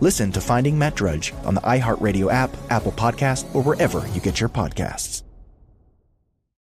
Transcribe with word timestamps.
Listen 0.00 0.30
to 0.32 0.42
Finding 0.42 0.78
Matt 0.78 0.94
Drudge 0.94 1.32
on 1.44 1.54
the 1.54 1.62
iHeartRadio 1.62 2.30
app, 2.30 2.54
Apple 2.68 2.92
Podcast, 2.92 3.46
or 3.54 3.62
wherever 3.62 4.06
you 4.08 4.20
get 4.20 4.40
your 4.40 4.50
podcasts. 4.50 5.25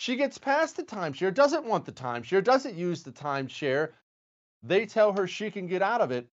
She 0.00 0.16
gets 0.16 0.38
past 0.38 0.78
the 0.78 0.82
timeshare, 0.82 1.34
doesn't 1.34 1.66
want 1.66 1.84
the 1.84 1.92
timeshare, 1.92 2.42
doesn't 2.42 2.74
use 2.74 3.02
the 3.02 3.12
timeshare. 3.12 3.90
They 4.62 4.86
tell 4.86 5.12
her 5.12 5.26
she 5.26 5.50
can 5.50 5.66
get 5.66 5.82
out 5.82 6.00
of 6.00 6.10
it 6.10 6.26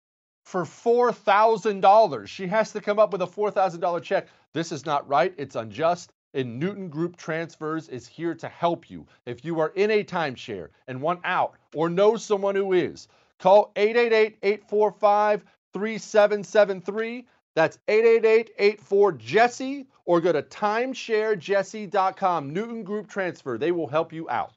for 0.45 0.63
$4,000. 0.63 2.27
She 2.27 2.47
has 2.47 2.71
to 2.71 2.79
come 2.79 2.97
up 2.97 3.11
with 3.11 3.23
a 3.23 3.27
$4,000 3.27 4.01
check. 4.01 4.29
This 4.53 4.71
is 4.71 4.85
not 4.85 5.05
right. 5.09 5.33
It's 5.35 5.57
unjust. 5.57 6.13
And 6.33 6.57
Newton 6.57 6.87
Group 6.87 7.17
Transfers 7.17 7.89
is 7.89 8.07
here 8.07 8.33
to 8.35 8.47
help 8.47 8.89
you. 8.89 9.05
If 9.25 9.43
you 9.43 9.59
are 9.59 9.73
in 9.75 9.91
a 9.91 10.01
timeshare 10.01 10.69
and 10.87 11.01
want 11.01 11.19
out 11.25 11.57
or 11.75 11.89
know 11.89 12.15
someone 12.15 12.55
who 12.55 12.71
is, 12.71 13.09
call 13.37 13.73
888 13.75 14.37
845 14.43 15.43
3773. 15.73 17.27
That's 17.53 17.79
888 17.89 18.51
84 18.57 19.11
Jesse 19.11 19.87
or 20.07 20.19
go 20.19 20.31
to 20.31 20.41
timesharejesse.com. 20.41 22.51
Newton 22.51 22.83
Group 22.83 23.07
Transfer. 23.07 23.59
They 23.59 23.71
will 23.71 23.87
help 23.87 24.11
you 24.11 24.27
out. 24.29 24.53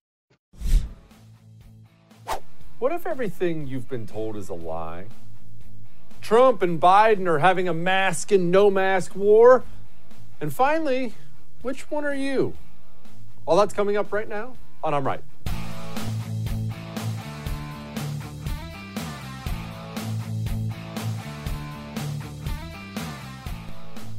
What 2.79 2.93
if 2.93 3.07
everything 3.07 3.67
you've 3.67 3.91
been 3.91 4.07
told 4.07 4.37
is 4.37 4.49
a 4.49 4.55
lie? 4.55 5.09
Trump 6.23 6.63
and 6.63 6.81
Biden 6.81 7.27
are 7.27 7.41
having 7.41 7.69
a 7.69 7.75
mask 7.75 8.33
and 8.33 8.51
no 8.51 8.71
mask 8.71 9.15
war. 9.15 9.65
And 10.41 10.55
finally, 10.55 11.13
which 11.61 11.91
one 11.91 12.07
are 12.07 12.15
you? 12.15 12.55
All 13.45 13.57
that's 13.57 13.75
coming 13.75 13.99
up 13.99 14.13
right 14.13 14.29
now 14.29 14.55
on 14.83 14.95
I'm 14.95 15.07
Right. 15.07 15.23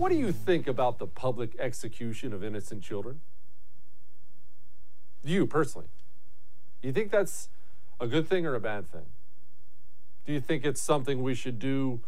What 0.01 0.09
do 0.09 0.17
you 0.17 0.31
think 0.31 0.65
about 0.65 0.97
the 0.97 1.05
public 1.05 1.55
execution 1.59 2.33
of 2.33 2.43
innocent 2.43 2.81
children? 2.81 3.21
You 5.23 5.45
personally. 5.45 5.89
Do 6.81 6.87
you 6.87 6.91
think 6.91 7.11
that's 7.11 7.49
a 7.99 8.07
good 8.07 8.27
thing 8.27 8.47
or 8.47 8.55
a 8.55 8.59
bad 8.59 8.91
thing? 8.91 9.05
Do 10.25 10.33
you 10.33 10.39
think 10.39 10.65
it's 10.65 10.81
something 10.81 11.21
we 11.21 11.35
should 11.35 11.59
do 11.59 11.99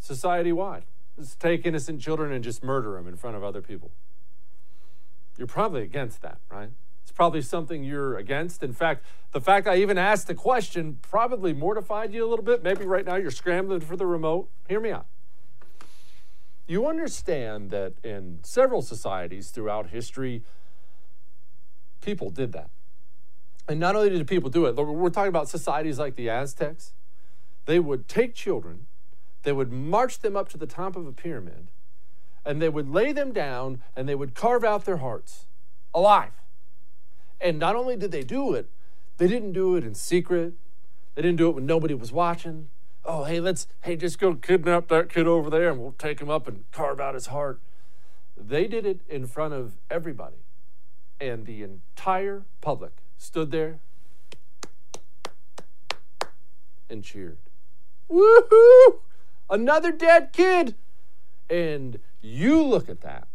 society 0.00 0.52
wide? 0.52 0.82
Just 1.18 1.40
take 1.40 1.64
innocent 1.64 2.02
children 2.02 2.30
and 2.30 2.44
just 2.44 2.62
murder 2.62 2.92
them 2.96 3.08
in 3.08 3.16
front 3.16 3.38
of 3.38 3.42
other 3.42 3.62
people. 3.62 3.90
You're 5.38 5.46
probably 5.46 5.80
against 5.80 6.20
that, 6.20 6.40
right? 6.50 6.68
It's 7.04 7.10
probably 7.10 7.40
something 7.40 7.82
you're 7.82 8.18
against. 8.18 8.62
In 8.62 8.74
fact, 8.74 9.02
the 9.32 9.40
fact 9.40 9.66
I 9.66 9.76
even 9.76 9.96
asked 9.96 10.26
the 10.26 10.34
question 10.34 10.98
probably 11.00 11.54
mortified 11.54 12.12
you 12.12 12.22
a 12.22 12.28
little 12.28 12.44
bit. 12.44 12.62
Maybe 12.62 12.84
right 12.84 13.06
now 13.06 13.16
you're 13.16 13.30
scrambling 13.30 13.80
for 13.80 13.96
the 13.96 14.04
remote. 14.04 14.50
Hear 14.68 14.80
me 14.80 14.90
out. 14.90 15.06
You 16.70 16.86
understand 16.86 17.70
that 17.70 17.94
in 18.04 18.38
several 18.44 18.80
societies 18.80 19.50
throughout 19.50 19.88
history, 19.88 20.44
people 22.00 22.30
did 22.30 22.52
that. 22.52 22.70
And 23.68 23.80
not 23.80 23.96
only 23.96 24.08
did 24.10 24.24
people 24.28 24.50
do 24.50 24.66
it, 24.66 24.76
we're 24.76 25.10
talking 25.10 25.30
about 25.30 25.48
societies 25.48 25.98
like 25.98 26.14
the 26.14 26.30
Aztecs. 26.30 26.92
They 27.66 27.80
would 27.80 28.06
take 28.06 28.36
children, 28.36 28.86
they 29.42 29.50
would 29.50 29.72
march 29.72 30.20
them 30.20 30.36
up 30.36 30.48
to 30.50 30.56
the 30.56 30.66
top 30.68 30.94
of 30.94 31.08
a 31.08 31.12
pyramid, 31.12 31.72
and 32.44 32.62
they 32.62 32.68
would 32.68 32.88
lay 32.88 33.10
them 33.10 33.32
down 33.32 33.82
and 33.96 34.08
they 34.08 34.14
would 34.14 34.36
carve 34.36 34.62
out 34.62 34.84
their 34.84 34.98
hearts 34.98 35.46
alive. 35.92 36.34
And 37.40 37.58
not 37.58 37.74
only 37.74 37.96
did 37.96 38.12
they 38.12 38.22
do 38.22 38.54
it, 38.54 38.70
they 39.16 39.26
didn't 39.26 39.54
do 39.54 39.74
it 39.74 39.82
in 39.82 39.96
secret. 39.96 40.54
They 41.16 41.22
didn't 41.22 41.38
do 41.38 41.48
it 41.48 41.56
when 41.56 41.66
nobody 41.66 41.94
was 41.94 42.12
watching 42.12 42.68
oh, 43.04 43.24
hey, 43.24 43.40
let's, 43.40 43.66
hey, 43.82 43.96
just 43.96 44.18
go 44.18 44.34
kidnap 44.34 44.88
that 44.88 45.08
kid 45.08 45.26
over 45.26 45.50
there 45.50 45.70
and 45.70 45.80
we'll 45.80 45.92
take 45.92 46.20
him 46.20 46.30
up 46.30 46.46
and 46.46 46.64
carve 46.72 47.00
out 47.00 47.14
his 47.14 47.26
heart. 47.26 47.60
They 48.36 48.66
did 48.66 48.86
it 48.86 49.00
in 49.08 49.26
front 49.26 49.54
of 49.54 49.76
everybody. 49.90 50.44
And 51.20 51.44
the 51.44 51.62
entire 51.62 52.44
public 52.60 52.92
stood 53.18 53.50
there 53.50 53.80
and 56.88 57.04
cheered. 57.04 57.38
Woohoo! 58.10 59.00
Another 59.48 59.92
dead 59.92 60.32
kid. 60.32 60.74
And 61.48 61.98
you 62.22 62.62
look 62.62 62.88
at 62.88 63.00
that, 63.02 63.28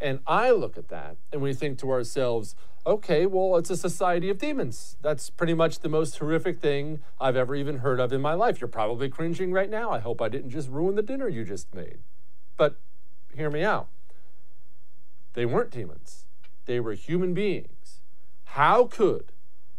and 0.00 0.20
I 0.26 0.50
look 0.50 0.76
at 0.76 0.88
that, 0.88 1.16
and 1.32 1.40
we 1.40 1.54
think 1.54 1.78
to 1.78 1.90
ourselves, 1.90 2.54
okay, 2.86 3.26
well, 3.26 3.56
it's 3.56 3.70
a 3.70 3.76
society 3.76 4.28
of 4.28 4.38
demons. 4.38 4.96
That's 5.00 5.30
pretty 5.30 5.54
much 5.54 5.80
the 5.80 5.88
most 5.88 6.18
horrific 6.18 6.60
thing 6.60 7.00
I've 7.20 7.36
ever 7.36 7.54
even 7.54 7.78
heard 7.78 8.00
of 8.00 8.12
in 8.12 8.20
my 8.20 8.34
life. 8.34 8.60
You're 8.60 8.68
probably 8.68 9.08
cringing 9.08 9.52
right 9.52 9.70
now. 9.70 9.90
I 9.90 10.00
hope 10.00 10.20
I 10.20 10.28
didn't 10.28 10.50
just 10.50 10.68
ruin 10.68 10.94
the 10.94 11.02
dinner 11.02 11.28
you 11.28 11.44
just 11.44 11.74
made. 11.74 11.98
But 12.56 12.76
hear 13.34 13.50
me 13.50 13.62
out. 13.62 13.88
They 15.32 15.46
weren't 15.46 15.70
demons, 15.70 16.26
they 16.66 16.80
were 16.80 16.94
human 16.94 17.34
beings. 17.34 18.00
How 18.44 18.84
could 18.84 19.32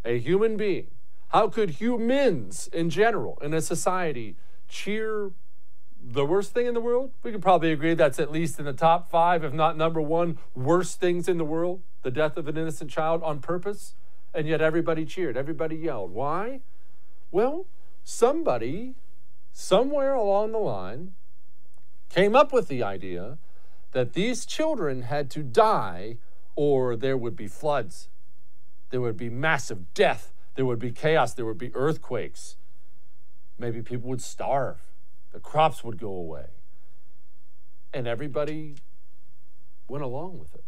a 0.03 0.19
human 0.19 0.57
being, 0.57 0.91
how 1.29 1.47
could 1.47 1.71
humans 1.71 2.69
in 2.73 2.89
general 2.89 3.37
in 3.41 3.53
a 3.53 3.61
society 3.61 4.35
cheer 4.67 5.31
the 6.07 6.25
worst 6.25 6.53
thing 6.53 6.67
in 6.67 6.73
the 6.73 6.81
world? 6.81 7.11
We 7.23 7.31
could 7.31 7.41
probably 7.41 7.71
agree 7.71 7.93
that's 7.95 8.19
at 8.19 8.31
least 8.31 8.59
in 8.59 8.65
the 8.65 8.73
top 8.73 9.09
five, 9.09 9.43
if 9.43 9.53
not 9.53 9.77
number 9.77 10.01
one, 10.01 10.37
worst 10.53 10.99
things 10.99 11.27
in 11.27 11.37
the 11.37 11.45
world 11.45 11.81
the 12.05 12.11
death 12.11 12.37
of 12.37 12.47
an 12.47 12.55
innocent 12.55 12.91
child 12.91 13.23
on 13.23 13.39
purpose. 13.39 13.95
And 14.33 14.47
yet 14.47 14.61
everybody 14.61 15.05
cheered, 15.05 15.35
everybody 15.35 15.75
yelled. 15.75 16.11
Why? 16.11 16.61
Well, 17.31 17.65
somebody, 18.03 18.93
somewhere 19.51 20.13
along 20.13 20.51
the 20.51 20.59
line, 20.59 21.13
came 22.09 22.35
up 22.35 22.53
with 22.53 22.67
the 22.67 22.83
idea 22.83 23.39
that 23.91 24.13
these 24.13 24.45
children 24.45 25.01
had 25.01 25.31
to 25.31 25.41
die 25.41 26.17
or 26.55 26.95
there 26.95 27.17
would 27.17 27.35
be 27.35 27.47
floods, 27.47 28.07
there 28.91 29.01
would 29.01 29.17
be 29.17 29.29
massive 29.29 29.93
death, 29.93 30.31
there 30.55 30.65
would 30.65 30.79
be 30.79 30.91
chaos, 30.91 31.33
there 31.33 31.45
would 31.45 31.57
be 31.57 31.73
earthquakes. 31.73 32.55
Maybe 33.57 33.81
people 33.81 34.09
would 34.09 34.21
starve, 34.21 34.77
the 35.35 35.41
crops 35.41 35.83
would 35.83 35.99
go 35.99 36.11
away. 36.11 36.45
And 37.93 38.07
everybody 38.07 38.75
went 39.89 40.01
along 40.01 40.39
with 40.39 40.55
it. 40.55 40.63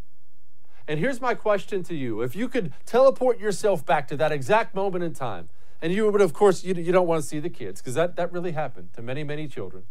And 0.89 0.99
here's 0.99 1.21
my 1.21 1.35
question 1.35 1.83
to 1.83 1.95
you 1.95 2.21
if 2.21 2.35
you 2.35 2.49
could 2.49 2.73
teleport 2.85 3.39
yourself 3.39 3.85
back 3.85 4.09
to 4.09 4.17
that 4.17 4.33
exact 4.33 4.75
moment 4.75 5.05
in 5.05 5.13
time, 5.13 5.47
and 5.81 5.93
you 5.93 6.11
would, 6.11 6.19
of 6.19 6.33
course, 6.33 6.65
you, 6.65 6.73
you 6.73 6.91
don't 6.91 7.07
want 7.07 7.21
to 7.21 7.27
see 7.27 7.39
the 7.39 7.49
kids 7.49 7.79
because 7.79 7.93
that, 7.93 8.17
that 8.17 8.33
really 8.33 8.51
happened 8.51 8.93
to 8.95 9.01
many, 9.01 9.23
many 9.23 9.47
children. 9.47 9.83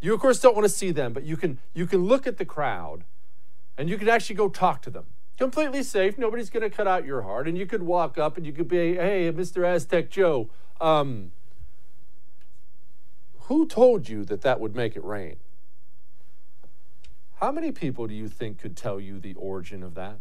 You, 0.00 0.14
of 0.14 0.20
course, 0.20 0.38
don't 0.38 0.54
want 0.54 0.64
to 0.64 0.72
see 0.72 0.92
them, 0.92 1.12
but 1.12 1.24
you 1.24 1.36
can, 1.36 1.58
you 1.74 1.86
can 1.88 2.04
look 2.04 2.28
at 2.28 2.36
the 2.38 2.44
crowd 2.44 3.02
and 3.76 3.90
you 3.90 3.98
can 3.98 4.08
actually 4.08 4.36
go 4.36 4.48
talk 4.48 4.80
to 4.82 4.90
them. 4.90 5.06
Completely 5.38 5.82
safe. 5.82 6.16
Nobody's 6.16 6.50
going 6.50 6.62
to 6.62 6.70
cut 6.70 6.86
out 6.86 7.04
your 7.04 7.22
heart. 7.22 7.48
And 7.48 7.58
you 7.58 7.66
could 7.66 7.82
walk 7.82 8.16
up 8.16 8.36
and 8.36 8.46
you 8.46 8.52
could 8.52 8.68
be, 8.68 8.94
hey, 8.94 9.32
Mr. 9.32 9.66
Aztec 9.66 10.08
Joe, 10.08 10.50
um, 10.80 11.32
who 13.46 13.66
told 13.66 14.08
you 14.08 14.24
that 14.24 14.42
that 14.42 14.60
would 14.60 14.74
make 14.74 14.96
it 14.96 15.04
rain? 15.04 15.36
How 17.40 17.50
many 17.50 17.72
people 17.72 18.06
do 18.06 18.14
you 18.14 18.28
think 18.28 18.58
could 18.58 18.76
tell 18.76 19.00
you 19.00 19.18
the 19.18 19.34
origin 19.34 19.82
of 19.82 19.94
that? 19.94 20.18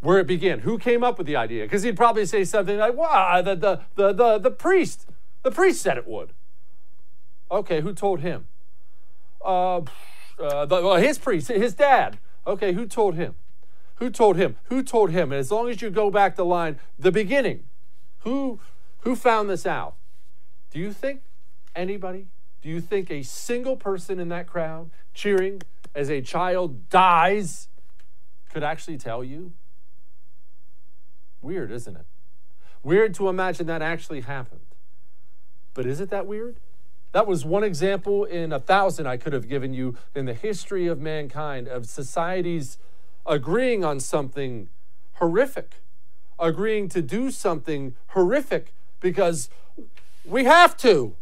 Where 0.00 0.18
it 0.18 0.26
began? 0.26 0.60
Who 0.60 0.78
came 0.78 1.02
up 1.02 1.16
with 1.16 1.26
the 1.26 1.36
idea? 1.36 1.64
Because 1.64 1.82
he'd 1.82 1.96
probably 1.96 2.26
say 2.26 2.44
something 2.44 2.76
like, 2.76 2.94
wow, 2.94 3.40
the, 3.40 3.54
the, 3.54 3.80
the, 3.94 4.12
the, 4.12 4.38
the 4.38 4.50
priest. 4.50 5.06
The 5.42 5.50
priest 5.50 5.80
said 5.80 5.96
it 5.96 6.06
would. 6.06 6.32
Okay, 7.50 7.80
who 7.80 7.94
told 7.94 8.20
him? 8.20 8.46
Uh, 9.42 9.78
uh, 10.38 10.66
the, 10.66 10.82
well, 10.82 10.96
his 10.96 11.16
priest, 11.16 11.48
his 11.48 11.74
dad. 11.74 12.18
Okay, 12.46 12.72
who 12.72 12.84
told 12.86 13.14
him? 13.14 13.34
Who 13.96 14.10
told 14.10 14.36
him? 14.36 14.56
Who 14.64 14.82
told 14.82 15.10
him? 15.10 15.32
And 15.32 15.38
as 15.38 15.50
long 15.50 15.70
as 15.70 15.80
you 15.80 15.88
go 15.88 16.10
back 16.10 16.36
the 16.36 16.44
line, 16.44 16.78
the 16.98 17.12
beginning, 17.12 17.64
who 18.18 18.60
who 19.00 19.14
found 19.14 19.48
this 19.48 19.64
out? 19.64 19.94
Do 20.70 20.78
you 20.78 20.92
think 20.92 21.22
anybody? 21.74 22.26
Do 22.62 22.68
you 22.68 22.80
think 22.80 23.10
a 23.10 23.22
single 23.22 23.76
person 23.76 24.18
in 24.18 24.28
that 24.30 24.46
crowd 24.46 24.90
cheering 25.12 25.62
as 25.94 26.10
a 26.10 26.20
child 26.20 26.88
dies 26.88 27.68
could 28.50 28.62
actually 28.62 28.98
tell 28.98 29.22
you? 29.22 29.52
Weird, 31.42 31.70
isn't 31.70 31.96
it? 31.96 32.06
Weird 32.82 33.14
to 33.14 33.28
imagine 33.28 33.66
that 33.66 33.82
actually 33.82 34.22
happened. 34.22 34.60
But 35.74 35.86
is 35.86 36.00
it 36.00 36.10
that 36.10 36.26
weird? 36.26 36.58
That 37.12 37.26
was 37.26 37.44
one 37.44 37.62
example 37.62 38.24
in 38.24 38.52
a 38.52 38.58
thousand 38.58 39.06
I 39.06 39.16
could 39.16 39.32
have 39.32 39.48
given 39.48 39.72
you 39.72 39.96
in 40.14 40.24
the 40.24 40.34
history 40.34 40.86
of 40.86 41.00
mankind, 41.00 41.68
of 41.68 41.86
societies 41.86 42.78
agreeing 43.26 43.84
on 43.84 44.00
something 44.00 44.68
horrific, 45.14 45.76
agreeing 46.38 46.88
to 46.88 47.02
do 47.02 47.30
something 47.30 47.94
horrific 48.08 48.74
because 49.00 49.48
we 50.24 50.44
have 50.44 50.76
to. 50.78 51.14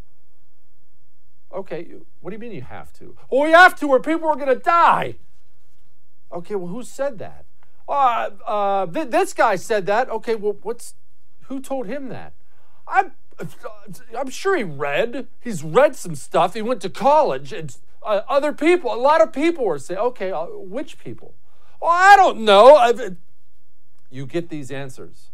Okay, 1.53 1.95
what 2.21 2.31
do 2.31 2.35
you 2.35 2.41
mean 2.41 2.53
you 2.53 2.63
have 2.63 2.93
to? 2.95 3.17
Well, 3.31 3.43
we 3.43 3.51
have 3.51 3.79
to, 3.81 3.89
or 3.89 4.01
people 4.01 4.29
are 4.29 4.37
going 4.37 4.49
to 4.49 4.55
die. 4.55 5.17
Okay, 6.33 6.55
well, 6.55 6.69
who 6.69 6.83
said 6.83 7.19
that? 7.19 7.45
Uh, 7.89 8.31
uh, 8.47 8.87
th- 8.87 9.09
this 9.09 9.35
guy 9.35 9.57
said 9.57 9.87
that. 9.87 10.09
Okay, 10.09 10.35
well, 10.35 10.57
what's 10.63 10.95
who 11.43 11.61
told 11.61 11.87
him 11.87 12.09
that? 12.09 12.33
I'm 12.89 13.13
I'm 14.17 14.31
sure 14.31 14.57
he 14.57 14.65
read. 14.65 15.27
He's 15.41 15.63
read 15.63 15.97
some 15.97 16.15
stuff. 16.15 16.55
He 16.55 16.63
went 16.63 16.81
to 16.83 16.91
college, 16.91 17.53
and 17.53 17.77
uh, 18.03 18.23
other 18.29 18.53
people, 18.53 18.95
a 18.95 18.97
lot 18.97 19.21
of 19.21 19.33
people 19.33 19.65
were 19.65 19.79
saying, 19.79 20.01
"Okay, 20.01 20.31
uh, 20.31 20.47
which 20.47 20.99
people?" 20.99 21.35
Well, 21.81 21.91
I 21.91 22.17
don't 22.17 22.41
know. 22.41 22.77
I've, 22.77 23.17
you 24.11 24.27
get 24.27 24.49
these 24.49 24.71
answers. 24.71 25.31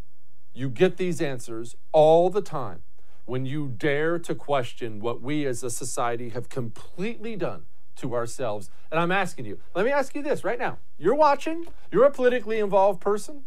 You 0.52 0.68
get 0.68 0.96
these 0.96 1.20
answers 1.20 1.76
all 1.92 2.30
the 2.30 2.42
time 2.42 2.82
when 3.28 3.44
you 3.44 3.68
dare 3.68 4.18
to 4.18 4.34
question 4.34 5.00
what 5.00 5.20
we 5.20 5.44
as 5.44 5.62
a 5.62 5.70
society 5.70 6.30
have 6.30 6.48
completely 6.48 7.36
done 7.36 7.62
to 7.96 8.14
ourselves. 8.14 8.70
And 8.90 8.98
I'm 8.98 9.12
asking 9.12 9.44
you, 9.44 9.58
let 9.74 9.84
me 9.84 9.90
ask 9.90 10.14
you 10.14 10.22
this 10.22 10.44
right 10.44 10.58
now. 10.58 10.78
You're 10.98 11.14
watching, 11.14 11.66
you're 11.92 12.06
a 12.06 12.10
politically 12.10 12.58
involved 12.58 13.00
person. 13.00 13.42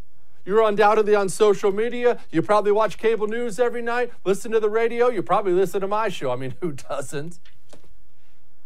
You're 0.45 0.61
undoubtedly 0.61 1.15
on 1.15 1.29
social 1.29 1.71
media. 1.71 2.19
You 2.29 2.41
probably 2.43 2.71
watch 2.71 2.97
cable 2.97 3.27
news 3.27 3.59
every 3.59 3.81
night, 3.81 4.11
listen 4.23 4.51
to 4.51 4.59
the 4.59 4.69
radio. 4.69 5.09
You 5.09 5.23
probably 5.23 5.53
listen 5.53 5.81
to 5.81 5.87
my 5.87 6.09
show. 6.09 6.31
I 6.31 6.35
mean, 6.35 6.55
who 6.61 6.73
doesn't? 6.73 7.39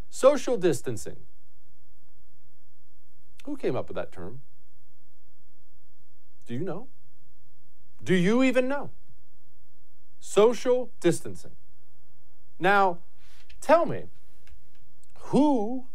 Social 0.09 0.57
distancing. 0.57 1.17
Who 3.45 3.55
came 3.55 3.75
up 3.75 3.87
with 3.87 3.95
that 3.95 4.11
term? 4.11 4.41
Do 6.45 6.53
you 6.53 6.61
know? 6.61 6.87
Do 8.03 8.15
you 8.15 8.43
even 8.43 8.67
know? 8.67 8.89
Social 10.25 10.89
distancing. 11.01 11.51
Now, 12.59 12.97
tell 13.61 13.85
me, 13.85 14.05
who, 15.29 15.85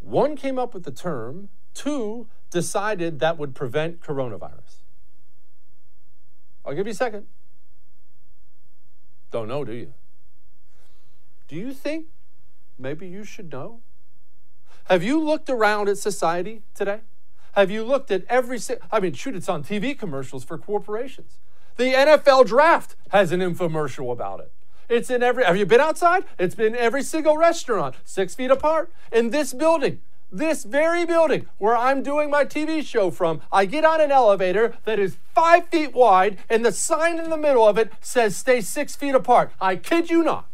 one, 0.00 0.34
came 0.34 0.58
up 0.58 0.74
with 0.74 0.82
the 0.82 0.90
term, 0.90 1.48
two, 1.72 2.26
decided 2.50 3.20
that 3.20 3.38
would 3.38 3.54
prevent 3.54 4.00
coronavirus? 4.00 4.82
I'll 6.66 6.74
give 6.74 6.88
you 6.88 6.90
a 6.90 6.94
second. 6.94 7.26
Don't 9.30 9.46
know, 9.46 9.64
do 9.64 9.72
you? 9.72 9.94
Do 11.46 11.54
you 11.54 11.72
think 11.72 12.06
maybe 12.76 13.06
you 13.06 13.22
should 13.22 13.52
know? 13.52 13.80
Have 14.86 15.04
you 15.04 15.20
looked 15.20 15.48
around 15.48 15.88
at 15.88 15.98
society 15.98 16.62
today? 16.74 17.00
Have 17.52 17.70
you 17.70 17.84
looked 17.84 18.10
at 18.10 18.24
every, 18.28 18.58
I 18.90 18.98
mean, 18.98 19.12
shoot, 19.12 19.36
it's 19.36 19.48
on 19.48 19.62
TV 19.62 19.96
commercials 19.96 20.42
for 20.42 20.58
corporations. 20.58 21.38
The 21.76 21.92
NFL 21.94 22.46
draft 22.46 22.96
has 23.10 23.32
an 23.32 23.40
infomercial 23.40 24.12
about 24.12 24.40
it. 24.40 24.52
It's 24.88 25.08
in 25.08 25.22
every, 25.22 25.44
have 25.44 25.56
you 25.56 25.64
been 25.64 25.80
outside? 25.80 26.24
It's 26.38 26.54
been 26.54 26.76
every 26.76 27.02
single 27.02 27.36
restaurant, 27.36 27.94
six 28.04 28.34
feet 28.34 28.50
apart. 28.50 28.92
In 29.10 29.30
this 29.30 29.54
building, 29.54 30.00
this 30.30 30.64
very 30.64 31.06
building 31.06 31.46
where 31.58 31.76
I'm 31.76 32.02
doing 32.02 32.30
my 32.30 32.44
TV 32.44 32.84
show 32.84 33.10
from, 33.10 33.40
I 33.50 33.64
get 33.64 33.84
on 33.84 34.00
an 34.00 34.10
elevator 34.10 34.76
that 34.84 34.98
is 34.98 35.16
five 35.34 35.68
feet 35.68 35.94
wide, 35.94 36.38
and 36.50 36.64
the 36.64 36.72
sign 36.72 37.18
in 37.18 37.30
the 37.30 37.36
middle 37.36 37.66
of 37.66 37.78
it 37.78 37.92
says 38.00 38.36
stay 38.36 38.60
six 38.60 38.96
feet 38.96 39.14
apart. 39.14 39.52
I 39.60 39.76
kid 39.76 40.10
you 40.10 40.22
not. 40.22 40.46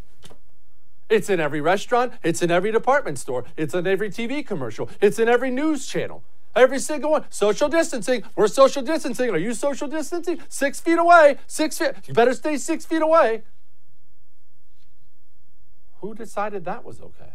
It's 1.09 1.31
in 1.31 1.41
every 1.41 1.61
restaurant, 1.61 2.13
it's 2.23 2.43
in 2.43 2.51
every 2.51 2.71
department 2.71 3.19
store, 3.19 3.45
it's 3.57 3.75
in 3.75 3.87
every 3.87 4.11
TV 4.11 4.47
commercial, 4.47 4.91
it's 5.01 5.19
in 5.19 5.29
every 5.29 5.51
news 5.51 5.87
channel. 5.87 6.23
Every 6.59 6.81
single 6.81 7.13
one. 7.13 7.25
Social 7.31 7.69
distancing. 7.69 8.25
We're 8.35 8.49
social 8.49 8.83
distancing. 8.83 9.31
Are 9.31 9.39
you 9.39 9.55
social 9.55 9.87
distancing? 9.87 10.41
Six 10.49 10.81
feet 10.81 10.99
away. 10.99 11.39
Six 11.47 11.79
feet. 11.79 11.93
You 12.07 12.15
better 12.15 12.35
stay 12.35 12.57
six 12.57 12.85
feet 12.85 13.01
away. 13.01 13.45
Who 16.01 16.15
decided 16.15 16.65
that 16.65 16.85
was 16.85 17.01
okay? 17.01 17.35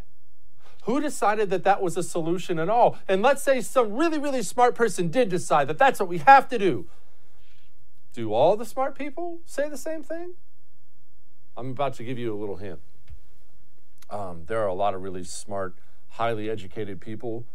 Who 0.83 0.99
decided 0.99 1.49
that 1.51 1.63
that 1.63 1.81
was 1.81 1.95
a 1.95 2.03
solution 2.03 2.59
at 2.59 2.67
all? 2.67 2.97
And 3.07 3.21
let's 3.21 3.41
say 3.41 3.61
some 3.61 3.93
really, 3.93 4.19
really 4.19 4.43
smart 4.43 4.75
person 4.75 5.07
did 5.07 5.29
decide 5.29 5.69
that 5.69 5.77
that's 5.77 6.01
what 6.01 6.09
we 6.09 6.17
have 6.17 6.49
to 6.49 6.59
do. 6.59 6.87
Do 8.11 8.33
all 8.33 8.57
the 8.57 8.65
smart 8.65 8.93
people 8.93 9.39
say 9.45 9.69
the 9.69 9.77
same 9.77 10.03
thing? 10.03 10.33
I'm 11.55 11.69
about 11.69 11.93
to 11.93 12.03
give 12.03 12.19
you 12.19 12.33
a 12.33 12.37
little 12.37 12.57
hint. 12.57 12.79
Um, 14.09 14.43
there 14.47 14.59
are 14.59 14.67
a 14.67 14.73
lot 14.73 14.93
of 14.93 15.01
really 15.01 15.23
smart, 15.23 15.75
highly 16.09 16.49
educated 16.49 16.99
people 16.99 17.45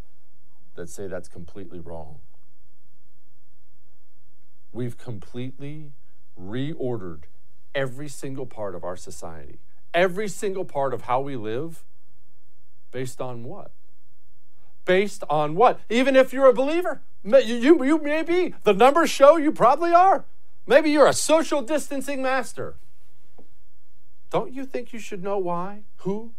that 0.78 0.88
say 0.88 1.06
that's 1.06 1.28
completely 1.28 1.80
wrong. 1.80 2.20
We've 4.72 4.96
completely 4.96 5.92
reordered 6.40 7.24
every 7.74 8.08
single 8.08 8.46
part 8.46 8.74
of 8.74 8.84
our 8.84 8.96
society, 8.96 9.58
every 9.92 10.28
single 10.28 10.64
part 10.64 10.94
of 10.94 11.02
how 11.02 11.20
we 11.20 11.36
live, 11.36 11.84
based 12.92 13.20
on 13.20 13.44
what? 13.44 13.72
Based 14.84 15.22
on 15.28 15.54
what? 15.54 15.80
Even 15.90 16.16
if 16.16 16.32
you're 16.32 16.48
a 16.48 16.54
believer, 16.54 17.02
you, 17.24 17.38
you, 17.38 17.84
you 17.84 17.98
may 17.98 18.22
be. 18.22 18.54
The 18.62 18.72
numbers 18.72 19.10
show 19.10 19.36
you 19.36 19.52
probably 19.52 19.92
are. 19.92 20.24
Maybe 20.66 20.90
you're 20.90 21.08
a 21.08 21.12
social 21.12 21.60
distancing 21.60 22.22
master. 22.22 22.76
Don't 24.30 24.52
you 24.52 24.64
think 24.64 24.92
you 24.92 24.98
should 24.98 25.22
know 25.22 25.38
why? 25.38 25.82
Who? 25.98 26.32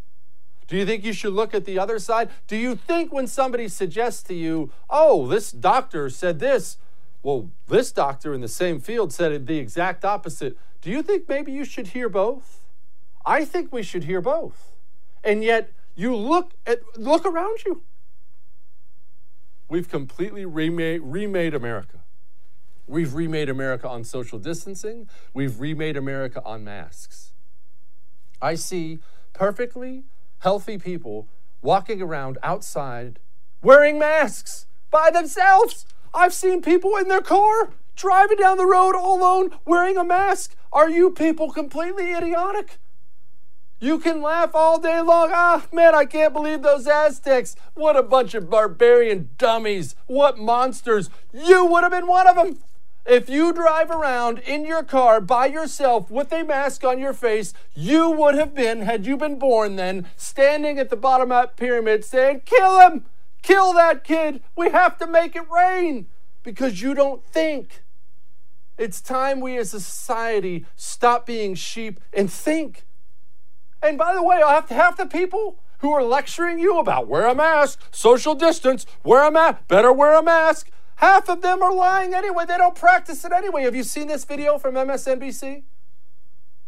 Do 0.70 0.78
you 0.78 0.86
think 0.86 1.04
you 1.04 1.14
should 1.14 1.34
look 1.34 1.56
at 1.56 1.66
the 1.66 1.80
other 1.80 1.98
side? 1.98 2.30
Do 2.48 2.56
you 2.56 2.76
think 2.76 3.12
when 3.12 3.26
somebody 3.26 3.68
suggests 3.68 4.22
to 4.24 4.36
you, 4.36 4.72
oh, 4.88 5.26
this 5.28 5.52
doctor 5.52 6.12
said 6.12 6.40
this, 6.40 6.78
well, 7.24 7.50
this 7.68 7.92
doctor 7.92 8.36
in 8.36 8.42
the 8.42 8.48
same 8.48 8.80
field 8.80 9.12
said 9.12 9.48
the 9.48 9.58
exact 9.58 10.06
opposite, 10.06 10.56
do 10.82 10.92
you 10.92 11.02
think 11.02 11.28
maybe 11.28 11.52
you 11.52 11.66
should 11.66 11.88
hear 11.88 12.08
both? 12.08 12.60
I 13.26 13.46
think 13.46 13.74
we 13.74 13.82
should 13.82 14.04
hear 14.04 14.22
both. 14.22 14.76
And 15.24 15.44
yet, 15.44 15.72
you 15.96 16.16
look 16.16 16.54
at 16.66 16.80
look 16.98 17.26
around 17.26 17.66
you. 17.66 17.82
We've 19.68 19.90
completely 19.90 20.46
remade, 20.46 21.02
remade 21.04 21.54
America. 21.54 22.00
We've 22.88 23.14
remade 23.14 23.50
America 23.50 23.90
on 23.90 24.04
social 24.04 24.40
distancing. 24.40 25.10
We've 25.34 25.60
remade 25.60 25.98
America 25.98 26.42
on 26.46 26.64
masks. 26.64 27.34
I 28.42 28.56
see 28.56 29.00
perfectly 29.34 30.06
healthy 30.40 30.78
people 30.78 31.28
walking 31.62 32.02
around 32.02 32.38
outside 32.42 33.20
wearing 33.62 34.00
masks 34.00 34.66
by 34.92 35.12
themselves. 35.12 35.86
I've 36.14 36.34
seen 36.34 36.62
people 36.62 36.96
in 36.96 37.08
their 37.08 37.22
car 37.22 37.72
driving 37.96 38.38
down 38.38 38.58
the 38.58 38.66
road 38.66 38.96
all 38.96 39.20
alone 39.20 39.52
wearing 39.66 39.98
a 39.98 40.04
mask. 40.04 40.56
Are 40.72 40.90
you 40.90 41.12
people 41.12 41.52
completely 41.52 42.14
idiotic? 42.14 42.80
You 43.82 44.00
can 44.00 44.22
laugh 44.22 44.52
all 44.54 44.80
day 44.80 45.00
long. 45.00 45.30
Ah, 45.32 45.66
man, 45.72 45.96
I 45.96 46.06
can't 46.06 46.34
believe 46.34 46.64
those 46.64 46.86
Aztecs. 46.86 47.56
What 47.76 47.96
a 47.96 48.04
bunch 48.04 48.34
of 48.34 48.50
barbarian 48.50 49.30
dummies. 49.38 49.96
What 50.08 50.38
monsters. 50.38 51.10
You 51.34 51.66
would 51.66 51.84
have 51.84 51.92
been 51.92 52.08
one 52.08 52.28
of 52.28 52.36
them. 52.36 52.60
If 53.06 53.30
you 53.30 53.54
drive 53.54 53.90
around 53.90 54.40
in 54.40 54.66
your 54.66 54.84
car 54.84 55.20
by 55.20 55.48
yourself 55.48 56.12
with 56.12 56.32
a 56.32 56.44
mask 56.44 56.84
on 56.84 57.00
your 57.00 57.14
face, 57.14 57.54
you 57.74 58.12
would 58.12 58.36
have 58.36 58.54
been, 58.54 58.82
had 58.82 59.06
you 59.06 59.18
been 59.18 59.40
born 59.40 59.78
then, 59.78 60.08
standing 60.16 60.78
at 60.78 60.90
the 60.90 60.96
bottom 60.96 61.32
of 61.32 61.42
that 61.42 61.58
pyramid 61.58 62.06
saying, 62.06 62.42
Kill 62.46 62.80
him! 62.82 63.06
Kill 63.42 63.74
that 63.74 64.04
kid! 64.04 64.44
We 64.56 64.70
have 64.70 64.98
to 65.00 65.08
make 65.08 65.36
it 65.36 65.50
rain! 65.50 66.08
Because 66.44 66.82
you 66.82 66.94
don't 66.94 67.24
think. 67.24 67.84
It's 68.78 69.02
time 69.02 69.42
we 69.42 69.58
as 69.58 69.74
a 69.74 69.80
society 69.80 70.66
stop 70.76 71.26
being 71.26 71.56
sheep 71.56 72.00
and 72.14 72.32
think. 72.32 72.86
And 73.82 73.98
by 73.98 74.14
the 74.14 74.24
way, 74.24 74.38
half, 74.38 74.70
half 74.70 74.98
the 74.98 75.06
people 75.06 75.60
who 75.80 75.92
are 75.92 76.04
lecturing 76.04 76.60
you 76.60 76.78
about 76.80 77.08
wear 77.08 77.28
a 77.28 77.36
mask, 77.36 77.82
social 77.92 78.36
distance, 78.36 78.86
wear 79.04 79.24
a 79.24 79.32
mask, 79.32 79.68
better 79.68 79.92
wear 79.92 80.18
a 80.18 80.24
mask, 80.24 80.70
Half 81.00 81.30
of 81.30 81.42
them 81.42 81.64
are 81.64 81.74
lying 81.74 82.14
anyway. 82.14 82.44
They 82.46 82.58
don't 82.58 82.76
practice 82.76 83.24
it 83.24 83.32
anyway. 83.32 83.64
Have 83.64 83.74
you 83.74 83.84
seen 83.84 84.10
this 84.10 84.26
video 84.26 84.58
from 84.58 84.76
MSNBC? 84.76 85.64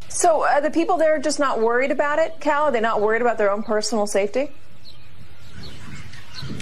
So 0.07 0.45
are 0.45 0.61
the 0.61 0.71
people 0.71 0.95
there 0.95 1.19
just 1.19 1.38
not 1.38 1.59
worried 1.59 1.91
about 1.91 2.17
it, 2.17 2.39
Cal? 2.39 2.63
Are 2.63 2.71
they 2.71 2.79
not 2.79 3.01
worried 3.01 3.21
about 3.21 3.38
their 3.38 3.51
own 3.51 3.61
personal 3.61 4.07
safety? 4.07 4.50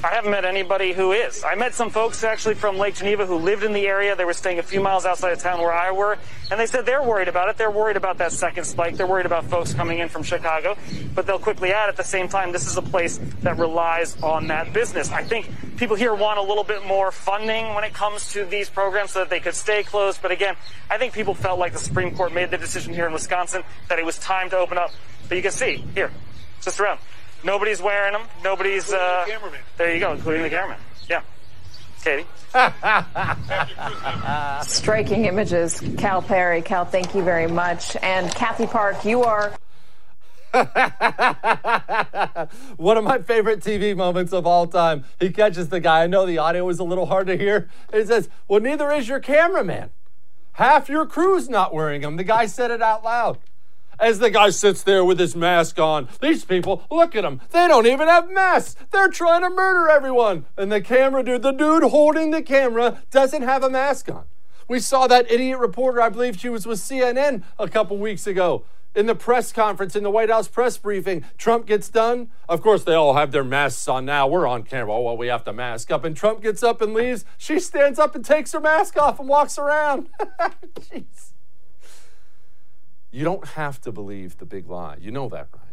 I 0.03 0.07
haven't 0.15 0.31
met 0.31 0.45
anybody 0.45 0.93
who 0.93 1.11
is. 1.11 1.43
I 1.43 1.55
met 1.55 1.73
some 1.73 1.89
folks 1.89 2.23
actually 2.23 2.55
from 2.55 2.77
Lake 2.77 2.95
Geneva 2.95 3.25
who 3.25 3.35
lived 3.35 3.63
in 3.63 3.73
the 3.73 3.85
area. 3.85 4.15
They 4.15 4.23
were 4.23 4.33
staying 4.33 4.59
a 4.59 4.63
few 4.63 4.79
miles 4.79 5.05
outside 5.05 5.33
of 5.33 5.39
town 5.39 5.59
where 5.59 5.73
I 5.73 5.91
were, 5.91 6.17
and 6.49 6.59
they 6.59 6.65
said 6.65 6.85
they're 6.85 7.03
worried 7.03 7.27
about 7.27 7.49
it. 7.49 7.57
They're 7.57 7.69
worried 7.69 7.97
about 7.97 8.17
that 8.19 8.31
second 8.31 8.63
spike. 8.63 8.95
They're 8.95 9.07
worried 9.07 9.25
about 9.25 9.45
folks 9.45 9.73
coming 9.73 9.99
in 9.99 10.07
from 10.07 10.23
Chicago. 10.23 10.77
But 11.13 11.25
they'll 11.25 11.39
quickly 11.39 11.73
add 11.73 11.89
at 11.89 11.97
the 11.97 12.03
same 12.03 12.29
time, 12.29 12.51
this 12.51 12.65
is 12.65 12.77
a 12.77 12.81
place 12.81 13.19
that 13.41 13.57
relies 13.57 14.21
on 14.23 14.47
that 14.47 14.71
business. 14.71 15.11
I 15.11 15.23
think 15.23 15.49
people 15.75 15.97
here 15.97 16.13
want 16.13 16.39
a 16.39 16.43
little 16.43 16.63
bit 16.63 16.85
more 16.85 17.11
funding 17.11 17.73
when 17.73 17.83
it 17.83 17.93
comes 17.93 18.31
to 18.33 18.45
these 18.45 18.69
programs 18.69 19.11
so 19.11 19.19
that 19.19 19.29
they 19.29 19.39
could 19.39 19.55
stay 19.55 19.83
closed. 19.83 20.21
But 20.21 20.31
again, 20.31 20.55
I 20.89 20.97
think 20.97 21.13
people 21.13 21.33
felt 21.33 21.59
like 21.59 21.73
the 21.73 21.79
Supreme 21.79 22.15
Court 22.15 22.33
made 22.33 22.51
the 22.51 22.57
decision 22.57 22.93
here 22.93 23.05
in 23.05 23.13
Wisconsin 23.13 23.63
that 23.89 23.99
it 23.99 24.05
was 24.05 24.17
time 24.17 24.49
to 24.51 24.57
open 24.57 24.77
up. 24.77 24.91
But 25.27 25.35
you 25.35 25.43
can 25.43 25.51
see 25.51 25.83
here, 25.93 26.11
just 26.61 26.79
around. 26.79 26.99
Nobody's 27.43 27.81
wearing 27.81 28.13
them. 28.13 28.23
Nobody's. 28.43 28.91
Uh, 28.91 29.25
the 29.27 29.51
there 29.77 29.93
you 29.93 29.99
go, 29.99 30.13
including 30.13 30.43
the 30.43 30.49
cameraman. 30.49 30.77
Yeah. 31.09 31.21
Katy. 32.03 32.25
Striking 34.69 35.25
images. 35.25 35.81
Cal 35.97 36.21
Perry. 36.21 36.61
Cal, 36.61 36.85
thank 36.85 37.15
you 37.15 37.23
very 37.23 37.47
much. 37.47 37.95
And 38.01 38.33
Kathy 38.33 38.67
Park, 38.67 39.05
you 39.05 39.23
are. 39.23 39.53
One 42.77 42.97
of 42.97 43.03
my 43.03 43.19
favorite 43.19 43.59
TV 43.59 43.95
moments 43.95 44.33
of 44.33 44.47
all 44.47 44.65
time. 44.67 45.05
He 45.19 45.29
catches 45.29 45.69
the 45.69 45.79
guy. 45.79 46.03
I 46.03 46.07
know 46.07 46.25
the 46.25 46.39
audio 46.39 46.65
was 46.65 46.79
a 46.79 46.83
little 46.83 47.05
hard 47.05 47.27
to 47.27 47.37
hear. 47.37 47.69
He 47.93 48.03
says, 48.05 48.29
Well, 48.47 48.59
neither 48.59 48.91
is 48.91 49.07
your 49.07 49.19
cameraman. 49.19 49.91
Half 50.53 50.89
your 50.89 51.05
crew's 51.05 51.49
not 51.49 51.71
wearing 51.73 52.01
them. 52.01 52.17
The 52.17 52.23
guy 52.23 52.47
said 52.47 52.71
it 52.71 52.81
out 52.81 53.03
loud 53.03 53.37
as 53.99 54.19
the 54.19 54.29
guy 54.29 54.49
sits 54.49 54.83
there 54.83 55.03
with 55.03 55.19
his 55.19 55.35
mask 55.35 55.79
on. 55.79 56.07
These 56.21 56.45
people, 56.45 56.83
look 56.89 57.15
at 57.15 57.23
them. 57.23 57.41
They 57.51 57.67
don't 57.67 57.87
even 57.87 58.07
have 58.07 58.29
masks. 58.31 58.75
They're 58.91 59.09
trying 59.09 59.41
to 59.41 59.49
murder 59.49 59.89
everyone. 59.89 60.45
And 60.57 60.71
the 60.71 60.81
camera 60.81 61.23
dude, 61.23 61.41
the 61.41 61.51
dude 61.51 61.83
holding 61.83 62.31
the 62.31 62.41
camera, 62.41 63.01
doesn't 63.11 63.43
have 63.43 63.63
a 63.63 63.69
mask 63.69 64.09
on. 64.09 64.25
We 64.67 64.79
saw 64.79 65.07
that 65.07 65.31
idiot 65.31 65.57
reporter, 65.57 66.01
I 66.01 66.09
believe 66.09 66.39
she 66.39 66.49
was 66.49 66.65
with 66.65 66.79
CNN 66.79 67.43
a 67.57 67.67
couple 67.67 67.97
weeks 67.97 68.27
ago. 68.27 68.65
In 68.95 69.05
the 69.05 69.15
press 69.15 69.51
conference, 69.51 69.95
in 69.95 70.03
the 70.03 70.09
White 70.09 70.29
House 70.29 70.47
press 70.47 70.77
briefing, 70.77 71.23
Trump 71.37 71.67
gets 71.67 71.89
done. 71.89 72.29
Of 72.47 72.61
course, 72.61 72.83
they 72.83 72.95
all 72.95 73.13
have 73.13 73.31
their 73.31 73.43
masks 73.43 73.87
on 73.87 74.05
now. 74.05 74.27
We're 74.27 74.47
on 74.47 74.63
camera. 74.63 74.99
Well, 74.99 75.15
we 75.15 75.27
have 75.27 75.43
to 75.45 75.53
mask 75.53 75.91
up. 75.91 76.03
And 76.03 76.17
Trump 76.17 76.41
gets 76.41 76.63
up 76.63 76.81
and 76.81 76.93
leaves. 76.93 77.23
She 77.37 77.59
stands 77.59 77.99
up 77.99 78.15
and 78.15 78.25
takes 78.25 78.51
her 78.53 78.59
mask 78.59 78.97
off 78.97 79.19
and 79.19 79.29
walks 79.29 79.59
around. 79.59 80.09
Jeez. 80.79 81.33
You 83.11 83.23
don't 83.23 83.45
have 83.49 83.81
to 83.81 83.91
believe 83.91 84.37
the 84.37 84.45
big 84.45 84.67
lie. 84.67 84.97
You 84.99 85.11
know 85.11 85.29
that, 85.29 85.47
right? 85.53 85.63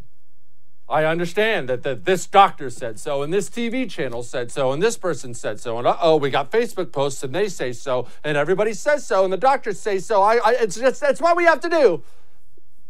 I 0.88 1.04
understand 1.04 1.68
that, 1.68 1.82
that 1.82 2.04
this 2.04 2.26
doctor 2.26 2.70
said 2.70 3.00
so, 3.00 3.22
and 3.22 3.32
this 3.32 3.50
TV 3.50 3.90
channel 3.90 4.22
said 4.22 4.52
so, 4.52 4.70
and 4.70 4.80
this 4.80 4.96
person 4.96 5.34
said 5.34 5.58
so, 5.58 5.78
and 5.78 5.86
uh 5.86 5.96
oh, 6.00 6.16
we 6.16 6.30
got 6.30 6.52
Facebook 6.52 6.92
posts 6.92 7.24
and 7.24 7.34
they 7.34 7.48
say 7.48 7.72
so, 7.72 8.06
and 8.22 8.36
everybody 8.36 8.72
says 8.72 9.04
so, 9.04 9.24
and 9.24 9.32
the 9.32 9.36
doctors 9.36 9.80
say 9.80 9.98
so. 9.98 10.22
I, 10.22 10.36
I, 10.36 10.52
it's 10.60 10.76
just 10.76 11.00
that's 11.00 11.20
what 11.20 11.36
we 11.36 11.44
have 11.44 11.60
to 11.60 11.68
do. 11.68 12.04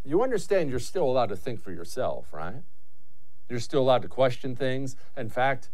You 0.04 0.22
understand 0.22 0.68
you're 0.68 0.78
still 0.78 1.04
allowed 1.04 1.30
to 1.30 1.36
think 1.36 1.58
for 1.60 1.72
yourself, 1.72 2.32
right? 2.32 2.62
You're 3.48 3.60
still 3.60 3.80
allowed 3.80 4.02
to 4.02 4.08
question 4.08 4.54
things. 4.54 4.94
In 5.16 5.30
fact, 5.30 5.70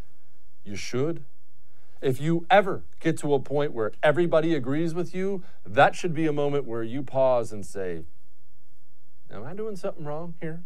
you 0.65 0.77
should. 0.77 1.25
If 2.01 2.21
you 2.21 2.47
ever 2.51 2.83
get 3.01 3.19
to 3.19 3.35
a 3.35 3.41
point 3.41 3.73
where 3.73 3.93
everybody 4.03 4.55
agrees 4.55 4.95
with 4.95 5.15
you, 5.15 5.43
that 5.67 5.97
should 5.97 6.15
be 6.15 6.27
a 6.27 6.33
moment 6.33 6.67
where 6.67 6.83
you 6.83 7.03
pause 7.03 7.53
and 7.53 7.67
say, 7.67 8.05
Am 9.33 9.45
I 9.45 9.55
doing 9.55 9.77
something 9.77 10.05
wrong 10.05 10.35
here? 10.43 10.63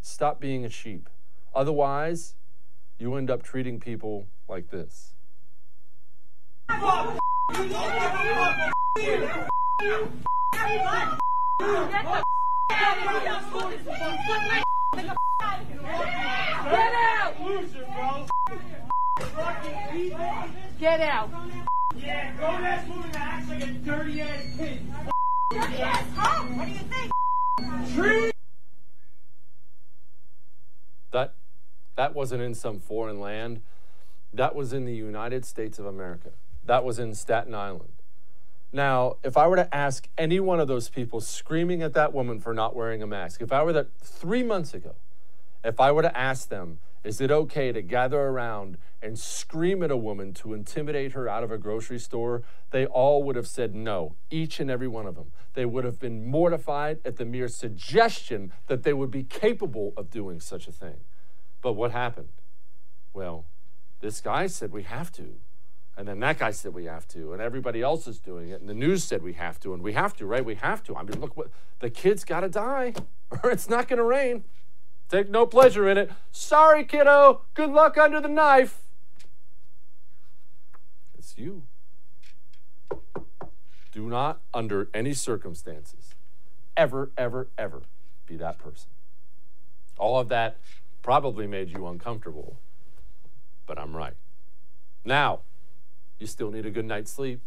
Stop 0.00 0.40
being 0.40 0.64
a 0.64 0.68
sheep. 0.68 1.08
Otherwise, 1.54 2.34
you 2.98 3.14
end 3.14 3.30
up 3.30 3.44
treating 3.44 3.78
people 3.78 4.26
like 4.48 4.70
this. 4.70 5.14
Get 6.68 6.80
out! 20.20 20.50
Get 20.80 21.00
out! 21.00 21.30
Yeah, 21.96 22.34
grown 22.36 22.64
ass 22.64 22.88
woman 22.88 23.12
that 23.12 23.20
acts 23.20 23.48
like 23.48 23.62
a 23.62 23.66
dirty 23.66 24.20
ass 24.20 24.44
kid. 24.56 24.80
Huh? 25.52 26.44
What 26.44 26.66
do 26.66 26.72
you 26.72 26.78
think? 26.78 28.34
That, 31.12 31.34
that 31.96 32.14
wasn't 32.14 32.42
in 32.42 32.54
some 32.54 32.78
foreign 32.78 33.20
land. 33.20 33.62
That 34.32 34.54
was 34.54 34.72
in 34.72 34.84
the 34.84 34.94
United 34.94 35.44
States 35.44 35.78
of 35.78 35.86
America. 35.86 36.30
That 36.64 36.84
was 36.84 36.98
in 36.98 37.14
Staten 37.14 37.54
Island. 37.54 37.92
Now, 38.72 39.16
if 39.24 39.36
I 39.36 39.48
were 39.48 39.56
to 39.56 39.74
ask 39.74 40.08
any 40.16 40.38
one 40.38 40.60
of 40.60 40.68
those 40.68 40.88
people 40.88 41.20
screaming 41.20 41.82
at 41.82 41.94
that 41.94 42.14
woman 42.14 42.38
for 42.38 42.54
not 42.54 42.76
wearing 42.76 43.02
a 43.02 43.06
mask, 43.06 43.42
if 43.42 43.52
I 43.52 43.64
were 43.64 43.72
that 43.72 43.88
three 44.00 44.44
months 44.44 44.72
ago, 44.72 44.94
if 45.64 45.80
I 45.80 45.90
were 45.90 46.02
to 46.02 46.16
ask 46.16 46.48
them, 46.48 46.78
is 47.02 47.20
it 47.20 47.30
okay 47.30 47.72
to 47.72 47.82
gather 47.82 48.20
around 48.20 48.76
and 49.02 49.18
scream 49.18 49.82
at 49.82 49.90
a 49.90 49.96
woman 49.96 50.34
to 50.34 50.52
intimidate 50.52 51.12
her 51.12 51.28
out 51.28 51.42
of 51.42 51.50
a 51.50 51.58
grocery 51.58 51.98
store, 51.98 52.42
they 52.70 52.84
all 52.86 53.22
would 53.22 53.36
have 53.36 53.46
said 53.46 53.74
no, 53.74 54.16
each 54.30 54.60
and 54.60 54.70
every 54.70 54.88
one 54.88 55.06
of 55.06 55.14
them. 55.14 55.32
They 55.54 55.64
would 55.64 55.84
have 55.84 55.98
been 55.98 56.26
mortified 56.26 56.98
at 57.04 57.16
the 57.16 57.24
mere 57.24 57.48
suggestion 57.48 58.52
that 58.66 58.82
they 58.82 58.92
would 58.92 59.10
be 59.10 59.22
capable 59.22 59.94
of 59.96 60.10
doing 60.10 60.40
such 60.40 60.68
a 60.68 60.72
thing. 60.72 60.98
But 61.62 61.72
what 61.72 61.92
happened? 61.92 62.28
Well, 63.12 63.46
this 64.00 64.20
guy 64.20 64.46
said 64.46 64.72
we 64.72 64.82
have 64.82 65.10
to. 65.12 65.36
And 65.96 66.08
then 66.08 66.20
that 66.20 66.38
guy 66.38 66.50
said 66.50 66.72
we 66.72 66.86
have 66.86 67.06
to, 67.08 67.34
and 67.34 67.42
everybody 67.42 67.82
else 67.82 68.06
is 68.06 68.18
doing 68.18 68.48
it, 68.48 68.60
and 68.60 68.68
the 68.68 68.74
news 68.74 69.04
said 69.04 69.22
we 69.22 69.34
have 69.34 69.60
to, 69.60 69.74
and 69.74 69.82
we 69.82 69.92
have 69.92 70.14
to, 70.16 70.24
right? 70.24 70.42
We 70.42 70.54
have 70.54 70.82
to. 70.84 70.96
I 70.96 71.02
mean, 71.02 71.20
look 71.20 71.36
what 71.36 71.48
the 71.80 71.90
kid's 71.90 72.24
got 72.24 72.40
to 72.40 72.48
die, 72.48 72.94
or 73.42 73.50
it's 73.50 73.68
not 73.68 73.86
going 73.86 73.98
to 73.98 74.04
rain. 74.04 74.44
Take 75.10 75.28
no 75.28 75.44
pleasure 75.44 75.88
in 75.88 75.98
it. 75.98 76.12
Sorry, 76.30 76.84
kiddo. 76.84 77.42
Good 77.54 77.70
luck 77.70 77.98
under 77.98 78.20
the 78.20 78.28
knife. 78.28 78.82
It's 81.18 81.36
you. 81.36 81.64
Do 83.92 84.08
not, 84.08 84.40
under 84.54 84.88
any 84.94 85.12
circumstances, 85.12 86.14
ever, 86.76 87.10
ever, 87.18 87.48
ever 87.58 87.82
be 88.24 88.36
that 88.36 88.58
person. 88.58 88.88
All 89.98 90.20
of 90.20 90.28
that 90.28 90.58
probably 91.02 91.48
made 91.48 91.70
you 91.70 91.88
uncomfortable, 91.88 92.56
but 93.66 93.78
I'm 93.78 93.96
right. 93.96 94.14
Now, 95.04 95.40
you 96.20 96.28
still 96.28 96.52
need 96.52 96.66
a 96.66 96.70
good 96.70 96.84
night's 96.84 97.10
sleep. 97.10 97.40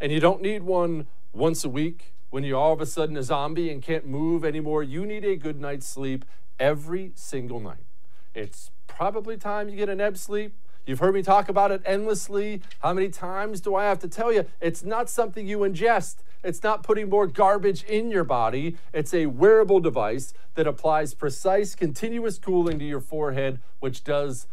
And 0.00 0.10
you 0.10 0.20
don't 0.20 0.40
need 0.40 0.62
one 0.62 1.06
once 1.34 1.64
a 1.64 1.68
week 1.68 2.14
when 2.30 2.44
you're 2.44 2.58
all 2.58 2.72
of 2.72 2.80
a 2.80 2.86
sudden 2.86 3.16
a 3.18 3.22
zombie 3.22 3.70
and 3.70 3.82
can't 3.82 4.06
move 4.06 4.44
anymore. 4.44 4.82
You 4.82 5.04
need 5.04 5.24
a 5.24 5.36
good 5.36 5.60
night's 5.60 5.86
sleep 5.86 6.24
every 6.60 7.12
single 7.16 7.58
night. 7.58 7.82
It's 8.34 8.70
probably 8.86 9.36
time 9.36 9.68
you 9.68 9.76
get 9.76 9.88
an 9.88 10.00
ebb 10.00 10.16
sleep. 10.16 10.54
You've 10.86 10.98
heard 10.98 11.14
me 11.14 11.22
talk 11.22 11.48
about 11.48 11.72
it 11.72 11.82
endlessly. 11.84 12.62
How 12.80 12.92
many 12.92 13.08
times 13.08 13.60
do 13.60 13.74
I 13.74 13.84
have 13.84 13.98
to 14.00 14.08
tell 14.08 14.32
you? 14.32 14.46
It's 14.60 14.84
not 14.84 15.10
something 15.10 15.46
you 15.46 15.58
ingest. 15.58 16.16
It's 16.42 16.62
not 16.62 16.82
putting 16.82 17.08
more 17.08 17.26
garbage 17.26 17.82
in 17.84 18.10
your 18.10 18.24
body. 18.24 18.76
It's 18.92 19.12
a 19.12 19.26
wearable 19.26 19.80
device 19.80 20.32
that 20.54 20.66
applies 20.66 21.14
precise, 21.14 21.74
continuous 21.74 22.38
cooling 22.38 22.78
to 22.78 22.84
your 22.84 23.00
forehead, 23.00 23.60
which 23.78 24.04
does, 24.04 24.46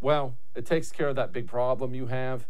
well, 0.00 0.36
it 0.54 0.66
takes 0.66 0.90
care 0.90 1.08
of 1.08 1.16
that 1.16 1.32
big 1.32 1.46
problem 1.46 1.94
you 1.94 2.06
have 2.06 2.46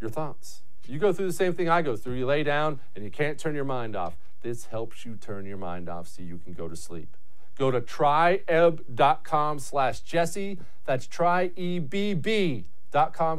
your 0.00 0.10
thoughts. 0.10 0.62
You 0.86 0.98
go 0.98 1.12
through 1.12 1.26
the 1.26 1.32
same 1.32 1.54
thing 1.54 1.68
I 1.68 1.82
go 1.82 1.96
through. 1.96 2.14
You 2.14 2.26
lay 2.26 2.42
down 2.42 2.80
and 2.94 3.04
you 3.04 3.10
can't 3.10 3.38
turn 3.38 3.54
your 3.54 3.64
mind 3.64 3.96
off. 3.96 4.16
This 4.42 4.66
helps 4.66 5.04
you 5.04 5.16
turn 5.16 5.46
your 5.46 5.56
mind 5.56 5.88
off 5.88 6.06
so 6.08 6.22
you 6.22 6.38
can 6.38 6.52
go 6.52 6.68
to 6.68 6.76
sleep. 6.76 7.16
Go 7.58 7.70
to 7.70 7.80
tryebb.com 7.80 9.58
slash 9.58 10.00
Jesse. 10.00 10.58
That's 10.86 11.06
tryebb.com 11.06 12.64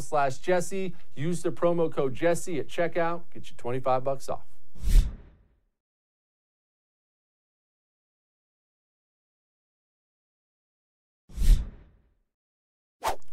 slash 0.01 0.37
Jesse. 0.37 0.93
Use 1.15 1.41
the 1.41 1.51
promo 1.51 1.91
code 1.91 2.13
Jesse 2.13 2.59
at 2.59 2.67
checkout. 2.67 3.21
Get 3.33 3.49
you 3.49 3.55
25 3.57 4.03
bucks 4.03 4.29
off. 4.29 4.41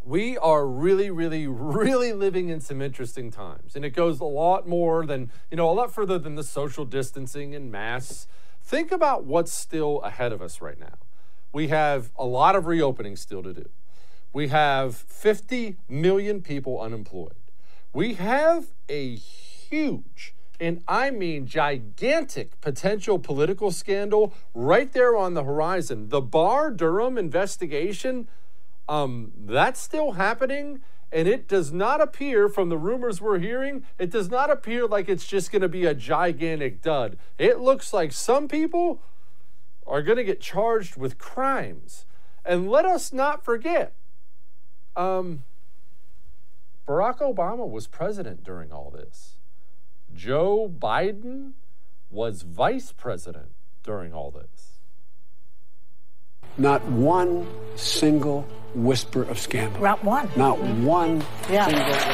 we 0.07 0.39
are 0.39 0.65
really, 0.67 1.11
really, 1.11 1.49
really 1.49 2.13
living 2.13 2.49
in 2.49 2.61
some 2.61 2.81
interesting 2.81 3.31
times. 3.33 3.75
And 3.75 3.85
it 3.85 3.91
goes 3.91 4.21
a 4.21 4.25
lot 4.25 4.67
more 4.69 5.05
than, 5.05 5.33
you 5.51 5.57
know, 5.57 5.69
a 5.69 5.73
lot 5.73 5.93
further 5.93 6.17
than 6.17 6.37
the 6.37 6.45
social 6.45 6.85
distancing 6.85 7.57
and 7.57 7.73
masks. 7.73 8.29
Think 8.67 8.91
about 8.91 9.23
what's 9.23 9.53
still 9.53 10.01
ahead 10.01 10.33
of 10.33 10.43
us 10.43 10.61
right 10.61 10.79
now. 10.81 10.99
We 11.53 11.69
have 11.69 12.11
a 12.17 12.25
lot 12.25 12.57
of 12.57 12.67
reopening 12.67 13.15
still 13.15 13.41
to 13.45 13.55
do. 13.55 13.69
We 14.33 14.49
have 14.49 14.97
50 14.97 15.77
million 15.89 16.43
people 16.43 16.81
unemployed. 16.81 17.37
We 17.93 18.15
have 18.15 18.73
a 18.89 19.15
huge, 19.15 20.35
and 20.59 20.83
I 20.89 21.13
mean 21.13 21.47
gigantic 21.47 22.61
potential 22.61 23.21
political 23.21 23.71
scandal 23.71 24.35
right 24.53 24.93
there 24.93 25.17
on 25.17 25.35
the 25.35 25.45
horizon. 25.45 26.09
The 26.09 26.21
Barr 26.21 26.73
Durham 26.73 27.17
investigation 27.17 28.27
um, 28.89 29.31
that's 29.39 29.81
still 29.81 30.13
happening. 30.13 30.81
And 31.17 31.27
it 31.27 31.49
does 31.49 31.73
not 31.73 32.03
appear, 32.03 32.47
from 32.47 32.69
the 32.69 32.77
rumors 32.77 33.23
we're 33.23 33.39
hearing, 33.39 33.87
it 33.99 34.11
does 34.11 34.29
not 34.29 34.51
appear 34.51 34.87
like 34.87 35.09
it's 35.09 35.27
just 35.27 35.51
going 35.51 35.63
to 35.63 35.69
be 35.69 35.87
a 35.87 35.95
gigantic 35.95 36.83
dud. 36.83 37.17
It 37.39 37.59
looks 37.59 37.95
like 37.95 38.13
some 38.13 38.49
people 38.49 39.01
are 39.87 40.03
going 40.03 40.19
to 40.19 40.25
get 40.25 40.43
charged 40.43 40.99
with 40.99 41.17
crimes. 41.17 42.05
And 42.45 42.69
let 42.69 42.85
us 42.85 43.15
not 43.15 43.43
forget, 43.43 43.95
um, 44.95 45.45
Barack 46.87 47.21
Obama 47.21 47.67
was 47.67 47.87
president 47.87 48.45
during 48.45 48.71
all 48.71 48.91
this. 48.91 49.37
Joe 50.15 50.69
Biden 50.69 51.53
was 52.11 52.43
vice 52.43 52.93
president 52.93 53.53
during 53.83 54.13
all 54.13 54.31
this. 54.31 54.76
Not 56.59 56.83
one 56.87 57.47
single 57.77 58.47
whisper 58.75 59.23
of 59.23 59.39
scandal. 59.39 59.83
Not 59.83 60.03
one. 60.05 60.29
Not 60.37 60.59
one 60.59 61.23
Yeah. 61.51 61.67
single 61.67 61.85
whisper. 61.85 62.13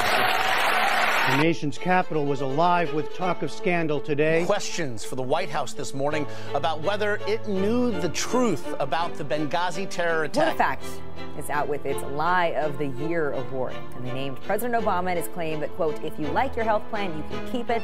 The 1.37 1.37
nation's 1.43 1.79
capital 1.79 2.27
was 2.27 2.41
alive 2.41 2.93
with 2.95 3.15
talk 3.15 3.43
of 3.43 3.53
scandal 3.53 4.01
today. 4.01 4.45
Questions 4.45 5.05
for 5.05 5.15
the 5.15 5.23
White 5.23 5.49
House 5.49 5.73
this 5.73 5.95
morning 5.95 6.27
about 6.53 6.81
whether 6.81 7.21
it 7.29 7.47
knew 7.47 7.93
the 7.93 8.09
truth 8.09 8.75
about 8.81 9.15
the 9.15 9.25
Benghazi 9.25 9.89
terror 9.89 10.25
attack. 10.25 10.57
PolitiFact 10.59 11.39
is 11.39 11.49
out 11.49 11.69
with 11.69 11.87
its 11.87 12.03
Lie 12.15 12.55
of 12.57 12.77
the 12.79 12.89
Year 12.89 13.31
award, 13.33 13.75
and 13.97 14.05
they 14.05 14.13
named 14.13 14.43
President 14.43 14.85
Obama 14.85 15.11
and 15.11 15.19
his 15.19 15.29
claim 15.29 15.61
that, 15.61 15.75
quote, 15.77 16.03
if 16.03 16.19
you 16.19 16.27
like 16.27 16.57
your 16.57 16.65
health 16.65 16.83
plan, 16.91 17.17
you 17.17 17.23
can 17.31 17.53
keep 17.53 17.71
it 17.71 17.83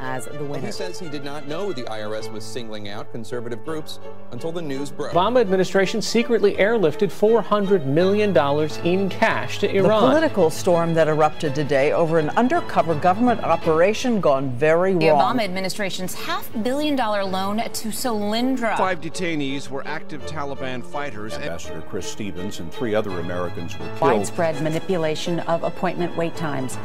as 0.00 0.26
the 0.26 0.44
winner. 0.44 0.66
He 0.66 0.72
says 0.72 0.98
he 0.98 1.08
did 1.08 1.24
not 1.24 1.46
know 1.48 1.72
the 1.72 1.84
IRS 1.84 2.30
was 2.32 2.44
singling 2.44 2.88
out 2.88 3.10
conservative 3.12 3.64
groups 3.64 3.98
until 4.32 4.52
the 4.52 4.62
news 4.62 4.90
broke. 4.90 5.12
Obama 5.12 5.40
administration 5.40 6.02
secretly 6.02 6.54
airlifted 6.54 7.08
$400 7.08 7.84
million 7.86 8.36
in 8.84 9.08
cash 9.08 9.58
to 9.58 9.70
Iran. 9.74 10.02
The 10.02 10.08
political 10.08 10.50
storm 10.50 10.94
that 10.94 11.08
erupted 11.08 11.54
today 11.54 11.92
over 11.92 12.18
an 12.18 12.30
undercover 12.30 12.94
government 12.94 13.42
operation 13.42 14.20
gone 14.20 14.50
very 14.52 14.92
wrong. 14.92 14.98
The. 15.00 15.06
Obama 15.06 15.44
administration's 15.44 16.14
half 16.14 16.50
billion 16.62 16.96
dollar 16.96 17.24
loan 17.24 17.58
to 17.58 17.88
Solyndra. 17.88 18.76
Five 18.76 19.00
detainees 19.00 19.68
were 19.68 19.86
active 19.86 20.22
Taliban 20.22 20.84
fighters. 20.84 21.34
Ambassador 21.34 21.82
Chris 21.82 22.06
Stevens 22.10 22.60
and 22.60 22.72
three 22.72 22.94
other 22.94 23.20
Americans 23.20 23.78
were 23.78 23.86
killed. 23.86 24.00
Widespread 24.00 24.62
manipulation 24.62 25.40
of 25.40 25.62
appointment 25.62 26.16
wait 26.16 26.36
times. 26.36 26.78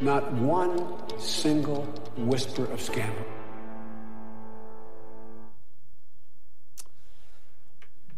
Not 0.00 0.32
one 0.32 1.18
single 1.18 1.82
whisper 2.16 2.64
of 2.66 2.80
scandal. 2.80 3.24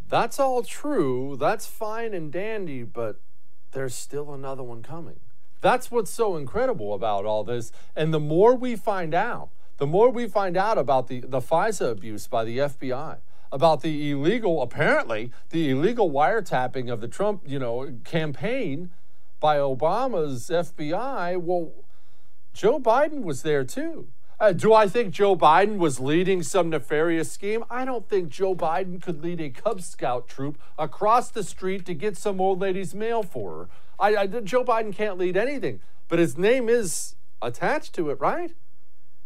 That's 0.09 0.39
all 0.39 0.63
true. 0.63 1.37
That's 1.41 1.67
fine 1.67 2.13
and 2.13 2.31
dandy, 2.31 2.83
but 2.83 3.21
there's 3.73 3.95
still 3.95 4.35
another 4.35 4.63
one 4.63 4.83
coming. 4.83 5.21
That's 5.63 5.91
what's 5.91 6.11
so 6.11 6.37
incredible 6.37 6.93
about 6.93 7.25
all 7.25 7.45
this. 7.45 7.73
And 7.95 8.13
the 8.13 8.21
more 8.21 8.55
we 8.55 8.77
find 8.77 9.15
out, 9.15 9.51
the 9.79 9.87
more 9.87 10.11
we 10.11 10.27
find 10.27 10.57
out 10.57 10.77
about 10.77 11.07
the, 11.07 11.21
the 11.21 11.41
FISA 11.41 11.93
abuse 11.93 12.27
by 12.27 12.45
the 12.45 12.59
FBI, 12.59 13.19
about 13.53 13.81
the 13.81 14.11
illegal, 14.11 14.61
apparently, 14.61 15.31
the 15.49 15.71
illegal 15.71 16.11
wiretapping 16.11 16.93
of 16.93 17.01
the 17.01 17.09
Trump, 17.09 17.43
you 17.47 17.59
know, 17.59 17.95
campaign 18.05 18.91
by 19.41 19.57
Obama's 19.57 20.51
FBI. 20.51 21.41
Well, 21.41 21.73
Joe 22.53 22.79
Biden 22.79 23.23
was 23.23 23.43
there 23.43 23.65
too. 23.65 24.09
Uh, 24.39 24.53
do 24.53 24.73
I 24.73 24.89
think 24.89 25.13
Joe 25.13 25.37
Biden 25.37 25.77
was 25.77 26.01
leading 26.01 26.43
some 26.43 26.71
nefarious 26.71 27.31
scheme? 27.31 27.65
I 27.69 27.85
don't 27.85 28.09
think 28.09 28.31
Joe 28.31 28.55
Biden 28.55 29.03
could 29.03 29.23
lead 29.23 29.41
a 29.41 29.51
Cub 29.51 29.83
Scout 29.83 30.29
troop 30.29 30.59
across 30.79 31.31
the 31.31 31.43
street 31.43 31.85
to 31.87 31.95
get 31.95 32.17
some 32.17 32.41
old 32.41 32.61
lady's 32.61 32.95
mail 32.95 33.23
for 33.23 33.59
her. 33.59 33.69
I, 33.99 34.17
I, 34.17 34.27
Joe 34.27 34.65
Biden 34.65 34.95
can't 34.95 35.19
lead 35.19 35.37
anything, 35.37 35.81
but 36.09 36.19
his 36.19 36.39
name 36.39 36.71
is 36.71 37.17
attached 37.43 37.95
to 37.97 38.09
it, 38.09 38.19
right? 38.19 38.55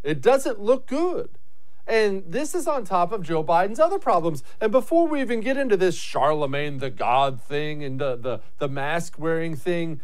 It 0.02 0.20
doesn't 0.20 0.60
look 0.60 0.86
good. 0.86 1.38
And 1.86 2.24
this 2.26 2.54
is 2.54 2.66
on 2.66 2.84
top 2.84 3.12
of 3.12 3.22
Joe 3.22 3.44
Biden's 3.44 3.78
other 3.78 3.98
problems. 3.98 4.42
And 4.60 4.72
before 4.72 5.06
we 5.06 5.20
even 5.20 5.40
get 5.40 5.56
into 5.56 5.76
this 5.76 5.96
Charlemagne 5.96 6.78
the 6.78 6.90
God 6.90 7.40
thing 7.40 7.84
and 7.84 8.00
the, 8.00 8.16
the, 8.16 8.40
the 8.58 8.68
mask 8.68 9.18
wearing 9.18 9.54
thing, 9.54 10.00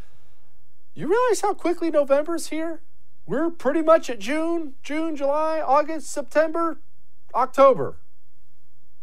you 0.95 1.09
realize 1.09 1.41
how 1.41 1.55
quickly 1.55 1.91
November's 1.91 2.49
here? 2.49 2.83
We're 3.27 3.51
pretty 3.51 3.81
much 3.81 4.11
at 4.11 4.19
June, 4.19 4.75
June, 4.83 5.17
July, 5.17 5.61
August, 5.61 6.11
September, 6.11 6.81
October. 7.35 7.97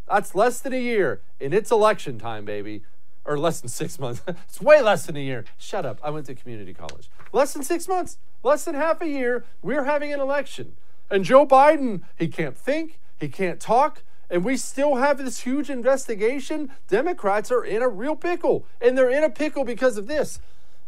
That's 0.08 0.36
less 0.36 0.60
than 0.60 0.74
a 0.74 0.82
year, 0.82 1.22
and 1.40 1.54
it's 1.54 1.72
election 1.72 2.20
time, 2.20 2.46
baby. 2.46 2.84
Or 3.26 3.38
less 3.38 3.60
than 3.60 3.70
six 3.70 4.00
months. 4.00 4.22
it's 4.28 4.62
way 4.62 4.82
less 4.82 5.06
than 5.06 5.18
a 5.18 5.22
year. 5.22 5.44
Shut 5.58 5.86
up. 5.86 6.00
I 6.02 6.10
went 6.12 6.28
to 6.28 6.36
community 6.36 6.74
college. 6.74 7.10
Less 7.34 7.54
than 7.54 7.63
six 7.63 7.88
months, 7.88 8.18
less 8.42 8.63
than 8.63 8.76
half 8.76 9.02
a 9.02 9.08
year, 9.08 9.44
we're 9.62 9.84
having 9.84 10.13
an 10.13 10.20
election. 10.22 10.74
And 11.10 11.24
Joe 11.24 11.46
Biden, 11.46 12.02
he 12.17 12.28
can't 12.28 12.58
think, 12.58 13.00
he 13.17 13.30
can't 13.30 13.60
talk, 13.60 14.04
and 14.30 14.43
we 14.43 14.58
still 14.58 14.96
have 14.96 15.17
this 15.17 15.39
huge 15.39 15.70
investigation. 15.70 16.72
Democrats 16.88 17.52
are 17.52 17.63
in 17.63 17.82
a 17.82 17.88
real 17.88 18.15
pickle, 18.15 18.65
and 18.82 18.98
they're 18.98 19.10
in 19.10 19.24
a 19.24 19.30
pickle 19.30 19.63
because 19.63 19.98
of 19.98 20.08
this 20.08 20.39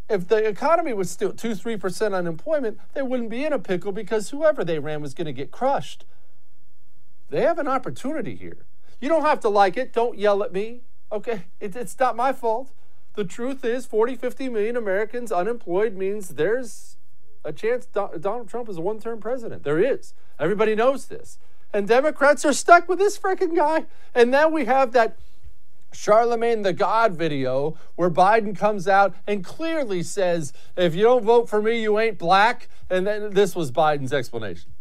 if 0.09 0.27
the 0.27 0.43
economy 0.43 0.91
was 0.91 1.09
still 1.09 1.31
2 1.31 1.51
3% 1.51 2.13
unemployment, 2.13 2.79
they 2.93 3.03
wouldn't 3.03 3.29
be 3.29 3.45
in 3.45 3.53
a 3.53 3.59
pickle 3.59 3.91
because 3.91 4.31
whoever 4.31 4.63
they 4.65 4.79
ran 4.79 5.01
was 5.01 5.13
going 5.13 5.27
to 5.27 5.33
get 5.33 5.51
crushed. 5.51 6.03
They 7.29 7.41
have 7.41 7.59
an 7.59 7.67
opportunity 7.67 8.35
here. 8.35 8.65
You 8.99 9.07
don't 9.07 9.21
have 9.21 9.39
to 9.41 9.49
like 9.49 9.77
it. 9.77 9.93
Don't 9.93 10.17
yell 10.17 10.43
at 10.43 10.51
me. 10.51 10.81
Okay? 11.11 11.43
It, 11.59 11.75
it's 11.75 11.97
not 11.99 12.15
my 12.15 12.33
fault. 12.33 12.71
The 13.13 13.23
truth 13.23 13.63
is, 13.63 13.85
40, 13.85 14.15
50 14.15 14.49
million 14.49 14.75
Americans 14.75 15.31
unemployed 15.31 15.95
means 15.95 16.29
there's 16.29 16.97
a 17.43 17.53
chance 17.53 17.85
Do- 17.85 18.11
Donald 18.19 18.49
Trump 18.49 18.69
is 18.69 18.77
a 18.77 18.81
one 18.81 18.99
term 18.99 19.19
president. 19.19 19.63
There 19.63 19.79
is. 19.79 20.13
Everybody 20.39 20.75
knows 20.75 21.07
this. 21.07 21.37
And 21.73 21.87
Democrats 21.87 22.45
are 22.45 22.53
stuck 22.53 22.89
with 22.89 22.99
this 22.99 23.17
freaking 23.17 23.55
guy. 23.55 23.85
And 24.15 24.31
now 24.31 24.49
we 24.49 24.65
have 24.65 24.91
that 24.93 25.17
Charlemagne 25.91 26.61
the 26.61 26.73
God 26.73 27.13
video 27.13 27.77
where 27.95 28.09
Biden 28.09 28.57
comes 28.57 28.87
out 28.87 29.15
and 29.27 29.43
clearly 29.43 30.03
says, 30.03 30.53
if 30.75 30.95
you 30.95 31.03
don't 31.03 31.23
vote 31.23 31.49
for 31.49 31.61
me, 31.61 31.81
you 31.81 31.99
ain't 31.99 32.17
black. 32.17 32.69
And 32.89 33.05
then 33.05 33.33
this 33.33 33.55
was 33.55 33.71
Biden's 33.71 34.13
explanation. 34.13 34.71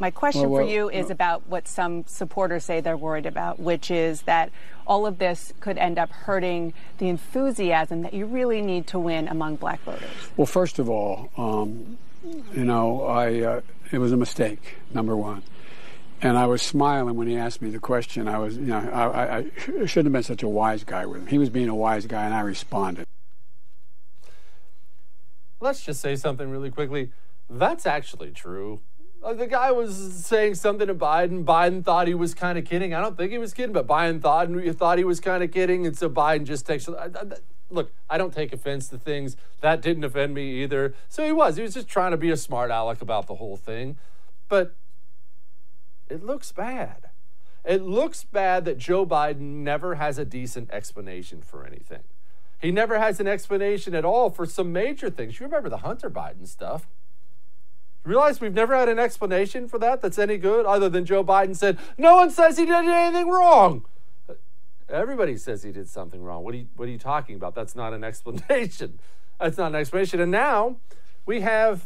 My 0.00 0.10
question 0.10 0.48
Well, 0.48 0.62
for 0.62 0.68
you 0.68 0.88
is 0.88 1.06
well- 1.06 1.12
about 1.12 1.46
what 1.48 1.66
some 1.66 2.04
supporters 2.06 2.64
say 2.64 2.80
they're 2.80 2.96
worried 2.96 3.26
about, 3.26 3.58
which 3.58 3.90
is 3.90 4.22
that 4.22 4.50
all 4.86 5.06
of 5.06 5.18
this 5.18 5.52
could 5.60 5.76
end 5.76 5.98
up 5.98 6.10
hurting 6.10 6.72
the 6.98 7.08
enthusiasm 7.08 8.02
that 8.02 8.14
you 8.14 8.26
really 8.26 8.62
need 8.62 8.86
to 8.88 8.98
win 8.98 9.28
among 9.28 9.56
black 9.56 9.80
voters. 9.82 10.08
Well, 10.36 10.46
first 10.46 10.78
of 10.78 10.88
all, 10.88 11.30
um, 11.36 11.98
you 12.54 12.64
know, 12.64 13.02
I 13.02 13.40
uh, 13.40 13.60
it 13.90 13.98
was 13.98 14.12
a 14.12 14.16
mistake. 14.16 14.76
Number 14.94 15.16
one, 15.16 15.42
and 16.22 16.38
I 16.38 16.46
was 16.46 16.62
smiling 16.62 17.16
when 17.16 17.26
he 17.26 17.36
asked 17.36 17.60
me 17.60 17.70
the 17.70 17.78
question. 17.78 18.28
I 18.28 18.38
was, 18.38 18.56
you 18.56 18.66
know, 18.66 18.88
I, 18.92 19.04
I, 19.04 19.36
I 19.38 19.86
shouldn't 19.86 20.06
have 20.06 20.12
been 20.12 20.22
such 20.22 20.42
a 20.42 20.48
wise 20.48 20.84
guy 20.84 21.06
with 21.06 21.22
him. 21.22 21.26
He 21.26 21.38
was 21.38 21.50
being 21.50 21.68
a 21.68 21.74
wise 21.74 22.06
guy, 22.06 22.24
and 22.24 22.34
I 22.34 22.40
responded. 22.40 23.06
Let's 25.60 25.84
just 25.84 26.00
say 26.00 26.14
something 26.14 26.50
really 26.50 26.70
quickly. 26.70 27.10
That's 27.50 27.84
actually 27.84 28.30
true. 28.30 28.80
Uh, 29.22 29.34
the 29.34 29.46
guy 29.46 29.72
was 29.72 29.96
saying 30.24 30.54
something 30.54 30.86
to 30.86 30.94
Biden. 30.94 31.44
Biden 31.44 31.84
thought 31.84 32.06
he 32.06 32.14
was 32.14 32.34
kind 32.34 32.56
of 32.56 32.64
kidding. 32.64 32.94
I 32.94 33.00
don't 33.00 33.16
think 33.16 33.32
he 33.32 33.38
was 33.38 33.52
kidding, 33.52 33.72
but 33.72 33.86
Biden 33.86 34.20
thought 34.20 34.48
thought 34.76 34.98
he 34.98 35.04
was 35.04 35.20
kind 35.20 35.42
of 35.42 35.50
kidding, 35.50 35.86
and 35.86 35.96
so 35.96 36.08
Biden 36.08 36.44
just 36.44 36.66
takes. 36.66 36.88
I, 36.88 37.06
I, 37.06 37.24
look, 37.68 37.92
I 38.08 38.16
don't 38.16 38.32
take 38.32 38.52
offense 38.52 38.88
to 38.88 38.98
things. 38.98 39.36
That 39.60 39.82
didn't 39.82 40.04
offend 40.04 40.34
me 40.34 40.62
either. 40.62 40.94
So 41.08 41.24
he 41.24 41.32
was. 41.32 41.56
He 41.56 41.62
was 41.62 41.74
just 41.74 41.88
trying 41.88 42.12
to 42.12 42.16
be 42.16 42.30
a 42.30 42.36
smart 42.36 42.70
aleck 42.70 43.02
about 43.02 43.26
the 43.26 43.34
whole 43.34 43.56
thing. 43.56 43.96
But 44.48 44.76
it 46.08 46.24
looks 46.24 46.52
bad. 46.52 47.10
It 47.64 47.82
looks 47.82 48.24
bad 48.24 48.64
that 48.64 48.78
Joe 48.78 49.04
Biden 49.04 49.62
never 49.62 49.96
has 49.96 50.16
a 50.18 50.24
decent 50.24 50.70
explanation 50.70 51.42
for 51.42 51.66
anything. 51.66 52.04
He 52.60 52.70
never 52.70 52.98
has 52.98 53.20
an 53.20 53.26
explanation 53.26 53.94
at 53.94 54.04
all 54.04 54.30
for 54.30 54.46
some 54.46 54.72
major 54.72 55.10
things. 55.10 55.38
You 55.38 55.46
remember 55.46 55.68
the 55.68 55.78
Hunter 55.78 56.08
Biden 56.08 56.46
stuff. 56.46 56.88
Realize 58.04 58.40
we've 58.40 58.54
never 58.54 58.74
had 58.76 58.88
an 58.88 58.98
explanation 58.98 59.68
for 59.68 59.78
that 59.78 60.00
that's 60.00 60.18
any 60.18 60.38
good, 60.38 60.64
other 60.64 60.88
than 60.88 61.04
Joe 61.04 61.22
Biden 61.22 61.54
said, 61.54 61.78
No 61.98 62.16
one 62.16 62.30
says 62.30 62.56
he 62.56 62.64
did 62.64 62.74
anything 62.74 63.28
wrong. 63.28 63.84
Everybody 64.88 65.36
says 65.36 65.62
he 65.62 65.72
did 65.72 65.88
something 65.88 66.22
wrong. 66.22 66.44
What 66.44 66.54
are 66.54 66.58
you, 66.58 66.66
what 66.76 66.88
are 66.88 66.92
you 66.92 66.98
talking 66.98 67.36
about? 67.36 67.54
That's 67.54 67.76
not 67.76 67.92
an 67.92 68.04
explanation. 68.04 68.98
That's 69.38 69.58
not 69.58 69.68
an 69.68 69.74
explanation. 69.76 70.20
And 70.20 70.32
now 70.32 70.76
we 71.26 71.42
have 71.42 71.84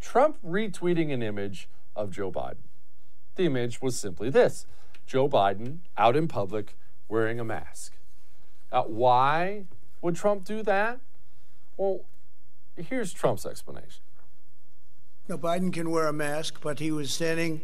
Trump 0.00 0.38
retweeting 0.44 1.12
an 1.12 1.22
image 1.22 1.68
of 1.94 2.10
Joe 2.10 2.32
Biden. 2.32 2.66
The 3.36 3.46
image 3.46 3.80
was 3.80 3.98
simply 3.98 4.30
this 4.30 4.66
Joe 5.06 5.28
Biden 5.28 5.78
out 5.96 6.16
in 6.16 6.26
public 6.26 6.76
wearing 7.08 7.38
a 7.38 7.44
mask. 7.44 7.92
Uh, 8.72 8.82
why 8.82 9.64
would 10.02 10.16
Trump 10.16 10.44
do 10.44 10.62
that? 10.62 11.00
Well, 11.76 12.00
here's 12.76 13.12
Trump's 13.12 13.46
explanation. 13.46 14.02
No, 15.28 15.36
Biden 15.36 15.72
can 15.72 15.90
wear 15.90 16.06
a 16.06 16.12
mask, 16.12 16.60
but 16.62 16.78
he 16.78 16.92
was 16.92 17.12
standing 17.12 17.60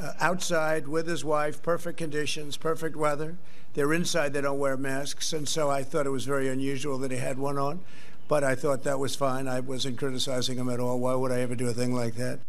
uh, 0.00 0.12
outside 0.20 0.88
with 0.88 1.06
his 1.06 1.24
wife, 1.24 1.62
perfect 1.62 1.98
conditions, 1.98 2.56
perfect 2.56 2.96
weather. 2.96 3.36
They're 3.74 3.92
inside, 3.92 4.32
they 4.32 4.40
don't 4.40 4.58
wear 4.58 4.76
masks. 4.76 5.32
And 5.32 5.48
so 5.48 5.70
I 5.70 5.84
thought 5.84 6.06
it 6.06 6.10
was 6.10 6.24
very 6.24 6.48
unusual 6.48 6.98
that 6.98 7.10
he 7.10 7.18
had 7.18 7.38
one 7.38 7.56
on, 7.56 7.80
but 8.26 8.42
I 8.42 8.54
thought 8.56 8.82
that 8.82 8.98
was 8.98 9.14
fine. 9.14 9.46
I 9.46 9.60
wasn't 9.60 9.98
criticizing 9.98 10.58
him 10.58 10.68
at 10.68 10.80
all. 10.80 10.98
Why 10.98 11.14
would 11.14 11.30
I 11.30 11.40
ever 11.40 11.54
do 11.54 11.68
a 11.68 11.72
thing 11.72 11.94
like 11.94 12.14
that? 12.16 12.40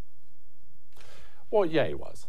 Well, 1.51 1.65
yeah, 1.65 1.87
he 1.87 1.93
was. 1.93 2.25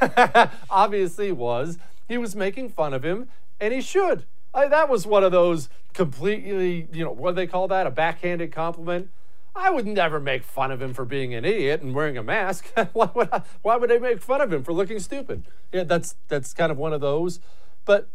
Obviously, 0.70 1.26
he 1.26 1.32
was. 1.32 1.78
He 2.08 2.18
was 2.18 2.34
making 2.34 2.70
fun 2.70 2.94
of 2.94 3.04
him, 3.04 3.28
and 3.60 3.74
he 3.74 3.80
should. 3.80 4.24
I, 4.54 4.68
that 4.68 4.88
was 4.88 5.06
one 5.06 5.24
of 5.24 5.32
those 5.32 5.68
completely, 5.92 6.88
you 6.92 7.04
know, 7.04 7.10
what 7.10 7.32
do 7.32 7.36
they 7.36 7.46
call 7.46 7.68
that? 7.68 7.86
A 7.86 7.90
backhanded 7.90 8.52
compliment. 8.52 9.10
I 9.56 9.70
would 9.70 9.86
never 9.86 10.18
make 10.18 10.42
fun 10.42 10.72
of 10.72 10.82
him 10.82 10.92
for 10.94 11.04
being 11.04 11.32
an 11.34 11.44
idiot 11.44 11.80
and 11.80 11.94
wearing 11.94 12.18
a 12.18 12.22
mask. 12.22 12.72
why 12.92 13.10
would 13.14 13.28
I, 13.32 13.42
why 13.62 13.76
would 13.76 13.92
I 13.92 13.98
make 13.98 14.20
fun 14.20 14.40
of 14.40 14.52
him 14.52 14.64
for 14.64 14.72
looking 14.72 14.98
stupid? 14.98 15.46
Yeah, 15.72 15.84
that's 15.84 16.16
that's 16.28 16.52
kind 16.52 16.72
of 16.72 16.78
one 16.78 16.92
of 16.92 17.00
those. 17.00 17.38
But 17.84 18.08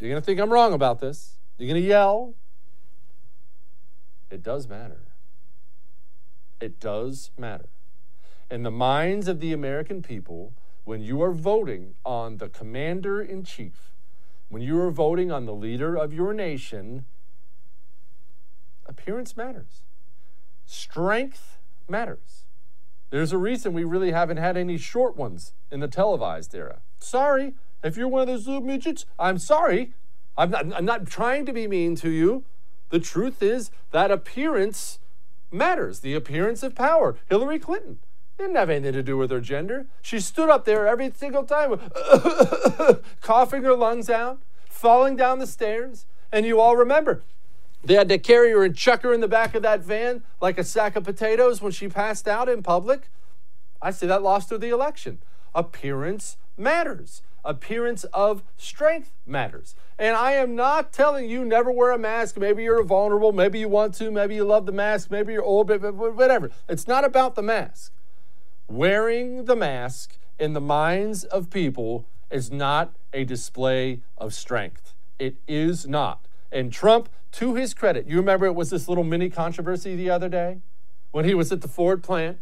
you're 0.00 0.10
gonna 0.10 0.20
think 0.20 0.40
I'm 0.40 0.52
wrong 0.52 0.72
about 0.72 1.00
this. 1.00 1.38
You're 1.56 1.68
gonna 1.68 1.80
yell. 1.80 2.34
It 4.30 4.42
does 4.42 4.66
matter. 4.68 5.02
It 6.60 6.80
does 6.80 7.30
matter. 7.38 7.68
In 8.50 8.64
the 8.64 8.70
minds 8.70 9.28
of 9.28 9.38
the 9.38 9.52
American 9.52 10.02
people, 10.02 10.52
when 10.84 11.00
you 11.00 11.22
are 11.22 11.32
voting 11.32 11.94
on 12.04 12.38
the 12.38 12.48
commander 12.48 13.22
in 13.22 13.44
chief, 13.44 13.92
when 14.48 14.62
you 14.62 14.78
are 14.80 14.90
voting 14.90 15.30
on 15.30 15.46
the 15.46 15.54
leader 15.54 15.96
of 15.96 16.12
your 16.12 16.32
nation, 16.32 17.04
appearance 18.86 19.36
matters. 19.36 19.82
Strength 20.66 21.58
matters. 21.88 22.44
There's 23.10 23.32
a 23.32 23.38
reason 23.38 23.72
we 23.72 23.84
really 23.84 24.10
haven't 24.10 24.38
had 24.38 24.56
any 24.56 24.76
short 24.76 25.16
ones 25.16 25.52
in 25.70 25.80
the 25.80 25.88
televised 25.88 26.54
era. 26.54 26.80
Sorry, 26.98 27.54
if 27.82 27.96
you're 27.96 28.08
one 28.08 28.22
of 28.22 28.28
those 28.28 28.46
little 28.46 28.62
midgets, 28.62 29.06
I'm 29.18 29.38
sorry. 29.38 29.92
I'm 30.36 30.50
not, 30.50 30.74
I'm 30.74 30.84
not 30.84 31.06
trying 31.06 31.46
to 31.46 31.52
be 31.52 31.68
mean 31.68 31.94
to 31.96 32.10
you. 32.10 32.44
The 32.90 32.98
truth 32.98 33.42
is 33.42 33.70
that 33.92 34.10
appearance 34.10 34.98
matters, 35.52 36.00
the 36.00 36.14
appearance 36.14 36.62
of 36.62 36.74
power. 36.74 37.16
Hillary 37.28 37.58
Clinton 37.58 37.98
didn't 38.36 38.56
have 38.56 38.70
anything 38.70 38.94
to 38.94 39.02
do 39.02 39.16
with 39.16 39.30
her 39.30 39.40
gender. 39.40 39.86
She 40.02 40.18
stood 40.18 40.50
up 40.50 40.64
there 40.64 40.88
every 40.88 41.12
single 41.14 41.44
time, 41.44 41.78
coughing 43.20 43.62
her 43.62 43.74
lungs 43.74 44.10
out, 44.10 44.40
falling 44.68 45.16
down 45.16 45.38
the 45.38 45.46
stairs. 45.46 46.06
And 46.32 46.44
you 46.44 46.58
all 46.60 46.74
remember, 46.74 47.22
they 47.84 47.94
had 47.94 48.08
to 48.08 48.18
carry 48.18 48.50
her 48.52 48.64
and 48.64 48.76
chuck 48.76 49.02
her 49.02 49.12
in 49.12 49.20
the 49.20 49.28
back 49.28 49.54
of 49.54 49.62
that 49.62 49.80
van 49.80 50.22
like 50.40 50.58
a 50.58 50.64
sack 50.64 50.96
of 50.96 51.04
potatoes 51.04 51.60
when 51.60 51.72
she 51.72 51.88
passed 51.88 52.26
out 52.26 52.48
in 52.48 52.62
public. 52.62 53.08
I 53.80 53.90
say 53.90 54.06
that 54.06 54.22
lost 54.22 54.50
her 54.50 54.58
the 54.58 54.70
election. 54.70 55.18
Appearance 55.54 56.36
matters. 56.56 57.22
Appearance 57.44 58.04
of 58.04 58.42
strength 58.56 59.12
matters. 59.26 59.74
And 59.98 60.16
I 60.16 60.32
am 60.32 60.56
not 60.56 60.92
telling 60.92 61.28
you 61.28 61.44
never 61.44 61.70
wear 61.70 61.92
a 61.92 61.98
mask. 61.98 62.38
Maybe 62.38 62.62
you're 62.62 62.82
vulnerable. 62.82 63.32
Maybe 63.32 63.58
you 63.58 63.68
want 63.68 63.94
to. 63.96 64.10
Maybe 64.10 64.34
you 64.34 64.44
love 64.44 64.64
the 64.64 64.72
mask. 64.72 65.10
Maybe 65.10 65.34
you're 65.34 65.42
old, 65.42 65.68
whatever. 65.68 66.50
It's 66.68 66.88
not 66.88 67.04
about 67.04 67.34
the 67.34 67.42
mask. 67.42 67.92
Wearing 68.66 69.44
the 69.44 69.56
mask 69.56 70.16
in 70.38 70.54
the 70.54 70.60
minds 70.60 71.24
of 71.24 71.50
people 71.50 72.06
is 72.30 72.50
not 72.50 72.96
a 73.12 73.24
display 73.24 74.00
of 74.16 74.32
strength. 74.32 74.94
It 75.18 75.36
is 75.46 75.86
not. 75.86 76.26
And 76.54 76.72
Trump, 76.72 77.08
to 77.32 77.56
his 77.56 77.74
credit, 77.74 78.06
you 78.06 78.16
remember 78.16 78.46
it 78.46 78.54
was 78.54 78.70
this 78.70 78.88
little 78.88 79.02
mini 79.02 79.28
controversy 79.28 79.96
the 79.96 80.08
other 80.08 80.28
day 80.28 80.58
when 81.10 81.24
he 81.24 81.34
was 81.34 81.50
at 81.50 81.62
the 81.62 81.68
Ford 81.68 82.02
plant? 82.02 82.38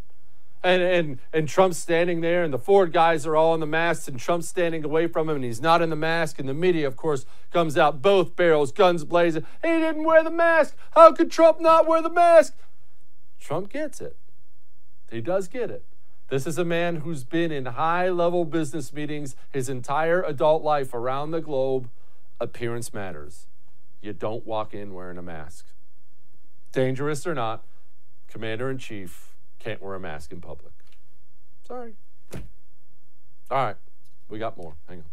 And, 0.62 0.82
and, 0.82 1.18
and 1.32 1.48
Trump's 1.48 1.78
standing 1.78 2.20
there, 2.20 2.44
and 2.44 2.52
the 2.52 2.58
Ford 2.58 2.92
guys 2.92 3.26
are 3.26 3.34
all 3.34 3.54
in 3.54 3.60
the 3.60 3.66
masks, 3.66 4.06
and 4.06 4.20
Trump's 4.20 4.48
standing 4.48 4.84
away 4.84 5.08
from 5.08 5.28
him, 5.28 5.36
and 5.36 5.44
he's 5.44 5.62
not 5.62 5.82
in 5.82 5.90
the 5.90 5.96
mask. 5.96 6.38
And 6.38 6.48
the 6.48 6.54
media, 6.54 6.86
of 6.86 6.94
course, 6.94 7.24
comes 7.50 7.76
out 7.76 8.02
both 8.02 8.36
barrels, 8.36 8.70
guns 8.70 9.02
blazing. 9.02 9.44
He 9.62 9.68
didn't 9.68 10.04
wear 10.04 10.22
the 10.22 10.30
mask. 10.30 10.76
How 10.92 11.10
could 11.12 11.32
Trump 11.32 11.58
not 11.58 11.88
wear 11.88 12.02
the 12.02 12.10
mask? 12.10 12.54
Trump 13.40 13.70
gets 13.70 14.00
it. 14.00 14.16
He 15.10 15.20
does 15.20 15.48
get 15.48 15.70
it. 15.70 15.84
This 16.28 16.46
is 16.46 16.58
a 16.58 16.64
man 16.64 16.96
who's 16.96 17.24
been 17.24 17.50
in 17.50 17.64
high 17.64 18.10
level 18.10 18.44
business 18.44 18.92
meetings 18.92 19.34
his 19.50 19.68
entire 19.68 20.22
adult 20.22 20.62
life 20.62 20.94
around 20.94 21.30
the 21.30 21.40
globe. 21.40 21.88
Appearance 22.38 22.94
matters. 22.94 23.46
You 24.02 24.12
don't 24.12 24.44
walk 24.44 24.74
in 24.74 24.92
wearing 24.92 25.16
a 25.16 25.22
mask. 25.22 25.66
Dangerous 26.72 27.26
or 27.26 27.34
not, 27.34 27.64
commander 28.28 28.68
in 28.68 28.78
chief 28.78 29.34
can't 29.60 29.80
wear 29.80 29.94
a 29.94 30.00
mask 30.00 30.32
in 30.32 30.40
public. 30.40 30.72
Sorry. 31.66 31.94
All 33.50 33.64
right, 33.64 33.76
we 34.28 34.38
got 34.38 34.56
more. 34.56 34.74
Hang 34.88 34.98
on. 34.98 35.04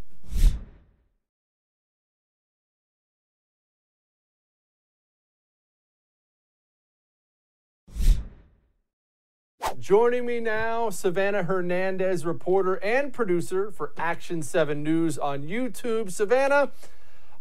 Joining 9.80 10.26
me 10.26 10.40
now, 10.40 10.90
Savannah 10.90 11.44
Hernandez, 11.44 12.26
reporter 12.26 12.76
and 12.84 13.14
producer 13.14 13.72
for 13.72 13.94
Action 13.98 14.42
7 14.42 14.84
News 14.84 15.18
on 15.18 15.44
YouTube. 15.44 16.12
Savannah, 16.12 16.72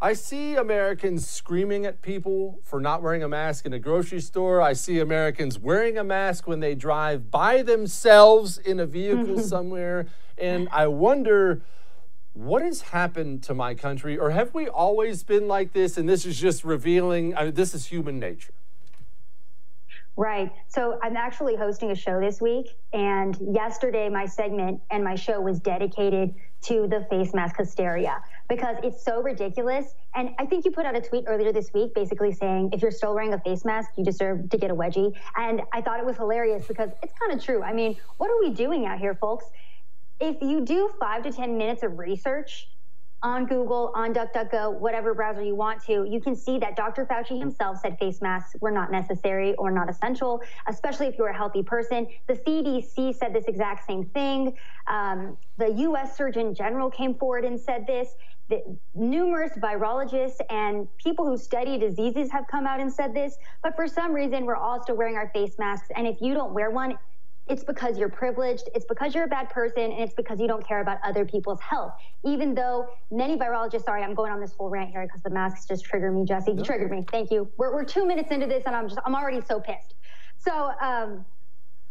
I 0.00 0.12
see 0.12 0.54
Americans 0.54 1.28
screaming 1.28 1.84
at 1.84 2.02
people 2.02 2.60
for 2.62 2.80
not 2.80 3.02
wearing 3.02 3.24
a 3.24 3.28
mask 3.28 3.66
in 3.66 3.72
a 3.72 3.80
grocery 3.80 4.20
store. 4.20 4.62
I 4.62 4.72
see 4.72 5.00
Americans 5.00 5.58
wearing 5.58 5.98
a 5.98 6.04
mask 6.04 6.46
when 6.46 6.60
they 6.60 6.76
drive 6.76 7.32
by 7.32 7.62
themselves 7.62 8.58
in 8.58 8.78
a 8.78 8.86
vehicle 8.86 9.38
somewhere. 9.54 10.06
And 10.36 10.68
I 10.70 10.86
wonder 10.86 11.62
what 12.32 12.62
has 12.62 12.80
happened 12.80 13.42
to 13.44 13.54
my 13.54 13.74
country? 13.74 14.16
Or 14.16 14.30
have 14.30 14.54
we 14.54 14.68
always 14.68 15.24
been 15.24 15.48
like 15.48 15.72
this 15.72 15.98
and 15.98 16.08
this 16.08 16.24
is 16.24 16.38
just 16.38 16.62
revealing, 16.62 17.36
I 17.36 17.46
mean, 17.46 17.54
this 17.54 17.74
is 17.74 17.86
human 17.86 18.20
nature? 18.20 18.52
Right. 20.16 20.52
So 20.68 20.98
I'm 21.02 21.16
actually 21.16 21.56
hosting 21.56 21.90
a 21.90 21.96
show 21.96 22.20
this 22.20 22.40
week. 22.40 22.76
And 22.92 23.36
yesterday, 23.40 24.08
my 24.08 24.26
segment 24.26 24.80
and 24.90 25.02
my 25.02 25.16
show 25.16 25.40
was 25.40 25.58
dedicated 25.58 26.34
to 26.60 26.86
the 26.88 27.06
face 27.08 27.32
mask 27.34 27.56
hysteria 27.56 28.22
because 28.48 28.76
it's 28.82 29.04
so 29.04 29.22
ridiculous. 29.22 29.94
And 30.14 30.30
I 30.38 30.46
think 30.46 30.64
you 30.64 30.70
put 30.70 30.86
out 30.86 30.96
a 30.96 31.00
tweet 31.00 31.24
earlier 31.26 31.52
this 31.52 31.70
week 31.72 31.94
basically 31.94 32.32
saying 32.32 32.70
if 32.72 32.82
you're 32.82 32.90
still 32.90 33.14
wearing 33.14 33.32
a 33.34 33.40
face 33.40 33.64
mask, 33.64 33.90
you 33.96 34.04
deserve 34.04 34.50
to 34.50 34.58
get 34.58 34.70
a 34.70 34.74
wedgie. 34.74 35.14
And 35.36 35.62
I 35.72 35.80
thought 35.80 36.00
it 36.00 36.06
was 36.06 36.16
hilarious 36.16 36.66
because 36.66 36.90
it's 37.02 37.12
kind 37.18 37.38
of 37.38 37.44
true. 37.44 37.62
I 37.62 37.72
mean, 37.72 37.96
what 38.16 38.30
are 38.30 38.38
we 38.40 38.50
doing 38.50 38.86
out 38.86 38.98
here, 38.98 39.14
folks? 39.14 39.44
If 40.20 40.42
you 40.42 40.64
do 40.64 40.90
five 40.98 41.22
to 41.22 41.32
10 41.32 41.56
minutes 41.56 41.82
of 41.84 41.98
research, 41.98 42.68
on 43.22 43.46
Google, 43.46 43.92
on 43.94 44.14
DuckDuckGo, 44.14 44.78
whatever 44.78 45.12
browser 45.14 45.42
you 45.42 45.56
want 45.56 45.84
to, 45.86 46.06
you 46.08 46.20
can 46.20 46.36
see 46.36 46.58
that 46.58 46.76
Dr. 46.76 47.04
Fauci 47.04 47.38
himself 47.38 47.78
said 47.80 47.98
face 47.98 48.22
masks 48.22 48.54
were 48.60 48.70
not 48.70 48.92
necessary 48.92 49.54
or 49.54 49.70
not 49.70 49.90
essential, 49.90 50.40
especially 50.68 51.06
if 51.06 51.18
you're 51.18 51.28
a 51.28 51.36
healthy 51.36 51.62
person. 51.62 52.06
The 52.28 52.34
CDC 52.34 53.16
said 53.16 53.34
this 53.34 53.46
exact 53.46 53.86
same 53.86 54.04
thing. 54.06 54.56
Um, 54.86 55.36
the 55.56 55.72
U.S. 55.72 56.16
Surgeon 56.16 56.54
General 56.54 56.90
came 56.90 57.14
forward 57.14 57.44
and 57.44 57.58
said 57.58 57.86
this. 57.86 58.08
The, 58.48 58.62
numerous 58.94 59.52
virologists 59.58 60.40
and 60.48 60.88
people 60.96 61.26
who 61.26 61.36
study 61.36 61.76
diseases 61.76 62.30
have 62.30 62.44
come 62.50 62.66
out 62.66 62.80
and 62.80 62.90
said 62.90 63.12
this, 63.12 63.36
but 63.62 63.76
for 63.76 63.86
some 63.86 64.12
reason, 64.12 64.46
we're 64.46 64.56
all 64.56 64.82
still 64.82 64.96
wearing 64.96 65.16
our 65.16 65.28
face 65.34 65.56
masks. 65.58 65.88
And 65.94 66.06
if 66.06 66.22
you 66.22 66.32
don't 66.32 66.54
wear 66.54 66.70
one, 66.70 66.96
it's 67.48 67.64
because 67.64 67.98
you're 67.98 68.08
privileged, 68.08 68.68
it's 68.74 68.84
because 68.84 69.14
you're 69.14 69.24
a 69.24 69.28
bad 69.28 69.50
person, 69.50 69.84
and 69.84 70.00
it's 70.00 70.14
because 70.14 70.40
you 70.40 70.46
don't 70.46 70.66
care 70.66 70.80
about 70.80 70.98
other 71.04 71.24
people's 71.24 71.60
health. 71.60 71.94
Even 72.24 72.54
though 72.54 72.88
many 73.10 73.36
virologists, 73.36 73.84
sorry, 73.84 74.02
I'm 74.02 74.14
going 74.14 74.32
on 74.32 74.40
this 74.40 74.52
whole 74.52 74.68
rant 74.68 74.90
here 74.90 75.02
because 75.06 75.22
the 75.22 75.30
masks 75.30 75.66
just 75.66 75.84
trigger 75.84 76.12
me, 76.12 76.24
Jesse. 76.24 76.52
You 76.52 76.62
triggered 76.62 76.90
me. 76.90 77.04
Thank 77.10 77.30
you. 77.30 77.50
We're, 77.56 77.72
we're 77.74 77.84
two 77.84 78.06
minutes 78.06 78.30
into 78.30 78.46
this, 78.46 78.64
and 78.66 78.76
I'm 78.76 78.88
just, 78.88 79.00
I'm 79.04 79.14
already 79.14 79.40
so 79.46 79.60
pissed. 79.60 79.94
So, 80.38 80.72
um, 80.80 81.24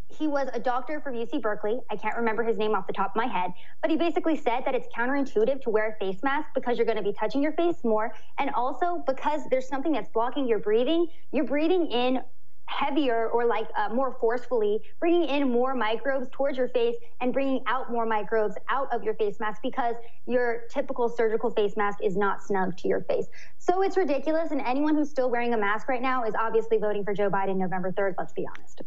he 0.09 0.27
was 0.27 0.47
a 0.53 0.59
doctor 0.59 1.01
from 1.01 1.15
UC 1.15 1.41
Berkeley. 1.41 1.79
I 1.91 1.95
can't 1.95 2.15
remember 2.15 2.43
his 2.43 2.57
name 2.57 2.73
off 2.73 2.87
the 2.87 2.93
top 2.93 3.11
of 3.11 3.15
my 3.15 3.25
head, 3.25 3.51
but 3.81 3.91
he 3.91 3.97
basically 3.97 4.37
said 4.37 4.61
that 4.65 4.73
it's 4.73 4.87
counterintuitive 4.95 5.61
to 5.63 5.69
wear 5.69 5.89
a 5.89 5.95
face 5.95 6.23
mask 6.23 6.49
because 6.55 6.77
you're 6.77 6.85
going 6.85 6.97
to 6.97 7.03
be 7.03 7.13
touching 7.13 7.43
your 7.43 7.51
face 7.53 7.83
more. 7.83 8.13
And 8.39 8.49
also 8.51 9.03
because 9.05 9.41
there's 9.51 9.67
something 9.67 9.91
that's 9.91 10.09
blocking 10.09 10.47
your 10.47 10.59
breathing, 10.59 11.07
you're 11.31 11.45
breathing 11.45 11.91
in 11.91 12.21
heavier 12.67 13.27
or 13.29 13.45
like 13.45 13.67
uh, 13.75 13.89
more 13.93 14.15
forcefully, 14.19 14.79
bringing 14.99 15.27
in 15.27 15.49
more 15.49 15.73
microbes 15.73 16.27
towards 16.31 16.57
your 16.57 16.67
face 16.69 16.95
and 17.21 17.33
bringing 17.33 17.63
out 17.65 17.91
more 17.91 18.05
microbes 18.05 18.55
out 18.69 18.93
of 18.93 19.03
your 19.03 19.15
face 19.15 19.39
mask 19.39 19.61
because 19.63 19.95
your 20.25 20.63
typical 20.69 21.09
surgical 21.09 21.49
face 21.49 21.75
mask 21.75 21.99
is 22.03 22.15
not 22.15 22.43
snug 22.43 22.77
to 22.77 22.87
your 22.87 23.01
face. 23.01 23.25
So 23.57 23.81
it's 23.81 23.97
ridiculous. 23.97 24.51
And 24.51 24.61
anyone 24.61 24.95
who's 24.95 25.09
still 25.09 25.29
wearing 25.29 25.53
a 25.53 25.57
mask 25.57 25.89
right 25.89 26.01
now 26.01 26.23
is 26.23 26.33
obviously 26.39 26.77
voting 26.77 27.03
for 27.03 27.13
Joe 27.13 27.29
Biden 27.29 27.57
November 27.57 27.91
3rd, 27.91 28.15
let's 28.17 28.33
be 28.33 28.47
honest. 28.47 28.81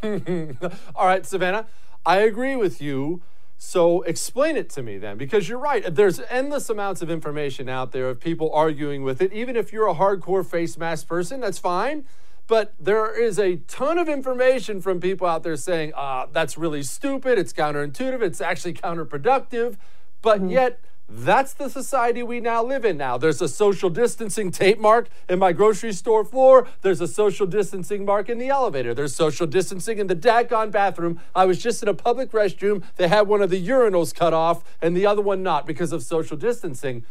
All 0.94 1.06
right, 1.06 1.24
Savannah, 1.24 1.66
I 2.04 2.18
agree 2.18 2.56
with 2.56 2.80
you. 2.80 3.22
So 3.60 4.02
explain 4.02 4.56
it 4.56 4.70
to 4.70 4.84
me 4.84 4.98
then, 4.98 5.18
because 5.18 5.48
you're 5.48 5.58
right. 5.58 5.92
There's 5.92 6.20
endless 6.30 6.70
amounts 6.70 7.02
of 7.02 7.10
information 7.10 7.68
out 7.68 7.90
there 7.90 8.08
of 8.08 8.20
people 8.20 8.52
arguing 8.52 9.02
with 9.02 9.20
it. 9.20 9.32
Even 9.32 9.56
if 9.56 9.72
you're 9.72 9.88
a 9.88 9.94
hardcore 9.94 10.46
face 10.46 10.78
mask 10.78 11.08
person, 11.08 11.40
that's 11.40 11.58
fine. 11.58 12.04
But 12.48 12.72
there 12.80 13.14
is 13.14 13.38
a 13.38 13.56
ton 13.56 13.98
of 13.98 14.08
information 14.08 14.80
from 14.80 15.00
people 15.00 15.26
out 15.26 15.42
there 15.42 15.56
saying, 15.56 15.92
uh, 15.94 16.26
that's 16.32 16.56
really 16.56 16.82
stupid, 16.82 17.38
it's 17.38 17.52
counterintuitive, 17.52 18.22
it's 18.22 18.40
actually 18.40 18.72
counterproductive. 18.72 19.76
But 20.22 20.38
mm-hmm. 20.40 20.48
yet, 20.48 20.80
that's 21.10 21.52
the 21.52 21.68
society 21.68 22.22
we 22.22 22.40
now 22.40 22.64
live 22.64 22.86
in 22.86 22.96
now. 22.96 23.18
There's 23.18 23.42
a 23.42 23.48
social 23.48 23.90
distancing 23.90 24.50
tape 24.50 24.78
mark 24.78 25.10
in 25.28 25.38
my 25.38 25.52
grocery 25.52 25.92
store 25.92 26.24
floor. 26.24 26.66
There's 26.80 27.02
a 27.02 27.06
social 27.06 27.46
distancing 27.46 28.06
mark 28.06 28.30
in 28.30 28.38
the 28.38 28.48
elevator. 28.48 28.94
There's 28.94 29.14
social 29.14 29.46
distancing 29.46 29.98
in 29.98 30.06
the 30.06 30.16
daggone 30.16 30.70
bathroom. 30.70 31.20
I 31.34 31.44
was 31.44 31.62
just 31.62 31.82
in 31.82 31.88
a 31.88 31.94
public 31.94 32.32
restroom. 32.32 32.82
They 32.96 33.08
had 33.08 33.28
one 33.28 33.42
of 33.42 33.50
the 33.50 33.68
urinals 33.68 34.14
cut 34.14 34.32
off 34.32 34.64
and 34.80 34.96
the 34.96 35.04
other 35.04 35.22
one 35.22 35.42
not 35.42 35.66
because 35.66 35.92
of 35.92 36.02
social 36.02 36.36
distancing. 36.36 37.04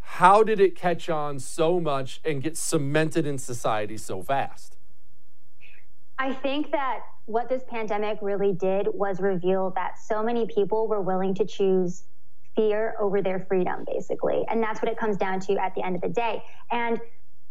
How 0.00 0.42
did 0.42 0.60
it 0.60 0.74
catch 0.74 1.10
on 1.10 1.38
so 1.38 1.78
much 1.78 2.20
and 2.24 2.42
get 2.42 2.56
cemented 2.56 3.26
in 3.26 3.36
society 3.36 3.98
so 3.98 4.22
fast? 4.22 4.77
I 6.18 6.32
think 6.32 6.72
that 6.72 7.00
what 7.26 7.48
this 7.48 7.62
pandemic 7.68 8.18
really 8.22 8.52
did 8.52 8.88
was 8.92 9.20
reveal 9.20 9.70
that 9.76 9.98
so 9.98 10.22
many 10.22 10.46
people 10.46 10.88
were 10.88 11.00
willing 11.00 11.34
to 11.34 11.44
choose 11.44 12.04
fear 12.56 12.94
over 12.98 13.22
their 13.22 13.38
freedom, 13.38 13.84
basically. 13.86 14.44
And 14.48 14.62
that's 14.62 14.82
what 14.82 14.90
it 14.90 14.98
comes 14.98 15.16
down 15.16 15.40
to 15.40 15.56
at 15.56 15.74
the 15.74 15.82
end 15.84 15.94
of 15.94 16.02
the 16.02 16.08
day. 16.08 16.42
And 16.70 17.00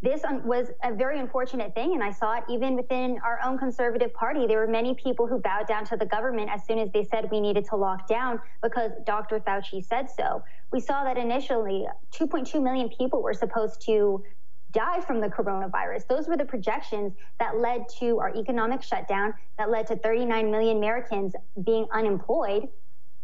this 0.01 0.21
was 0.43 0.67
a 0.83 0.93
very 0.93 1.19
unfortunate 1.19 1.73
thing. 1.73 1.93
And 1.93 2.03
I 2.03 2.11
saw 2.11 2.37
it 2.37 2.43
even 2.49 2.75
within 2.75 3.19
our 3.23 3.39
own 3.43 3.57
conservative 3.57 4.13
party. 4.13 4.45
There 4.45 4.59
were 4.59 4.67
many 4.67 4.93
people 4.93 5.27
who 5.27 5.39
bowed 5.39 5.67
down 5.67 5.85
to 5.85 5.97
the 5.97 6.05
government 6.05 6.49
as 6.51 6.65
soon 6.65 6.77
as 6.77 6.91
they 6.91 7.03
said 7.03 7.29
we 7.31 7.39
needed 7.39 7.65
to 7.69 7.75
lock 7.75 8.07
down 8.07 8.39
because 8.61 8.91
Dr. 9.05 9.39
Fauci 9.39 9.83
said 9.83 10.07
so. 10.09 10.43
We 10.71 10.79
saw 10.81 11.03
that 11.03 11.17
initially 11.17 11.87
2.2 12.13 12.61
million 12.61 12.89
people 12.89 13.23
were 13.23 13.33
supposed 13.33 13.81
to 13.85 14.23
die 14.71 15.01
from 15.01 15.21
the 15.21 15.27
coronavirus. 15.27 16.07
Those 16.07 16.27
were 16.27 16.37
the 16.37 16.45
projections 16.45 17.13
that 17.39 17.57
led 17.57 17.87
to 17.99 18.19
our 18.19 18.35
economic 18.35 18.83
shutdown, 18.83 19.33
that 19.57 19.69
led 19.69 19.87
to 19.87 19.95
39 19.95 20.51
million 20.51 20.77
Americans 20.77 21.33
being 21.63 21.87
unemployed, 21.93 22.67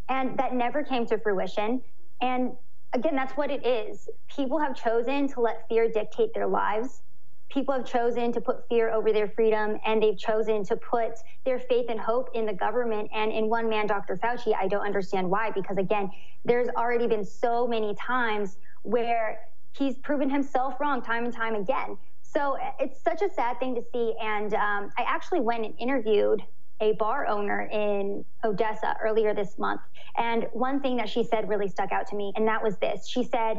and 0.10 0.38
that 0.38 0.54
never 0.54 0.84
came 0.84 1.06
to 1.08 1.18
fruition. 1.18 1.82
And 2.22 2.52
again, 2.94 3.16
that's 3.16 3.34
what 3.34 3.52
it 3.52 3.66
is. 3.66 4.10
People 4.34 4.60
have 4.60 4.76
chosen 4.76 5.28
to 5.30 5.42
let 5.42 5.68
fear 5.68 5.90
dictate 5.90 6.34
their 6.34 6.48
lives. 6.48 7.02
People 7.50 7.74
have 7.76 7.86
chosen 7.86 8.32
to 8.32 8.42
put 8.42 8.68
fear 8.68 8.90
over 8.92 9.12
their 9.14 9.28
freedom, 9.28 9.78
and 9.86 10.02
they've 10.02 10.18
chosen 10.18 10.64
to 10.66 10.76
put 10.76 11.12
their 11.46 11.60
faith 11.60 11.86
and 11.90 12.00
hope 12.00 12.30
in 12.34 12.46
the 12.46 12.54
government 12.54 13.10
and 13.14 13.32
in 13.32 13.48
one 13.48 13.70
man, 13.70 13.86
Dr. 13.86 14.18
Fauci. 14.18 14.56
I 14.56 14.68
don't 14.68 14.86
understand 14.86 15.30
why, 15.30 15.52
because 15.52 15.78
again, 15.78 16.10
there's 16.46 16.70
already 16.70 17.06
been 17.06 17.24
so 17.24 17.68
many 17.68 17.94
times 17.96 18.58
where 18.82 19.40
he's 19.74 19.98
proven 19.98 20.30
himself 20.30 20.80
wrong 20.80 21.02
time 21.02 21.26
and 21.26 21.34
time 21.34 21.56
again. 21.56 21.98
So 22.22 22.58
it's 22.80 23.02
such 23.02 23.22
a 23.22 23.30
sad 23.30 23.60
thing 23.60 23.76
to 23.76 23.84
see. 23.92 24.16
And 24.22 24.54
um, 24.54 24.90
I 24.98 25.04
actually 25.06 25.42
went 25.42 25.66
and 25.66 25.74
interviewed 25.78 26.42
a 26.82 26.94
bar 26.94 27.28
owner 27.28 27.70
in 27.72 28.26
Odessa 28.44 28.96
earlier 29.02 29.34
this 29.34 29.58
month. 29.60 29.82
And 30.18 30.48
one 30.54 30.80
thing 30.82 30.98
that 30.98 31.10
she 31.10 31.24
said 31.24 31.48
really 31.48 31.68
stuck 31.68 31.92
out 31.92 32.08
to 32.08 32.16
me, 32.16 32.34
and 32.36 32.48
that 32.48 32.64
was 32.64 32.78
this 32.78 33.08
She 33.08 33.24
said, 33.24 33.58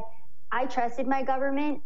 I 0.50 0.66
trusted 0.66 1.06
my 1.06 1.22
government, 1.22 1.80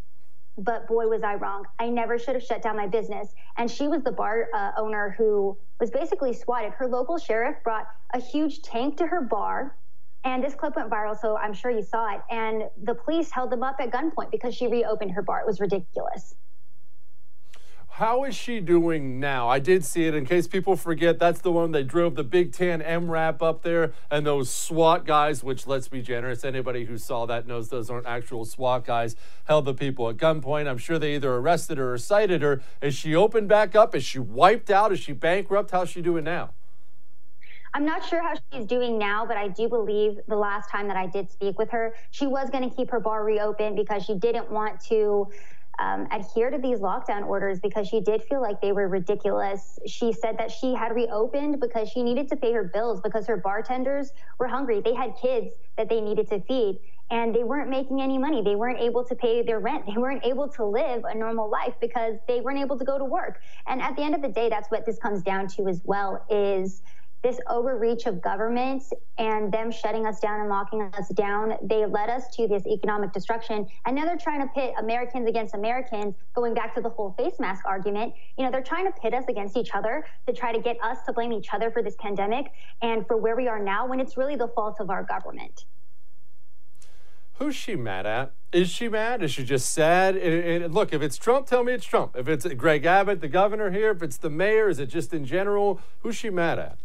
but 0.57 0.89
boy, 0.89 1.07
was 1.07 1.23
I 1.23 1.35
wrong. 1.35 1.65
I 1.79 1.89
never 1.89 2.19
should 2.19 2.35
have 2.35 2.43
shut 2.43 2.63
down 2.63 2.77
my 2.77 2.87
business. 2.87 3.35
And 3.57 3.71
she 3.71 3.87
was 3.87 4.03
the 4.03 4.13
bar 4.13 4.49
uh, 4.55 4.73
owner 4.77 5.15
who 5.17 5.57
was 5.79 5.91
basically 5.91 6.33
swatted. 6.33 6.73
Her 6.73 6.87
local 6.87 7.19
sheriff 7.19 7.57
brought 7.63 7.87
a 8.13 8.21
huge 8.21 8.63
tank 8.63 8.97
to 8.97 9.07
her 9.07 9.21
bar 9.21 9.77
and 10.29 10.45
this 10.45 10.55
clip 10.55 10.77
went 10.77 10.91
viral, 10.91 11.19
so 11.19 11.39
I'm 11.39 11.55
sure 11.55 11.71
you 11.71 11.83
saw 11.83 12.15
it. 12.15 12.21
And 12.31 12.65
the 12.83 12.95
police 12.95 13.31
held 13.31 13.51
them 13.51 13.63
up 13.63 13.77
at 13.81 13.91
gunpoint 13.91 14.31
because 14.31 14.55
she 14.55 14.67
reopened 14.67 15.13
her 15.13 15.23
bar. 15.23 15.41
It 15.41 15.47
was 15.47 15.59
ridiculous. 15.59 16.35
How 17.89 18.25
is 18.25 18.37
she 18.37 18.61
doing 18.61 19.19
now? 19.19 19.49
I 19.49 19.59
did 19.59 19.85
see 19.85 20.07
it. 20.07 20.15
In 20.15 20.25
case 20.27 20.47
people 20.47 20.77
forget, 20.77 21.19
that's 21.19 21.41
the 21.41 21.51
one 21.51 21.73
they 21.73 21.83
drove 21.83 22.15
the 22.15 22.23
Big 22.23 22.53
Tan 22.53 22.81
MRAP 22.81 23.43
up 23.43 23.63
there, 23.63 23.93
and 24.11 24.25
those 24.25 24.51
SWAT 24.51 25.07
guys, 25.07 25.43
which 25.43 25.67
let's 25.67 25.89
be 25.89 26.03
generous, 26.03 26.45
anybody 26.45 26.85
who 26.85 26.99
saw 26.99 27.25
that 27.27 27.47
knows 27.47 27.71
those 27.71 27.91
aren't 27.91 28.07
actual 28.07 28.45
SWAT 28.45 28.85
guys, 28.85 29.17
held 29.47 29.65
the 29.65 29.75
people 29.75 30.09
at 30.11 30.19
gunpoint. 30.19 30.69
I'm 30.69 30.79
sure 30.79 30.99
they 30.99 31.15
either 31.15 31.35
arrested 31.35 31.79
her 31.79 31.95
or 31.95 31.99
cited 31.99 32.43
her. 32.43 32.63
Is 32.83 32.95
she 32.95 33.17
opened 33.17 33.49
back 33.49 33.75
up? 33.75 33.95
Is 33.95 34.05
she 34.05 34.19
wiped 34.19 34.71
out? 34.71 34.93
Is 34.93 35.01
she 35.01 35.13
bankrupt? 35.13 35.71
How's 35.71 35.89
she 35.89 36.03
doing 36.03 36.25
now? 36.25 36.51
I'm 37.75 37.85
not 37.85 38.05
sure 38.05 38.23
how 38.23 38.35
she's 38.53 38.65
doing 38.65 38.99
now, 38.99 39.27
but 39.27 39.37
I 39.37 39.49
do 39.49 39.69
believe 39.69 40.19
the 40.27 40.37
last 40.37 40.71
time 40.71 40.89
that 40.89 40.97
I 40.97 41.07
did 41.07 41.31
speak 41.31 41.59
with 41.59 41.71
her, 41.71 41.95
she 42.11 42.27
was 42.27 42.51
going 42.51 42.69
to 42.69 42.75
keep 42.75 42.91
her 42.91 43.01
bar 43.01 43.25
reopened 43.25 43.77
because 43.77 44.05
she 44.05 44.15
didn't 44.15 44.51
want 44.51 44.81
to 44.89 45.31
um, 45.79 46.09
adhere 46.11 46.51
to 46.51 46.59
these 46.59 46.81
lockdown 46.81 47.27
orders 47.27 47.61
because 47.61 47.87
she 47.87 48.01
did 48.01 48.23
feel 48.25 48.43
like 48.43 48.61
they 48.61 48.73
were 48.73 48.89
ridiculous. 48.89 49.79
She 49.87 50.13
said 50.13 50.37
that 50.39 50.51
she 50.51 50.75
had 50.75 50.95
reopened 50.95 51.61
because 51.61 51.89
she 51.89 52.03
needed 52.03 52.29
to 52.29 52.37
pay 52.37 52.53
her 52.53 52.65
bills 52.65 53.01
because 53.01 53.27
her 53.29 53.37
bartenders 53.37 54.11
were 54.39 54.49
hungry. 54.49 54.81
They 54.81 54.95
had 54.95 55.15
kids 55.21 55.53
that 55.77 55.89
they 55.89 56.01
needed 56.01 56.29
to 56.29 56.41
feed 56.41 56.81
and 57.11 57.35
they 57.35 57.45
weren't 57.45 57.71
making 57.71 58.03
any 58.03 58.19
money. 58.19 58.43
They 58.43 58.57
weren't 58.57 58.81
able 58.81 59.05
to 59.05 59.15
pay 59.15 59.43
their 59.43 59.61
rent. 59.61 59.87
They 59.87 59.97
weren't 59.97 60.25
able 60.25 60.49
to 60.49 60.65
live 60.65 61.05
a 61.05 61.15
normal 61.15 61.49
life 61.49 61.75
because 61.81 62.17
they 62.27 62.41
weren't 62.41 62.59
able 62.59 62.79
to 62.79 62.85
go 62.85 62.99
to 62.99 63.05
work. 63.05 63.41
And 63.67 63.81
at 63.81 63.97
the 63.97 64.03
end 64.03 64.15
of 64.15 64.21
the 64.23 64.29
day, 64.29 64.49
that's 64.49 64.71
what 64.71 64.85
this 64.85 64.99
comes 64.99 65.23
down 65.23 65.47
to 65.49 65.69
as 65.69 65.81
well 65.85 66.25
is 66.29 66.83
this 67.23 67.39
overreach 67.49 68.07
of 68.07 68.23
governments 68.23 68.93
and 69.19 69.53
them 69.53 69.71
shutting 69.71 70.07
us 70.07 70.21
down 70.21 70.41
and 70.41 70.49
locking 70.49 70.83
us 70.83 71.09
down, 71.11 71.55
they 71.63 71.85
led 71.85 72.09
us 72.09 72.29
to 72.37 72.47
this 72.47 72.67
economic 72.67 73.13
destruction. 73.13 73.67
And 73.87 73.97
now 73.97 74.05
they're 74.05 74.17
trying 74.17 74.41
to 74.41 74.49
pit 74.55 74.75
Americans 74.79 75.29
against 75.29 75.55
Americans, 75.55 76.15
going 76.35 76.55
back 76.55 76.75
to 76.77 76.81
the 76.81 76.91
whole 76.91 77.15
face 77.19 77.41
mask 77.41 77.65
argument. 77.67 78.15
You 78.37 78.45
know, 78.45 78.51
they're 78.51 78.63
trying 78.63 78.87
to 78.87 78.93
pit 79.01 79.15
us 79.15 79.25
against 79.29 79.57
each 79.57 79.71
other 79.75 80.07
to 80.27 80.33
try 80.33 80.53
to 80.53 80.61
get 80.61 80.77
us 80.83 80.99
to 81.07 81.13
blame 81.13 81.33
each 81.33 81.53
other 81.53 81.71
for 81.71 81.83
this 81.83 81.97
pandemic 81.99 82.47
and 82.83 83.07
for 83.07 83.17
where 83.17 83.37
we 83.37 83.49
are 83.49 83.59
now 83.59 83.87
when 83.87 83.99
it's 83.99 84.17
really 84.17 84.37
the 84.37 84.49
fault 84.49 84.77
of 84.79 84.91
our 84.91 85.03
government. 85.03 85.65
Who's 87.35 87.55
she 87.55 87.77
mad 87.77 88.05
at? 88.05 88.33
Is 88.53 88.69
she 88.69 88.89
mad? 88.89 89.23
Is 89.23 89.31
she 89.31 89.45
just 89.45 89.71
sad? 89.71 90.17
And- 90.17 90.63
and 90.65 90.75
look, 90.75 90.93
if 90.93 91.03
it's 91.03 91.17
Trump, 91.17 91.47
tell 91.47 91.63
me 91.63 91.73
it's 91.73 91.85
Trump. 91.85 92.17
If 92.17 92.29
it's 92.29 92.45
Greg 92.55 92.85
Abbott, 92.85 93.21
the 93.21 93.29
governor 93.29 93.71
here, 93.71 93.91
if 93.91 94.03
it's 94.03 94.17
the 94.17 94.31
mayor, 94.31 94.69
is 94.69 94.81
it 94.81 94.87
just 94.87 95.15
in 95.15 95.25
general? 95.25 95.81
Who's 96.01 96.17
she 96.17 96.31
mad 96.31 96.59
at? 96.59 96.79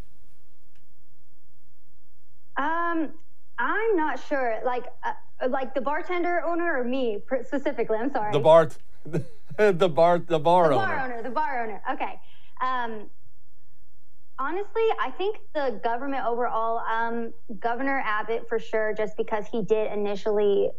Um, 2.57 3.11
I'm 3.57 3.95
not 3.95 4.19
sure. 4.27 4.59
Like, 4.65 4.85
uh, 5.03 5.47
like 5.49 5.73
the 5.73 5.81
bartender 5.81 6.41
owner 6.45 6.79
or 6.79 6.83
me 6.83 7.19
specifically. 7.45 7.97
I'm 7.97 8.11
sorry. 8.11 8.31
The 8.33 8.39
bar, 8.39 8.69
the 9.57 9.89
bar, 9.89 10.19
the 10.19 10.39
bar 10.39 10.69
the 10.69 10.75
owner. 10.75 10.85
bar 10.85 11.05
owner. 11.05 11.23
The 11.23 11.29
bar 11.29 11.63
owner. 11.63 11.81
Okay. 11.91 12.19
Um, 12.61 13.09
honestly, 14.39 14.81
I 15.01 15.11
think 15.17 15.37
the 15.53 15.79
government 15.83 16.25
overall, 16.25 16.79
um, 16.79 17.33
Governor 17.59 18.01
Abbott 18.05 18.47
for 18.49 18.59
sure, 18.59 18.93
just 18.93 19.15
because 19.17 19.45
he 19.51 19.61
did 19.61 19.91
initially 19.91 20.71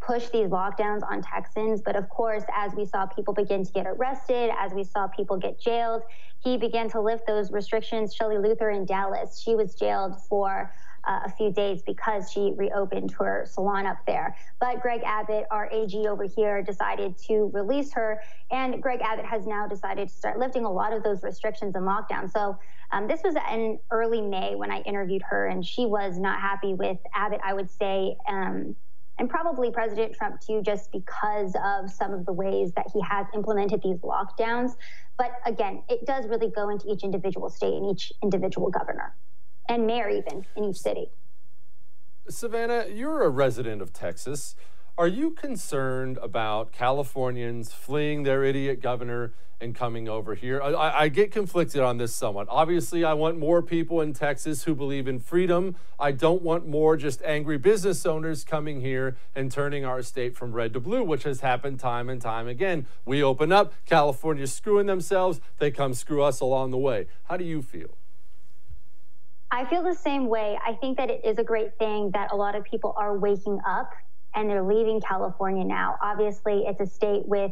push 0.00 0.28
these 0.28 0.48
lockdowns 0.48 1.02
on 1.08 1.22
Texans. 1.22 1.80
But 1.80 1.96
of 1.96 2.08
course, 2.08 2.44
as 2.54 2.72
we 2.74 2.84
saw 2.84 3.06
people 3.06 3.34
begin 3.34 3.64
to 3.64 3.72
get 3.72 3.86
arrested, 3.86 4.50
as 4.58 4.72
we 4.72 4.84
saw 4.84 5.06
people 5.08 5.36
get 5.36 5.60
jailed, 5.60 6.02
he 6.38 6.56
began 6.56 6.88
to 6.90 7.00
lift 7.00 7.26
those 7.26 7.50
restrictions. 7.50 8.14
Shelley 8.14 8.38
Luther 8.38 8.70
in 8.70 8.84
Dallas, 8.84 9.40
she 9.42 9.54
was 9.54 9.74
jailed 9.74 10.16
for 10.28 10.72
uh, 11.06 11.20
a 11.24 11.30
few 11.30 11.52
days 11.52 11.82
because 11.82 12.30
she 12.30 12.52
reopened 12.56 13.12
her 13.12 13.46
salon 13.48 13.86
up 13.86 13.98
there. 14.06 14.36
But 14.60 14.80
Greg 14.80 15.02
Abbott, 15.04 15.44
our 15.50 15.68
AG 15.72 15.96
over 16.06 16.24
here, 16.24 16.62
decided 16.62 17.16
to 17.28 17.50
release 17.52 17.92
her. 17.94 18.20
And 18.50 18.82
Greg 18.82 19.00
Abbott 19.02 19.26
has 19.26 19.46
now 19.46 19.66
decided 19.66 20.08
to 20.08 20.14
start 20.14 20.38
lifting 20.38 20.64
a 20.64 20.72
lot 20.72 20.92
of 20.92 21.02
those 21.02 21.22
restrictions 21.22 21.76
and 21.76 21.86
lockdowns. 21.86 22.32
So 22.32 22.58
um, 22.92 23.06
this 23.06 23.20
was 23.24 23.34
in 23.52 23.78
early 23.90 24.20
May 24.20 24.54
when 24.56 24.70
I 24.70 24.80
interviewed 24.80 25.22
her, 25.28 25.46
and 25.46 25.64
she 25.64 25.86
was 25.86 26.18
not 26.18 26.40
happy 26.40 26.74
with 26.74 26.98
Abbott, 27.14 27.40
I 27.44 27.54
would 27.54 27.70
say. 27.70 28.16
Um, 28.28 28.76
and 29.18 29.30
probably 29.30 29.70
President 29.70 30.14
Trump 30.14 30.40
too, 30.40 30.62
just 30.62 30.92
because 30.92 31.54
of 31.64 31.90
some 31.90 32.12
of 32.12 32.26
the 32.26 32.32
ways 32.32 32.72
that 32.76 32.86
he 32.92 33.00
has 33.00 33.26
implemented 33.34 33.82
these 33.82 33.98
lockdowns. 33.98 34.72
But 35.16 35.32
again, 35.46 35.82
it 35.88 36.04
does 36.06 36.26
really 36.26 36.50
go 36.50 36.68
into 36.68 36.90
each 36.90 37.02
individual 37.02 37.48
state 37.48 37.74
and 37.74 37.90
each 37.90 38.12
individual 38.22 38.70
governor 38.70 39.14
and 39.68 39.86
mayor, 39.86 40.08
even 40.08 40.44
in 40.56 40.64
each 40.64 40.76
city. 40.76 41.10
Savannah, 42.28 42.86
you're 42.92 43.22
a 43.22 43.30
resident 43.30 43.80
of 43.80 43.92
Texas. 43.92 44.54
Are 44.98 45.08
you 45.08 45.32
concerned 45.32 46.18
about 46.22 46.72
Californians 46.72 47.70
fleeing 47.70 48.22
their 48.22 48.42
idiot 48.42 48.80
governor 48.80 49.34
and 49.60 49.74
coming 49.74 50.08
over 50.08 50.34
here? 50.34 50.62
I, 50.62 51.02
I, 51.02 51.08
get 51.08 51.30
conflicted 51.30 51.82
on 51.82 51.98
this 51.98 52.14
somewhat. 52.14 52.46
Obviously, 52.48 53.04
I 53.04 53.12
want 53.12 53.36
more 53.36 53.60
people 53.60 54.00
in 54.00 54.14
Texas 54.14 54.64
who 54.64 54.74
believe 54.74 55.06
in 55.06 55.18
freedom. 55.18 55.76
I 56.00 56.12
don't 56.12 56.40
want 56.40 56.66
more 56.66 56.96
just 56.96 57.20
angry 57.24 57.58
business 57.58 58.06
owners 58.06 58.42
coming 58.42 58.80
here 58.80 59.18
and 59.34 59.52
turning 59.52 59.84
our 59.84 60.02
state 60.02 60.34
from 60.34 60.52
red 60.52 60.72
to 60.72 60.80
blue, 60.80 61.02
which 61.02 61.24
has 61.24 61.40
happened 61.40 61.78
time 61.78 62.08
and 62.08 62.18
time 62.18 62.48
again. 62.48 62.86
We 63.04 63.22
open 63.22 63.52
up, 63.52 63.74
California's 63.84 64.54
screwing 64.54 64.86
themselves, 64.86 65.42
they 65.58 65.70
come 65.70 65.92
screw 65.92 66.22
us 66.22 66.40
along 66.40 66.70
the 66.70 66.78
way. 66.78 67.06
How 67.24 67.36
do 67.36 67.44
you 67.44 67.60
feel? 67.60 67.98
I 69.50 69.66
feel 69.66 69.82
the 69.82 69.94
same 69.94 70.26
way. 70.26 70.58
I 70.66 70.72
think 70.72 70.96
that 70.96 71.10
it 71.10 71.20
is 71.22 71.36
a 71.36 71.44
great 71.44 71.76
thing 71.78 72.12
that 72.12 72.32
a 72.32 72.36
lot 72.36 72.54
of 72.54 72.64
people 72.64 72.94
are 72.96 73.14
waking 73.14 73.60
up 73.66 73.90
and 74.36 74.48
they're 74.48 74.62
leaving 74.62 75.00
California 75.00 75.64
now. 75.64 75.96
Obviously, 76.02 76.64
it's 76.66 76.80
a 76.80 76.86
state 76.86 77.26
with 77.26 77.50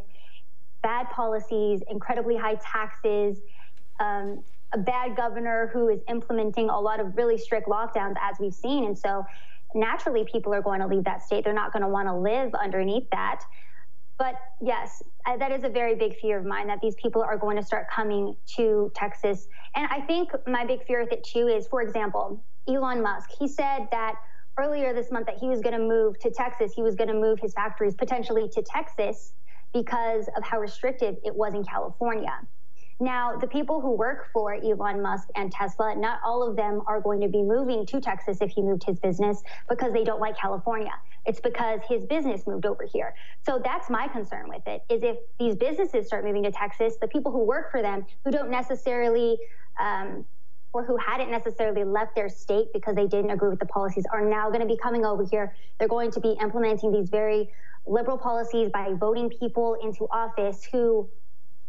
bad 0.82 1.08
policies, 1.10 1.80
incredibly 1.88 2.36
high 2.36 2.56
taxes, 2.56 3.38
um, 3.98 4.44
a 4.72 4.78
bad 4.78 5.16
governor 5.16 5.70
who 5.72 5.88
is 5.88 6.00
implementing 6.08 6.68
a 6.68 6.78
lot 6.78 7.00
of 7.00 7.16
really 7.16 7.38
strict 7.38 7.66
lockdowns, 7.68 8.14
as 8.20 8.36
we've 8.38 8.54
seen. 8.54 8.84
And 8.84 8.96
so 8.96 9.24
naturally, 9.74 10.26
people 10.30 10.52
are 10.52 10.60
going 10.60 10.80
to 10.80 10.86
leave 10.86 11.04
that 11.04 11.22
state. 11.22 11.42
They're 11.42 11.54
not 11.54 11.72
going 11.72 11.82
to 11.82 11.88
want 11.88 12.06
to 12.08 12.14
live 12.14 12.52
underneath 12.54 13.08
that. 13.10 13.40
But 14.18 14.34
yes, 14.60 15.02
that 15.26 15.50
is 15.50 15.64
a 15.64 15.68
very 15.68 15.96
big 15.96 16.16
fear 16.20 16.38
of 16.38 16.44
mine 16.44 16.68
that 16.68 16.80
these 16.82 16.94
people 16.96 17.22
are 17.22 17.38
going 17.38 17.56
to 17.56 17.62
start 17.64 17.86
coming 17.90 18.36
to 18.56 18.92
Texas. 18.94 19.48
And 19.74 19.88
I 19.90 20.02
think 20.02 20.30
my 20.46 20.64
big 20.64 20.84
fear 20.86 21.02
with 21.02 21.12
it 21.12 21.24
too 21.24 21.48
is, 21.48 21.66
for 21.66 21.82
example, 21.82 22.44
Elon 22.68 23.02
Musk. 23.02 23.30
He 23.38 23.48
said 23.48 23.88
that 23.90 24.14
earlier 24.58 24.92
this 24.92 25.10
month 25.10 25.26
that 25.26 25.38
he 25.38 25.48
was 25.48 25.60
going 25.60 25.78
to 25.78 25.84
move 25.84 26.18
to 26.20 26.30
Texas. 26.30 26.72
He 26.74 26.82
was 26.82 26.94
going 26.94 27.08
to 27.08 27.14
move 27.14 27.38
his 27.40 27.52
factories 27.52 27.94
potentially 27.94 28.48
to 28.50 28.62
Texas 28.62 29.34
because 29.72 30.28
of 30.36 30.44
how 30.44 30.58
restrictive 30.58 31.16
it 31.24 31.34
was 31.34 31.54
in 31.54 31.64
California. 31.64 32.40
Now, 33.00 33.36
the 33.36 33.48
people 33.48 33.80
who 33.80 33.96
work 33.96 34.28
for 34.32 34.54
Elon 34.54 35.02
Musk 35.02 35.28
and 35.34 35.50
Tesla, 35.50 35.96
not 35.96 36.20
all 36.24 36.48
of 36.48 36.56
them 36.56 36.80
are 36.86 37.00
going 37.00 37.20
to 37.22 37.28
be 37.28 37.42
moving 37.42 37.84
to 37.86 38.00
Texas 38.00 38.38
if 38.40 38.50
he 38.50 38.62
moved 38.62 38.84
his 38.84 39.00
business 39.00 39.42
because 39.68 39.92
they 39.92 40.04
don't 40.04 40.20
like 40.20 40.38
California. 40.38 40.92
It's 41.26 41.40
because 41.40 41.80
his 41.88 42.04
business 42.04 42.46
moved 42.46 42.66
over 42.66 42.86
here. 42.90 43.14
So 43.44 43.60
that's 43.64 43.90
my 43.90 44.06
concern 44.06 44.48
with 44.48 44.62
it 44.66 44.82
is 44.88 45.02
if 45.02 45.16
these 45.40 45.56
businesses 45.56 46.06
start 46.06 46.24
moving 46.24 46.44
to 46.44 46.52
Texas, 46.52 46.94
the 47.00 47.08
people 47.08 47.32
who 47.32 47.44
work 47.44 47.72
for 47.72 47.82
them 47.82 48.06
who 48.24 48.30
don't 48.30 48.50
necessarily 48.50 49.38
um, 49.80 50.24
or 50.74 50.84
who 50.84 50.96
hadn't 50.96 51.30
necessarily 51.30 51.84
left 51.84 52.14
their 52.16 52.28
state 52.28 52.66
because 52.74 52.96
they 52.96 53.06
didn't 53.06 53.30
agree 53.30 53.48
with 53.48 53.60
the 53.60 53.66
policies 53.66 54.04
are 54.12 54.20
now 54.20 54.48
going 54.48 54.60
to 54.60 54.66
be 54.66 54.76
coming 54.76 55.04
over 55.06 55.24
here. 55.24 55.54
They're 55.78 55.88
going 55.88 56.10
to 56.10 56.20
be 56.20 56.37
implementing 56.42 56.92
these 56.92 57.08
very 57.08 57.48
liberal 57.87 58.18
policies 58.18 58.70
by 58.70 58.92
voting 58.94 59.30
people 59.30 59.76
into 59.82 60.06
office 60.10 60.64
who 60.70 61.08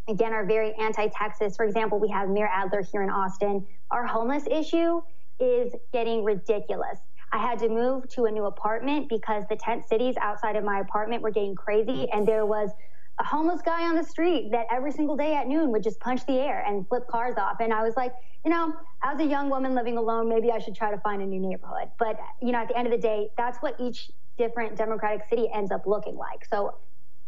again 0.10 0.34
are 0.34 0.46
very 0.46 0.74
anti-Texas. 0.74 1.56
For 1.56 1.65
example, 1.65 2.00
we 2.00 2.10
have 2.10 2.30
Mayor 2.30 2.50
Adler 2.52 2.82
here 2.82 3.04
in 3.04 3.10
Austin. 3.10 3.65
Our 3.91 4.06
homeless 4.06 4.44
issue 4.50 5.02
is 5.39 5.74
getting 5.94 6.24
ridiculous. 6.24 7.00
I 7.32 7.38
had 7.38 7.60
to 7.60 7.70
move 7.70 8.10
to 8.10 8.26
a 8.26 8.32
new 8.32 8.46
apartment 8.46 9.10
because 9.10 9.44
the 9.50 9.56
tent 9.56 9.88
cities 9.88 10.15
outside 10.20 10.56
of 10.56 10.63
my 10.63 10.80
apartment 10.80 11.22
were 11.22 11.32
getting 11.32 11.54
crazy 11.54 12.08
and 12.12 12.28
there 12.28 12.46
was 12.46 12.72
a 13.19 13.23
homeless 13.23 13.62
guy 13.62 13.88
on 13.88 13.95
the 13.95 14.04
street 14.04 14.49
that 14.51 14.65
every 14.69 14.91
single 14.91 15.15
day 15.15 15.36
at 15.36 15.47
noon 15.47 15.71
would 15.71 15.84
just 15.84 15.99
punch 15.99 16.25
the 16.25 16.34
air 16.34 16.63
and 16.67 16.88
flip 16.88 17.08
cars 17.08 17.36
off. 17.38 17.58
And 17.62 17.73
I 17.73 17.82
was 17.82 17.95
like, 17.95 18.13
you 18.43 18.51
know, 18.51 18.73
as 19.04 19.19
a 19.19 19.25
young 19.25 19.49
woman 19.49 19.73
living 19.73 19.97
alone, 19.97 20.28
maybe 20.28 20.51
I 20.51 20.60
should 20.60 20.75
try 20.75 20.91
to 20.91 20.97
find 20.99 21.21
a 21.21 21.25
new 21.25 21.39
neighborhood. 21.39 21.89
But, 21.97 22.19
you 22.41 22.51
know, 22.51 22.60
at 22.60 22.67
the 22.67 22.78
end 22.78 22.88
of 22.88 22.91
the 22.91 22.99
day, 22.99 23.30
that's 23.38 23.60
what 23.60 23.75
each 23.80 24.12
different 24.38 24.75
Democratic 24.75 25.28
city 25.30 25.49
ends 25.54 25.71
up 25.71 25.88
looking 25.88 26.17
like. 26.17 26.45
So 26.49 26.75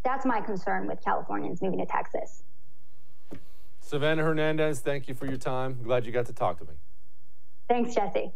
that's 0.04 0.26
my 0.26 0.40
concern 0.42 0.86
with 0.86 1.02
Californians 1.02 1.62
moving 1.62 1.78
to 1.78 1.86
Texas. 1.86 2.42
Savannah 3.80 4.22
Hernandez, 4.22 4.80
thank 4.80 5.08
you 5.08 5.14
for 5.14 5.24
your 5.24 5.38
time. 5.38 5.78
Glad 5.82 6.04
you 6.04 6.12
got 6.12 6.26
to 6.26 6.34
talk 6.34 6.58
to 6.58 6.64
me. 6.66 6.74
Thanks, 7.68 7.94
Jesse. 7.94 8.30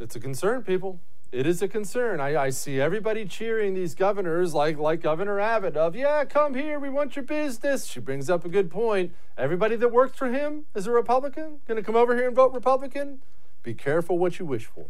It's 0.00 0.16
a 0.16 0.20
concern, 0.20 0.62
people. 0.62 1.00
It 1.32 1.46
is 1.46 1.62
a 1.62 1.68
concern. 1.68 2.20
I, 2.20 2.36
I 2.36 2.50
see 2.50 2.78
everybody 2.78 3.24
cheering 3.24 3.72
these 3.72 3.94
governors 3.94 4.52
like 4.52 4.76
like 4.76 5.00
Governor 5.00 5.40
Abbott 5.40 5.78
of, 5.78 5.96
yeah, 5.96 6.26
come 6.26 6.54
here, 6.54 6.78
we 6.78 6.90
want 6.90 7.16
your 7.16 7.22
business. 7.22 7.86
She 7.86 8.00
brings 8.00 8.28
up 8.28 8.44
a 8.44 8.50
good 8.50 8.70
point. 8.70 9.14
Everybody 9.38 9.76
that 9.76 9.88
works 9.88 10.18
for 10.18 10.28
him 10.28 10.66
is 10.74 10.86
a 10.86 10.90
Republican, 10.90 11.60
gonna 11.66 11.82
come 11.82 11.96
over 11.96 12.14
here 12.14 12.26
and 12.26 12.36
vote 12.36 12.52
Republican. 12.52 13.22
Be 13.62 13.72
careful 13.72 14.18
what 14.18 14.38
you 14.38 14.44
wish 14.44 14.66
for. 14.66 14.84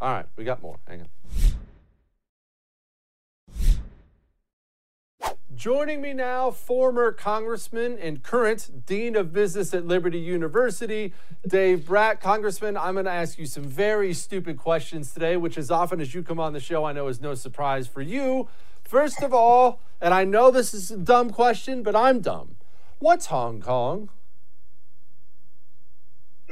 All 0.00 0.12
right, 0.12 0.26
we 0.36 0.42
got 0.42 0.60
more. 0.60 0.80
Hang 0.88 1.02
on. 1.02 1.08
Joining 5.54 6.00
me 6.00 6.14
now, 6.14 6.50
former 6.50 7.12
Congressman 7.12 7.96
and 7.98 8.22
current 8.22 8.86
Dean 8.86 9.14
of 9.14 9.32
Business 9.32 9.72
at 9.72 9.86
Liberty 9.86 10.18
University, 10.18 11.12
Dave 11.46 11.86
Brat. 11.86 12.20
Congressman, 12.20 12.76
I'm 12.76 12.94
going 12.94 13.04
to 13.04 13.12
ask 13.12 13.38
you 13.38 13.46
some 13.46 13.62
very 13.62 14.12
stupid 14.14 14.56
questions 14.56 15.12
today, 15.12 15.36
which, 15.36 15.56
as 15.56 15.70
often 15.70 16.00
as 16.00 16.12
you 16.12 16.24
come 16.24 16.40
on 16.40 16.54
the 16.54 16.60
show, 16.60 16.84
I 16.84 16.92
know 16.92 17.06
is 17.06 17.20
no 17.20 17.34
surprise 17.34 17.86
for 17.86 18.00
you. 18.00 18.48
First 18.82 19.22
of 19.22 19.32
all, 19.32 19.80
and 20.00 20.12
I 20.12 20.24
know 20.24 20.50
this 20.50 20.74
is 20.74 20.90
a 20.90 20.96
dumb 20.96 21.30
question, 21.30 21.84
but 21.84 21.94
I'm 21.94 22.20
dumb. 22.20 22.56
What's 22.98 23.26
Hong 23.26 23.60
Kong? 23.60 24.08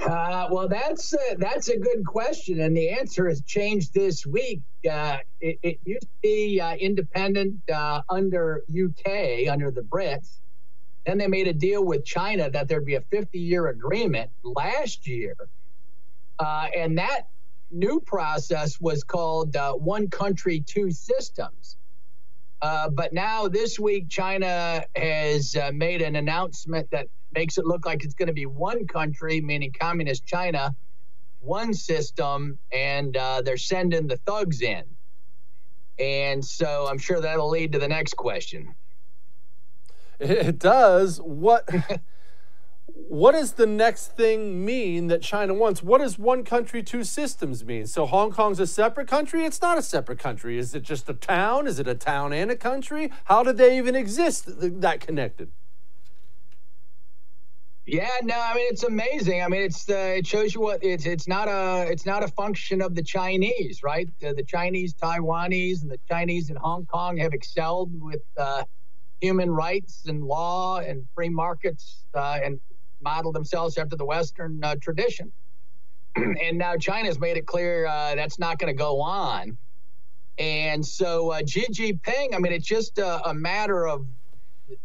Uh, 0.04 0.48
well, 0.50 0.68
that's 0.68 1.14
uh, 1.14 1.18
that's 1.38 1.68
a 1.68 1.78
good 1.78 2.04
question, 2.04 2.60
and 2.60 2.76
the 2.76 2.88
answer 2.88 3.28
has 3.28 3.40
changed 3.42 3.94
this 3.94 4.26
week. 4.26 4.60
Uh, 4.90 5.18
it, 5.40 5.58
it, 5.62 5.78
used 5.84 6.02
to 6.02 6.08
be 6.22 6.60
uh, 6.60 6.74
independent 6.74 7.54
uh, 7.70 8.02
under 8.10 8.64
UK, 8.68 9.48
under 9.48 9.70
the 9.70 9.82
Brits. 9.82 10.40
Then 11.06 11.18
they 11.18 11.28
made 11.28 11.46
a 11.46 11.52
deal 11.52 11.84
with 11.84 12.04
China 12.04 12.50
that 12.50 12.66
there'd 12.66 12.84
be 12.84 12.96
a 12.96 13.00
50-year 13.00 13.68
agreement 13.68 14.30
last 14.42 15.06
year, 15.06 15.36
uh, 16.38 16.66
and 16.76 16.98
that 16.98 17.28
new 17.70 18.00
process 18.00 18.80
was 18.80 19.04
called 19.04 19.56
One 19.78 20.10
Country, 20.10 20.60
Two 20.60 20.90
Systems. 20.90 21.76
but 22.60 23.12
now 23.12 23.46
this 23.46 23.78
week, 23.78 24.08
China 24.08 24.84
has 24.96 25.56
made 25.72 26.02
an 26.02 26.16
announcement 26.16 26.90
that 26.90 27.06
makes 27.34 27.58
it 27.58 27.66
look 27.66 27.86
like 27.86 28.04
it's 28.04 28.14
going 28.14 28.28
to 28.28 28.32
be 28.32 28.46
one 28.46 28.86
country, 28.86 29.40
meaning 29.40 29.72
communist 29.78 30.24
China, 30.26 30.74
one 31.40 31.74
system, 31.74 32.58
and 32.72 33.16
uh, 33.16 33.42
they're 33.44 33.56
sending 33.56 34.06
the 34.06 34.16
thugs 34.18 34.62
in. 34.62 34.84
And 35.98 36.44
so 36.44 36.86
I'm 36.88 36.98
sure 36.98 37.20
that'll 37.20 37.50
lead 37.50 37.72
to 37.72 37.78
the 37.78 37.88
next 37.88 38.14
question. 38.16 38.74
It 40.18 40.58
does. 40.58 41.20
What 41.20 41.68
what 42.86 43.32
does 43.32 43.52
the 43.52 43.66
next 43.66 44.16
thing 44.16 44.64
mean 44.64 45.08
that 45.08 45.20
China 45.20 45.52
wants? 45.52 45.82
What 45.82 45.98
does 45.98 46.18
one 46.18 46.44
country, 46.44 46.82
two 46.82 47.04
systems 47.04 47.64
mean? 47.64 47.86
So 47.86 48.06
Hong 48.06 48.30
Kong's 48.30 48.60
a 48.60 48.66
separate 48.66 49.08
country? 49.08 49.44
It's 49.44 49.60
not 49.60 49.78
a 49.78 49.82
separate 49.82 50.18
country. 50.18 50.58
Is 50.58 50.74
it 50.74 50.82
just 50.82 51.08
a 51.08 51.14
town? 51.14 51.66
Is 51.66 51.78
it 51.78 51.88
a 51.88 51.94
town 51.94 52.32
and 52.32 52.50
a 52.50 52.56
country? 52.56 53.12
How 53.24 53.42
did 53.42 53.58
they 53.58 53.76
even 53.76 53.96
exist 53.96 54.44
that 54.46 55.00
connected? 55.00 55.50
Yeah, 57.86 58.08
no, 58.22 58.36
I 58.38 58.54
mean 58.54 58.66
it's 58.70 58.84
amazing. 58.84 59.42
I 59.42 59.48
mean 59.48 59.62
it's 59.62 59.88
uh, 59.90 60.14
it 60.18 60.26
shows 60.26 60.54
you 60.54 60.60
what 60.60 60.84
it's 60.84 61.04
it's 61.04 61.26
not 61.26 61.48
a 61.48 61.90
it's 61.90 62.06
not 62.06 62.22
a 62.22 62.28
function 62.28 62.80
of 62.80 62.94
the 62.94 63.02
Chinese, 63.02 63.82
right? 63.82 64.08
Uh, 64.24 64.32
the 64.34 64.44
Chinese, 64.44 64.94
Taiwanese, 64.94 65.82
and 65.82 65.90
the 65.90 65.98
Chinese 66.08 66.48
in 66.50 66.56
Hong 66.56 66.86
Kong 66.86 67.16
have 67.16 67.32
excelled 67.34 67.90
with 68.00 68.22
uh, 68.36 68.62
human 69.20 69.50
rights 69.50 70.04
and 70.06 70.22
law 70.22 70.78
and 70.78 71.04
free 71.14 71.28
markets 71.28 72.04
uh, 72.14 72.38
and 72.44 72.60
model 73.00 73.32
themselves 73.32 73.76
after 73.78 73.96
the 73.96 74.04
Western 74.06 74.60
uh, 74.62 74.76
tradition. 74.80 75.32
and 76.16 76.58
now 76.58 76.76
China's 76.76 77.18
made 77.18 77.36
it 77.36 77.46
clear 77.46 77.86
uh, 77.86 78.14
that's 78.14 78.38
not 78.38 78.58
going 78.58 78.72
to 78.72 78.78
go 78.78 79.00
on. 79.00 79.58
And 80.38 80.84
so 80.84 81.32
uh, 81.32 81.40
Xi 81.46 81.66
Jinping, 81.72 82.34
I 82.34 82.38
mean, 82.38 82.52
it's 82.52 82.66
just 82.66 82.98
a, 82.98 83.28
a 83.28 83.34
matter 83.34 83.86
of 83.88 84.06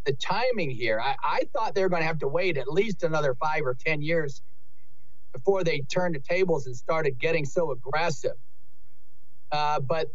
the 0.04 0.12
timing 0.14 0.70
here. 0.70 1.00
I, 1.00 1.16
I 1.22 1.42
thought 1.52 1.74
they 1.74 1.82
were 1.82 1.88
going 1.88 2.02
to 2.02 2.06
have 2.06 2.18
to 2.20 2.28
wait 2.28 2.56
at 2.56 2.68
least 2.68 3.02
another 3.02 3.34
five 3.34 3.62
or 3.64 3.74
10 3.74 4.02
years 4.02 4.42
before 5.32 5.64
they 5.64 5.80
turned 5.92 6.14
the 6.14 6.20
tables 6.20 6.66
and 6.66 6.76
started 6.76 7.18
getting 7.18 7.44
so 7.44 7.70
aggressive. 7.70 8.36
Uh, 9.52 9.80
but 9.80 10.08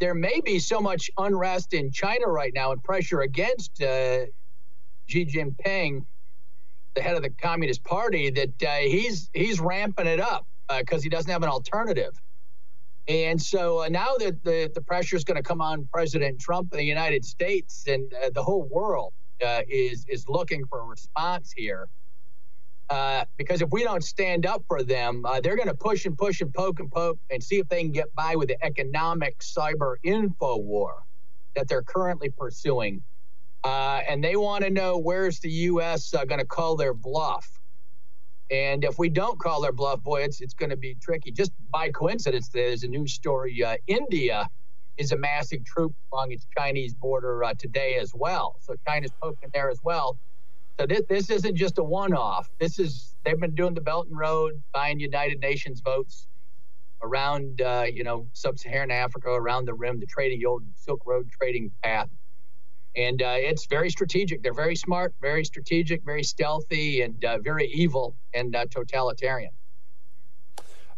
there 0.00 0.14
may 0.14 0.40
be 0.40 0.58
so 0.58 0.80
much 0.80 1.10
unrest 1.18 1.74
in 1.74 1.90
China 1.92 2.26
right 2.26 2.52
now 2.54 2.72
and 2.72 2.82
pressure 2.82 3.20
against 3.20 3.82
uh, 3.82 4.24
Xi 5.08 5.26
Jinping, 5.26 6.04
the 6.94 7.02
head 7.02 7.16
of 7.16 7.22
the 7.22 7.30
Communist 7.30 7.84
Party, 7.84 8.30
that 8.30 8.62
uh, 8.62 8.76
he's 8.76 9.30
he's 9.34 9.60
ramping 9.60 10.06
it 10.06 10.20
up 10.20 10.46
because 10.78 11.00
uh, 11.00 11.02
he 11.02 11.08
doesn't 11.08 11.30
have 11.30 11.42
an 11.42 11.48
alternative. 11.48 12.12
And 13.08 13.40
so 13.40 13.84
uh, 13.84 13.88
now 13.88 14.14
that 14.18 14.42
the, 14.44 14.70
the 14.74 14.80
pressure 14.80 15.16
is 15.16 15.24
going 15.24 15.36
to 15.36 15.42
come 15.42 15.60
on 15.60 15.88
President 15.92 16.40
Trump 16.40 16.70
the 16.70 16.84
United 16.84 17.24
States 17.24 17.84
and 17.86 18.12
uh, 18.14 18.30
the 18.32 18.42
whole 18.42 18.68
world 18.70 19.12
uh, 19.44 19.62
is 19.68 20.04
is 20.08 20.28
looking 20.28 20.64
for 20.66 20.80
a 20.80 20.84
response 20.84 21.52
here. 21.52 21.88
Uh, 22.88 23.24
because 23.36 23.62
if 23.62 23.70
we 23.70 23.84
don't 23.84 24.02
stand 24.02 24.44
up 24.44 24.64
for 24.66 24.82
them, 24.82 25.24
uh, 25.24 25.40
they're 25.40 25.54
going 25.54 25.68
to 25.68 25.74
push 25.74 26.06
and 26.06 26.18
push 26.18 26.40
and 26.40 26.52
poke 26.52 26.80
and 26.80 26.90
poke 26.90 27.20
and 27.30 27.42
see 27.42 27.58
if 27.58 27.68
they 27.68 27.80
can 27.82 27.92
get 27.92 28.12
by 28.16 28.34
with 28.34 28.48
the 28.48 28.64
economic 28.64 29.38
cyber 29.38 29.94
info 30.02 30.56
war 30.56 31.04
that 31.54 31.68
they're 31.68 31.84
currently 31.84 32.30
pursuing. 32.30 33.00
Uh, 33.62 34.00
and 34.08 34.24
they 34.24 34.34
want 34.34 34.64
to 34.64 34.70
know 34.70 34.98
where's 34.98 35.38
the 35.38 35.50
U.S. 35.50 36.10
going 36.12 36.38
to 36.38 36.44
call 36.44 36.74
their 36.74 36.94
bluff. 36.94 37.60
And 38.50 38.82
if 38.82 38.98
we 38.98 39.08
don't 39.08 39.38
call 39.38 39.60
their 39.60 39.72
bluff, 39.72 40.02
boy, 40.02 40.22
it's 40.22 40.40
it's 40.40 40.54
going 40.54 40.70
to 40.70 40.76
be 40.76 40.96
tricky. 41.00 41.30
Just 41.30 41.52
by 41.70 41.90
coincidence, 41.90 42.48
there's 42.48 42.82
a 42.82 42.88
news 42.88 43.12
story. 43.12 43.62
Uh, 43.62 43.76
India 43.86 44.48
is 44.98 45.12
amassing 45.12 45.64
troops 45.64 45.96
along 46.12 46.32
its 46.32 46.46
Chinese 46.56 46.94
border 46.94 47.44
uh, 47.44 47.54
today 47.58 47.96
as 48.00 48.12
well. 48.14 48.56
So 48.60 48.74
China's 48.86 49.12
poking 49.22 49.50
there 49.52 49.70
as 49.70 49.80
well. 49.82 50.18
So 50.78 50.86
this, 50.86 51.02
this 51.08 51.30
isn't 51.30 51.56
just 51.56 51.78
a 51.78 51.84
one-off. 51.84 52.48
This 52.58 52.78
is 52.78 53.14
they've 53.24 53.38
been 53.38 53.54
doing 53.54 53.74
the 53.74 53.80
Belt 53.80 54.08
and 54.08 54.18
Road, 54.18 54.62
buying 54.72 55.00
United 55.00 55.40
Nations 55.40 55.80
votes 55.84 56.26
around 57.02 57.62
uh, 57.62 57.86
you 57.92 58.04
know 58.04 58.28
sub-Saharan 58.32 58.90
Africa, 58.90 59.30
around 59.30 59.66
the 59.66 59.74
rim, 59.74 60.00
the 60.00 60.06
trading, 60.06 60.40
the 60.40 60.46
old 60.46 60.64
Silk 60.76 61.02
Road 61.06 61.28
trading 61.30 61.70
path 61.82 62.08
and 62.96 63.22
uh, 63.22 63.34
it's 63.36 63.66
very 63.66 63.90
strategic. 63.90 64.42
They're 64.42 64.54
very 64.54 64.76
smart, 64.76 65.14
very 65.20 65.44
strategic, 65.44 66.04
very 66.04 66.24
stealthy, 66.24 67.02
and 67.02 67.24
uh, 67.24 67.38
very 67.38 67.68
evil 67.68 68.16
and 68.34 68.54
uh, 68.54 68.66
totalitarian. 68.70 69.52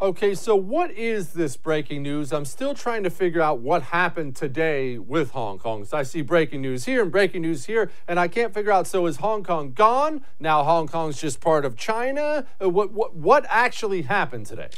Okay, 0.03 0.35
so 0.35 0.57
what 0.57 0.91
is 0.91 1.29
this 1.29 1.57
breaking 1.57 2.03
news? 2.03 2.33
I'm 2.33 2.45
still 2.45 2.75
trying 2.75 3.05
to 3.05 3.11
figure 3.11 3.41
out 3.41 3.61
what 3.61 3.85
happened 3.85 4.35
today 4.35 4.99
with 4.99 5.31
Hong 5.31 5.61
Kong. 5.61 5.85
So 5.85 5.97
I 5.97 6.03
see 6.03 6.23
breaking 6.23 6.61
news 6.61 6.87
here 6.87 7.03
and 7.03 7.13
breaking 7.13 7.43
news 7.43 7.67
here, 7.67 7.89
and 8.09 8.19
I 8.19 8.27
can't 8.27 8.53
figure 8.53 8.73
out. 8.73 8.89
So 8.89 9.07
is 9.07 9.19
Hong 9.19 9.45
Kong 9.45 9.71
gone? 9.71 10.25
Now 10.41 10.65
Hong 10.65 10.89
Kong's 10.89 11.21
just 11.21 11.41
part 11.41 11.65
of 11.65 11.77
China? 11.77 12.45
Uh, 12.61 12.69
what 12.69 12.91
what 12.91 13.15
what 13.15 13.47
actually 13.49 14.03
happened 14.03 14.47
today? 14.47 14.71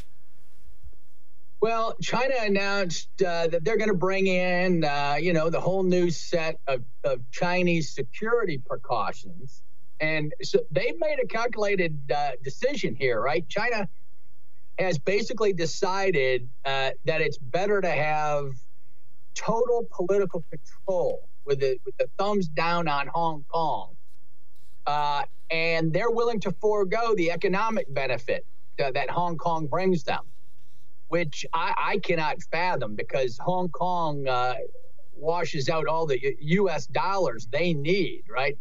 Well, 1.62 1.94
China 2.02 2.34
announced 2.42 3.08
uh, 3.22 3.46
that 3.46 3.64
they're 3.64 3.78
going 3.78 3.88
to 3.88 3.94
bring 3.94 4.26
in, 4.26 4.84
uh, 4.84 5.16
you 5.18 5.32
know, 5.32 5.48
the 5.48 5.60
whole 5.60 5.84
new 5.84 6.10
set 6.10 6.60
of, 6.66 6.82
of 7.02 7.22
Chinese 7.30 7.94
security 7.94 8.58
precautions. 8.58 9.62
And 10.00 10.34
so 10.42 10.58
they've 10.70 10.98
made 10.98 11.16
a 11.22 11.26
calculated 11.26 12.12
uh, 12.14 12.32
decision 12.42 12.94
here, 12.94 13.22
right? 13.22 13.48
China 13.48 13.88
has 14.78 14.98
basically 14.98 15.52
decided 15.52 16.48
uh, 16.64 16.90
that 17.04 17.20
it's 17.20 17.38
better 17.38 17.80
to 17.80 17.90
have 17.90 18.46
total 19.36 19.86
political 19.96 20.44
control 20.50 21.28
with 21.46 21.60
the, 21.60 21.78
with 21.86 21.96
the 21.98 22.08
thumbs 22.18 22.48
down 22.48 22.88
on 22.88 23.08
Hong 23.14 23.44
Kong. 23.52 23.94
Uh, 24.86 25.24
and 25.50 25.92
they're 25.92 26.10
willing 26.10 26.40
to 26.40 26.52
forego 26.60 27.14
the 27.16 27.30
economic 27.32 27.92
benefit 27.94 28.46
uh, 28.82 28.90
that 28.92 29.10
Hong 29.10 29.36
Kong 29.38 29.66
brings 29.68 30.04
them 30.04 30.20
which 31.08 31.46
I, 31.54 31.74
I 31.78 31.98
cannot 32.00 32.42
fathom 32.52 32.96
because 32.96 33.38
Hong 33.40 33.70
Kong 33.70 34.28
uh, 34.28 34.56
washes 35.14 35.70
out 35.70 35.86
all 35.86 36.06
the 36.06 36.20
U.S. 36.40 36.86
dollars 36.88 37.48
they 37.52 37.74
need, 37.74 38.24
right? 38.30 38.58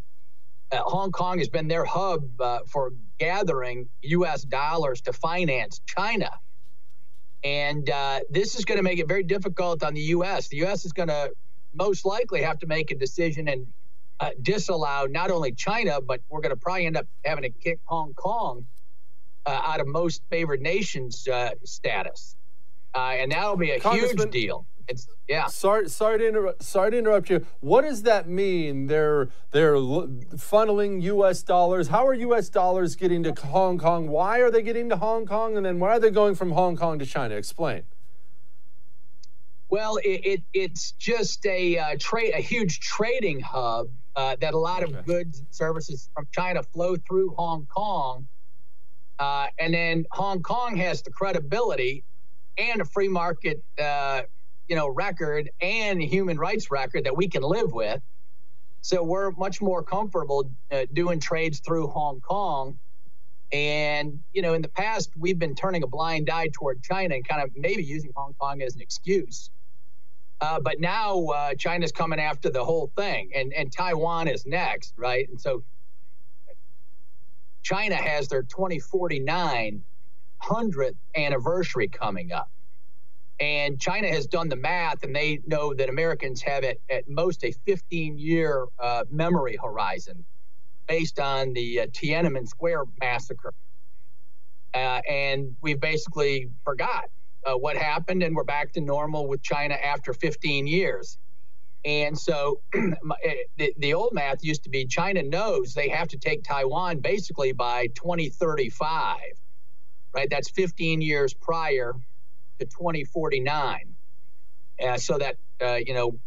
Uh, 0.72 0.82
Hong 0.86 1.12
Kong 1.12 1.38
has 1.38 1.48
been 1.48 1.68
their 1.68 1.84
hub 1.84 2.40
uh, 2.40 2.60
for 2.70 2.92
gathering 3.18 3.88
U.S. 4.02 4.42
dollars 4.42 5.00
to 5.02 5.12
finance 5.12 5.80
China. 5.86 6.30
And 7.42 7.88
uh, 7.90 8.20
this 8.30 8.54
is 8.54 8.64
going 8.64 8.78
to 8.78 8.82
make 8.82 8.98
it 8.98 9.06
very 9.06 9.22
difficult 9.22 9.82
on 9.82 9.94
the 9.94 10.00
U.S. 10.00 10.48
The 10.48 10.58
U.S. 10.58 10.84
is 10.84 10.92
going 10.92 11.08
to 11.08 11.30
most 11.74 12.06
likely 12.06 12.42
have 12.42 12.58
to 12.60 12.66
make 12.66 12.90
a 12.90 12.94
decision 12.94 13.48
and 13.48 13.66
uh, 14.20 14.30
disallow 14.40 15.06
not 15.06 15.30
only 15.30 15.52
China, 15.52 16.00
but 16.00 16.20
we're 16.28 16.40
going 16.40 16.50
to 16.50 16.56
probably 16.56 16.86
end 16.86 16.96
up 16.96 17.06
having 17.24 17.42
to 17.42 17.50
kick 17.50 17.80
Hong 17.84 18.14
Kong 18.14 18.66
uh, 19.44 19.50
out 19.50 19.80
of 19.80 19.86
most 19.86 20.22
favored 20.30 20.60
nations 20.60 21.26
uh, 21.28 21.50
status, 21.64 22.36
uh, 22.94 23.14
and 23.18 23.32
that'll 23.32 23.56
be 23.56 23.72
a 23.72 23.78
huge 23.78 24.30
deal. 24.30 24.66
It's 24.88 25.08
yeah. 25.28 25.46
Sorry, 25.46 25.88
sorry 25.88 26.18
to 26.18 26.28
interrupt. 26.28 26.62
Sorry 26.62 26.90
to 26.90 26.98
interrupt 26.98 27.30
you. 27.30 27.46
What 27.60 27.82
does 27.82 28.02
that 28.02 28.28
mean? 28.28 28.86
They're 28.86 29.28
they're 29.50 29.74
funneling 29.74 31.02
U.S. 31.02 31.42
dollars. 31.42 31.88
How 31.88 32.06
are 32.06 32.14
U.S. 32.14 32.48
dollars 32.48 32.96
getting 32.96 33.22
to 33.24 33.32
Hong 33.46 33.78
Kong? 33.78 34.08
Why 34.08 34.40
are 34.40 34.50
they 34.50 34.62
getting 34.62 34.88
to 34.90 34.96
Hong 34.96 35.26
Kong? 35.26 35.56
And 35.56 35.64
then 35.64 35.78
why 35.78 35.90
are 35.90 36.00
they 36.00 36.10
going 36.10 36.34
from 36.34 36.52
Hong 36.52 36.76
Kong 36.76 36.98
to 36.98 37.06
China? 37.06 37.34
Explain. 37.34 37.82
Well, 39.68 39.96
it, 40.04 40.20
it 40.24 40.42
it's 40.52 40.92
just 40.92 41.44
a 41.46 41.78
uh, 41.78 41.96
trade, 41.98 42.32
a 42.34 42.40
huge 42.40 42.80
trading 42.80 43.40
hub 43.40 43.88
uh, 44.14 44.36
that 44.40 44.54
a 44.54 44.58
lot 44.58 44.82
of 44.82 45.04
goods 45.06 45.40
and 45.40 45.48
services 45.50 46.10
from 46.14 46.28
China 46.32 46.62
flow 46.62 46.96
through 46.96 47.34
Hong 47.36 47.66
Kong 47.66 48.28
uh, 49.18 49.46
and 49.58 49.74
then 49.74 50.04
Hong 50.12 50.42
Kong 50.42 50.76
has 50.76 51.02
the 51.02 51.10
credibility 51.10 52.04
and 52.58 52.80
a 52.80 52.84
free 52.84 53.08
market, 53.08 53.62
uh, 53.78 54.22
you 54.68 54.76
know, 54.76 54.88
record 54.88 55.50
and 55.60 56.02
human 56.02 56.38
rights 56.38 56.70
record 56.70 57.04
that 57.04 57.16
we 57.16 57.28
can 57.28 57.42
live 57.42 57.72
with. 57.72 58.00
So 58.80 59.02
we're 59.02 59.30
much 59.32 59.62
more 59.62 59.82
comfortable 59.82 60.50
uh, 60.70 60.86
doing 60.92 61.20
trades 61.20 61.60
through 61.60 61.88
Hong 61.88 62.20
Kong. 62.20 62.78
And, 63.52 64.20
you 64.32 64.42
know, 64.42 64.54
in 64.54 64.62
the 64.62 64.68
past, 64.68 65.10
we've 65.16 65.38
been 65.38 65.54
turning 65.54 65.82
a 65.82 65.86
blind 65.86 66.28
eye 66.28 66.48
toward 66.52 66.82
China 66.82 67.14
and 67.14 67.26
kind 67.26 67.42
of 67.42 67.50
maybe 67.56 67.82
using 67.82 68.10
Hong 68.16 68.34
Kong 68.34 68.62
as 68.62 68.74
an 68.74 68.80
excuse. 68.82 69.50
Uh, 70.40 70.60
but 70.60 70.80
now 70.80 71.24
uh, 71.26 71.54
China's 71.54 71.92
coming 71.92 72.20
after 72.20 72.50
the 72.50 72.64
whole 72.64 72.92
thing, 72.96 73.30
and, 73.34 73.52
and 73.54 73.72
Taiwan 73.72 74.28
is 74.28 74.44
next, 74.44 74.92
right? 74.98 75.28
And 75.28 75.40
so 75.40 75.64
China 77.62 77.94
has 77.94 78.28
their 78.28 78.42
2049 78.42 79.82
100th 80.42 80.96
anniversary 81.16 81.88
coming 81.88 82.32
up. 82.32 82.50
And 83.40 83.80
China 83.80 84.08
has 84.08 84.26
done 84.26 84.48
the 84.48 84.56
math, 84.56 85.02
and 85.02 85.14
they 85.14 85.40
know 85.46 85.74
that 85.74 85.88
Americans 85.88 86.40
have 86.42 86.62
at, 86.62 86.76
at 86.88 87.08
most 87.08 87.44
a 87.44 87.52
15 87.66 88.16
year 88.16 88.66
uh, 88.78 89.04
memory 89.10 89.58
horizon 89.62 90.24
based 90.86 91.18
on 91.18 91.52
the 91.52 91.80
uh, 91.80 91.86
Tiananmen 91.86 92.46
Square 92.46 92.84
massacre. 93.00 93.52
Uh, 94.72 95.00
and 95.08 95.56
we've 95.62 95.80
basically 95.80 96.48
forgot 96.64 97.04
uh, 97.46 97.54
what 97.54 97.76
happened, 97.76 98.22
and 98.22 98.34
we're 98.36 98.44
back 98.44 98.72
to 98.72 98.80
normal 98.80 99.26
with 99.26 99.42
China 99.42 99.74
after 99.74 100.12
15 100.12 100.66
years. 100.66 101.18
And 101.84 102.18
so 102.18 102.60
eh, 102.74 103.34
the, 103.58 103.74
the 103.78 103.94
old 103.94 104.12
math 104.12 104.42
used 104.42 104.62
to 104.64 104.70
be 104.70 104.86
China 104.86 105.22
knows 105.22 105.74
they 105.74 105.88
have 105.88 106.08
to 106.08 106.18
take 106.18 106.42
Taiwan 106.42 107.00
basically 107.00 107.52
by 107.52 107.88
2035, 107.94 109.18
right? 110.14 110.28
That's 110.30 110.50
15 110.50 111.02
years 111.02 111.34
prior 111.34 111.94
to 112.58 112.66
2049. 112.66 113.94
Uh, 114.82 114.96
so 114.96 115.18
that, 115.18 115.36
uh, 115.62 115.78
you 115.84 115.94
know, 115.94 116.18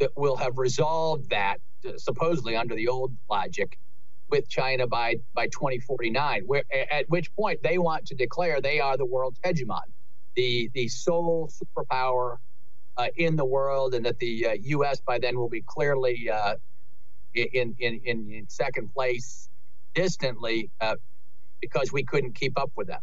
that 0.00 0.10
we'll 0.16 0.36
have 0.36 0.58
resolved 0.58 1.30
that 1.30 1.58
uh, 1.86 1.92
supposedly 1.96 2.56
under 2.56 2.74
the 2.74 2.88
old 2.88 3.12
logic 3.30 3.78
with 4.30 4.48
China 4.48 4.86
by 4.86 5.16
by 5.34 5.46
2049. 5.46 6.42
Where, 6.46 6.64
at 6.90 7.08
which 7.08 7.32
point 7.34 7.62
they 7.62 7.78
want 7.78 8.06
to 8.06 8.14
declare 8.14 8.60
they 8.60 8.80
are 8.80 8.96
the 8.96 9.06
world's 9.06 9.38
hegemon, 9.40 9.80
the 10.36 10.70
the 10.74 10.88
sole 10.88 11.50
superpower 11.50 12.38
uh, 12.96 13.08
in 13.16 13.36
the 13.36 13.44
world, 13.44 13.94
and 13.94 14.04
that 14.06 14.18
the 14.18 14.46
uh, 14.46 14.52
U.S. 14.60 15.00
by 15.00 15.18
then 15.18 15.38
will 15.38 15.48
be 15.48 15.62
clearly 15.62 16.30
uh, 16.30 16.54
in, 17.34 17.74
in 17.78 18.00
in 18.04 18.30
in 18.30 18.48
second 18.48 18.92
place, 18.92 19.48
distantly, 19.94 20.70
uh, 20.80 20.96
because 21.60 21.92
we 21.92 22.02
couldn't 22.04 22.34
keep 22.34 22.58
up 22.58 22.70
with 22.76 22.88
them. 22.88 23.00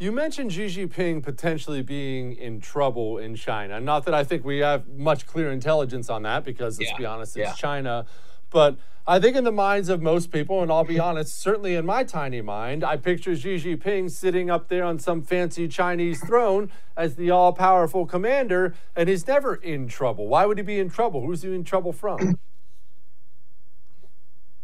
You 0.00 0.12
mentioned 0.12 0.52
Xi 0.52 0.66
Jinping 0.66 1.24
potentially 1.24 1.82
being 1.82 2.32
in 2.36 2.60
trouble 2.60 3.18
in 3.18 3.34
China. 3.34 3.80
Not 3.80 4.04
that 4.04 4.14
I 4.14 4.22
think 4.22 4.44
we 4.44 4.58
have 4.58 4.86
much 4.86 5.26
clear 5.26 5.50
intelligence 5.50 6.08
on 6.08 6.22
that, 6.22 6.44
because 6.44 6.78
let's 6.78 6.92
Yeah, 6.92 6.96
be 6.96 7.04
honest, 7.04 7.36
it's 7.36 7.48
yeah. 7.48 7.54
China. 7.54 8.06
But 8.48 8.76
I 9.08 9.18
think 9.18 9.36
in 9.36 9.42
the 9.42 9.50
minds 9.50 9.88
of 9.88 10.00
most 10.00 10.30
people, 10.30 10.62
and 10.62 10.70
I'll 10.70 10.84
be 10.84 11.00
honest, 11.00 11.40
certainly 11.40 11.74
in 11.74 11.84
my 11.84 12.04
tiny 12.04 12.40
mind, 12.42 12.84
I 12.84 12.96
picture 12.96 13.34
Xi 13.34 13.56
Jinping 13.56 14.08
sitting 14.08 14.50
up 14.50 14.68
there 14.68 14.84
on 14.84 15.00
some 15.00 15.20
fancy 15.20 15.66
Chinese 15.66 16.24
throne 16.24 16.70
as 16.96 17.16
the 17.16 17.32
all 17.32 17.52
powerful 17.52 18.06
commander, 18.06 18.74
and 18.94 19.08
he's 19.08 19.26
never 19.26 19.56
in 19.56 19.88
trouble. 19.88 20.28
Why 20.28 20.46
would 20.46 20.58
he 20.58 20.62
be 20.64 20.78
in 20.78 20.90
trouble? 20.90 21.26
Who's 21.26 21.42
he 21.42 21.52
in 21.52 21.64
trouble 21.64 21.92
from? 21.92 22.38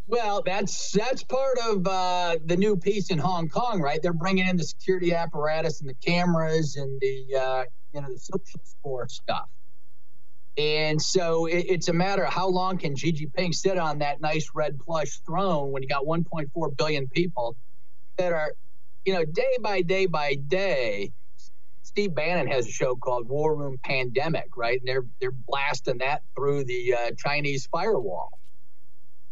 Well, 0.07 0.43
that's 0.45 0.93
that's 0.93 1.23
part 1.25 1.59
of 1.67 1.87
uh, 1.87 2.37
the 2.45 2.57
new 2.57 2.77
piece 2.77 3.11
in 3.11 3.19
Hong 3.19 3.49
Kong, 3.49 3.81
right? 3.81 4.01
They're 4.03 4.13
bringing 4.13 4.47
in 4.47 4.57
the 4.57 4.65
security 4.65 5.15
apparatus 5.15 5.81
and 5.81 5.89
the 5.89 5.95
cameras 5.95 6.77
and 6.77 7.01
the 7.01 7.41
uh, 7.41 7.65
you 7.93 8.03
know 8.03 8.09
the 8.13 8.19
social 8.19 8.61
score 8.65 9.09
stuff. 9.09 9.49
And 10.59 11.01
so 11.01 11.47
it, 11.47 11.67
it's 11.69 11.89
a 11.89 11.93
matter 11.93 12.25
of 12.25 12.33
how 12.33 12.49
long 12.49 12.77
can 12.79 12.95
Xi 12.97 13.13
Jinping 13.13 13.55
sit 13.55 13.79
on 13.79 13.99
that 14.01 14.21
nice 14.21 14.51
red 14.55 14.79
plush 14.79 15.21
throne 15.27 15.73
when 15.73 15.83
you 15.83 15.89
got 15.89 16.05
1.4 16.05 16.77
billion 16.77 17.09
people 17.09 17.57
that 18.19 18.33
are, 18.33 18.53
you 19.05 19.15
know, 19.15 19.25
day 19.25 19.57
by 19.61 19.83
day 19.83 20.07
by 20.07 20.35
day. 20.35 21.13
Steve 21.83 22.15
Bannon 22.15 22.47
has 22.49 22.67
a 22.67 22.71
show 22.71 22.95
called 22.95 23.29
War 23.29 23.57
Room 23.57 23.79
Pandemic, 23.83 24.49
right? 24.57 24.79
And 24.79 24.87
they're 24.87 25.07
they're 25.21 25.33
blasting 25.33 25.99
that 25.99 26.23
through 26.37 26.65
the 26.65 26.95
uh, 26.95 27.11
Chinese 27.17 27.67
firewall 27.73 28.39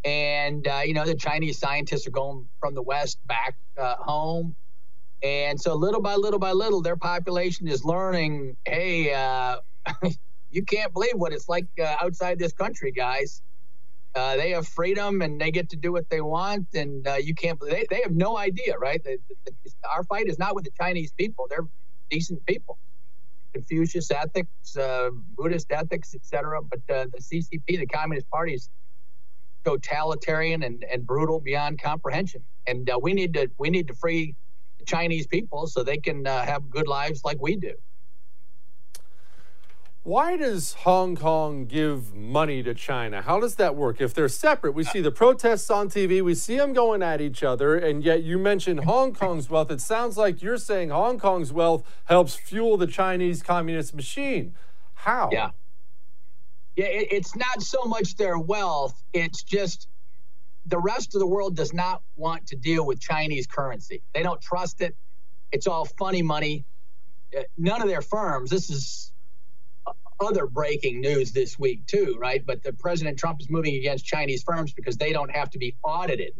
and 0.04 0.66
uh, 0.68 0.82
you 0.84 0.94
know 0.94 1.06
the 1.06 1.16
Chinese 1.16 1.58
scientists 1.60 2.06
are 2.08 2.12
going 2.12 2.48
from 2.60 2.74
the 2.74 2.82
West 2.82 3.18
back 3.26 3.56
uh, 3.80 3.96
home, 4.00 4.56
and 5.22 5.60
so 5.60 5.74
little 5.76 6.02
by 6.02 6.16
little 6.16 6.40
by 6.40 6.52
little, 6.52 6.82
their 6.82 6.96
population 6.96 7.68
is 7.68 7.84
learning. 7.84 8.56
Hey, 8.66 9.12
uh, 9.14 9.58
you 10.50 10.64
can't 10.64 10.92
believe 10.94 11.14
what 11.16 11.32
it's 11.32 11.48
like 11.48 11.68
uh, 11.80 11.96
outside 12.02 12.38
this 12.38 12.52
country, 12.54 12.92
guys. 12.92 13.42
Uh, 14.14 14.36
they 14.36 14.50
have 14.50 14.68
freedom 14.68 15.22
and 15.22 15.40
they 15.40 15.50
get 15.52 15.70
to 15.70 15.76
do 15.76 15.92
what 15.92 16.10
they 16.10 16.20
want, 16.22 16.68
and 16.74 17.06
uh, 17.08 17.14
you 17.16 17.34
can't. 17.34 17.58
They, 17.60 17.86
they 17.90 18.02
have 18.02 18.12
no 18.14 18.38
idea, 18.38 18.78
right? 18.78 19.02
The, 19.04 19.18
the, 19.46 19.52
the- 19.64 19.72
our 19.92 20.04
fight 20.04 20.28
is 20.28 20.38
not 20.38 20.54
with 20.54 20.64
the 20.64 20.72
Chinese 20.80 21.12
people; 21.18 21.46
they're 21.50 21.66
decent 22.10 22.46
people. 22.46 22.78
Confucius 23.54 24.10
ethics, 24.10 24.76
Buddhist 25.36 25.66
ethics, 25.72 26.14
etc. 26.14 26.60
But 26.62 26.80
the 26.88 27.10
CCP, 27.20 27.78
the 27.80 27.86
Communist 27.86 28.28
Party, 28.30 28.54
is 28.54 28.68
totalitarian 29.64 30.62
and, 30.62 30.84
and 30.84 31.06
brutal 31.06 31.40
beyond 31.40 31.80
comprehension. 31.80 32.42
And 32.66 32.88
uh, 32.88 32.98
we 33.00 33.12
need 33.12 33.34
to 33.34 33.50
we 33.58 33.70
need 33.70 33.88
to 33.88 33.94
free 33.94 34.34
the 34.78 34.84
Chinese 34.84 35.26
people 35.26 35.66
so 35.66 35.82
they 35.82 35.98
can 35.98 36.26
uh, 36.26 36.44
have 36.44 36.70
good 36.70 36.88
lives 36.88 37.24
like 37.24 37.40
we 37.40 37.56
do. 37.56 37.74
Why 40.04 40.36
does 40.36 40.72
Hong 40.80 41.14
Kong 41.14 41.66
give 41.66 42.12
money 42.12 42.60
to 42.64 42.74
China? 42.74 43.22
How 43.22 43.38
does 43.38 43.54
that 43.54 43.76
work? 43.76 44.00
If 44.00 44.12
they're 44.12 44.28
separate, 44.28 44.72
we 44.72 44.82
see 44.82 45.00
the 45.00 45.12
protests 45.12 45.70
on 45.70 45.88
TV, 45.88 46.20
we 46.20 46.34
see 46.34 46.56
them 46.56 46.72
going 46.72 47.04
at 47.04 47.20
each 47.20 47.44
other, 47.44 47.76
and 47.76 48.02
yet 48.02 48.24
you 48.24 48.36
mentioned 48.36 48.80
Hong 48.84 49.14
Kong's 49.14 49.48
wealth. 49.48 49.70
It 49.70 49.80
sounds 49.80 50.16
like 50.16 50.42
you're 50.42 50.58
saying 50.58 50.90
Hong 50.90 51.20
Kong's 51.20 51.52
wealth 51.52 51.84
helps 52.06 52.34
fuel 52.34 52.76
the 52.76 52.88
Chinese 52.88 53.44
communist 53.44 53.94
machine. 53.94 54.54
How? 54.94 55.30
Yeah. 55.30 55.50
Yeah, 56.76 56.86
it, 56.86 57.08
it's 57.12 57.36
not 57.36 57.62
so 57.62 57.84
much 57.84 58.16
their 58.16 58.38
wealth; 58.38 59.02
it's 59.12 59.42
just 59.42 59.88
the 60.66 60.78
rest 60.78 61.14
of 61.14 61.20
the 61.20 61.26
world 61.26 61.56
does 61.56 61.72
not 61.72 62.02
want 62.16 62.46
to 62.48 62.56
deal 62.56 62.86
with 62.86 63.00
Chinese 63.00 63.46
currency. 63.46 64.02
They 64.14 64.22
don't 64.22 64.40
trust 64.40 64.80
it. 64.80 64.96
It's 65.52 65.66
all 65.66 65.84
funny 65.84 66.22
money. 66.22 66.66
Uh, 67.36 67.42
None 67.58 67.82
of 67.82 67.88
their 67.88 68.02
firms. 68.02 68.50
This 68.50 68.70
is 68.70 69.12
uh, 69.86 69.92
other 70.20 70.46
breaking 70.46 71.00
news 71.00 71.32
this 71.32 71.58
week 71.58 71.86
too, 71.86 72.16
right? 72.20 72.44
But 72.46 72.62
the 72.62 72.72
President 72.74 73.18
Trump 73.18 73.40
is 73.40 73.50
moving 73.50 73.76
against 73.76 74.04
Chinese 74.06 74.42
firms 74.44 74.72
because 74.72 74.96
they 74.96 75.12
don't 75.12 75.30
have 75.34 75.50
to 75.50 75.58
be 75.58 75.76
audited 75.84 76.34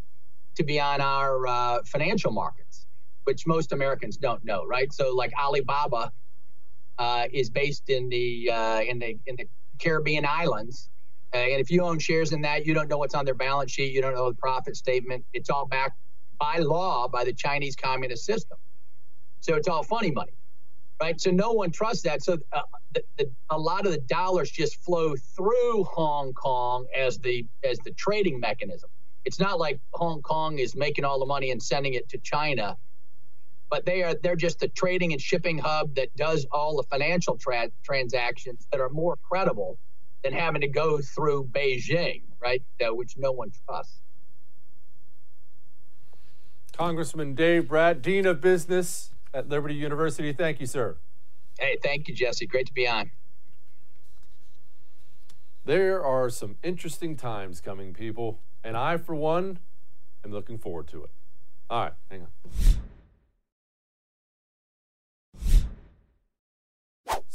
to 0.56 0.64
be 0.64 0.80
on 0.80 1.00
our 1.00 1.46
uh, 1.46 1.78
financial 1.84 2.32
markets, 2.32 2.86
which 3.24 3.46
most 3.46 3.72
Americans 3.72 4.16
don't 4.18 4.44
know, 4.44 4.64
right? 4.66 4.92
So, 4.92 5.14
like 5.14 5.32
Alibaba 5.40 6.12
uh, 6.98 7.26
is 7.32 7.50
based 7.50 7.90
in 7.90 8.08
the 8.08 8.50
uh, 8.52 8.80
in 8.82 8.98
the 8.98 9.18
in 9.26 9.36
the 9.36 9.46
Caribbean 9.78 10.26
islands, 10.26 10.90
uh, 11.34 11.38
and 11.38 11.60
if 11.60 11.70
you 11.70 11.82
own 11.82 11.98
shares 11.98 12.32
in 12.32 12.42
that, 12.42 12.66
you 12.66 12.74
don't 12.74 12.88
know 12.88 12.98
what's 12.98 13.14
on 13.14 13.24
their 13.24 13.34
balance 13.34 13.72
sheet, 13.72 13.92
you 13.92 14.02
don't 14.02 14.14
know 14.14 14.28
the 14.28 14.36
profit 14.36 14.76
statement. 14.76 15.24
It's 15.32 15.50
all 15.50 15.66
backed 15.66 15.98
by 16.38 16.58
law 16.58 17.08
by 17.08 17.24
the 17.24 17.32
Chinese 17.32 17.76
communist 17.76 18.24
system. 18.24 18.58
So 19.40 19.54
it's 19.54 19.68
all 19.68 19.82
funny 19.82 20.10
money, 20.10 20.34
right? 21.00 21.20
So 21.20 21.30
no 21.30 21.52
one 21.52 21.70
trusts 21.70 22.02
that. 22.04 22.22
So 22.22 22.38
uh, 22.52 22.60
the, 22.92 23.02
the, 23.18 23.30
a 23.50 23.58
lot 23.58 23.86
of 23.86 23.92
the 23.92 23.98
dollars 24.00 24.50
just 24.50 24.82
flow 24.84 25.14
through 25.36 25.84
Hong 25.84 26.32
Kong 26.34 26.86
as 26.96 27.18
the 27.18 27.46
as 27.68 27.78
the 27.80 27.92
trading 27.92 28.40
mechanism. 28.40 28.90
It's 29.24 29.40
not 29.40 29.58
like 29.58 29.80
Hong 29.94 30.22
Kong 30.22 30.58
is 30.58 30.76
making 30.76 31.04
all 31.04 31.18
the 31.18 31.26
money 31.26 31.50
and 31.50 31.62
sending 31.62 31.94
it 31.94 32.08
to 32.10 32.18
China, 32.18 32.76
but 33.72 33.86
they 33.86 34.02
are 34.02 34.12
they're 34.22 34.36
just 34.36 34.60
the 34.60 34.68
trading 34.68 35.12
and 35.12 35.20
shipping 35.20 35.56
hub 35.56 35.94
that 35.94 36.14
does 36.14 36.46
all 36.52 36.76
the 36.76 36.82
financial 36.82 37.38
tra- 37.38 37.70
transactions 37.82 38.66
that 38.70 38.82
are 38.82 38.90
more 38.90 39.16
credible 39.16 39.78
than 40.22 40.34
having 40.34 40.60
to 40.60 40.68
go 40.68 41.00
through 41.00 41.48
Beijing, 41.50 42.20
right? 42.38 42.62
Uh, 42.78 42.94
which 42.94 43.14
no 43.16 43.32
one 43.32 43.50
trusts. 43.64 44.02
Congressman 46.76 47.34
Dave 47.34 47.66
Brat, 47.68 48.02
Dean 48.02 48.26
of 48.26 48.42
Business 48.42 49.10
at 49.32 49.48
Liberty 49.48 49.74
University. 49.74 50.34
Thank 50.34 50.60
you, 50.60 50.66
sir. 50.66 50.98
Hey, 51.58 51.78
thank 51.82 52.08
you, 52.08 52.14
Jesse. 52.14 52.46
Great 52.46 52.66
to 52.66 52.74
be 52.74 52.86
on. 52.86 53.10
There 55.64 56.04
are 56.04 56.28
some 56.28 56.56
interesting 56.62 57.16
times 57.16 57.62
coming, 57.62 57.94
people, 57.94 58.38
and 58.62 58.76
I, 58.76 58.98
for 58.98 59.14
one, 59.14 59.60
am 60.22 60.30
looking 60.30 60.58
forward 60.58 60.88
to 60.88 61.04
it. 61.04 61.10
All 61.70 61.84
right, 61.84 61.92
hang 62.10 62.22
on. 62.22 62.82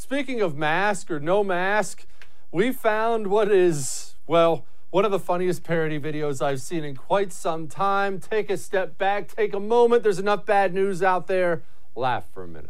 Speaking 0.08 0.39
of 0.39 0.55
mask 0.55 1.12
or 1.12 1.20
no 1.20 1.43
mask, 1.43 2.05
we 2.49 2.72
found 2.72 3.28
what 3.28 3.51
is, 3.51 4.16
well, 4.26 4.64
one 4.89 5.03
of 5.03 5.12
the 5.12 5.20
funniest 5.20 5.66
parody 5.66 5.99
videos 5.99 6.41
I've 6.41 6.62
seen 6.62 6.86
in 6.86 6.95
quite 6.95 7.34
some 7.34 7.68
time. 7.68 8.18
Take 8.22 8.49
a 8.49 8.55
step 8.55 8.97
back, 8.97 9.28
take 9.28 9.53
a 9.53 9.60
moment. 9.60 10.03
There's 10.03 10.18
enough 10.18 10.45
bad 10.45 10.74
news 10.74 11.03
out 11.03 11.28
there. 11.28 11.62
Laugh 11.93 12.24
for 12.34 12.45
a 12.45 12.47
minute. 12.47 12.70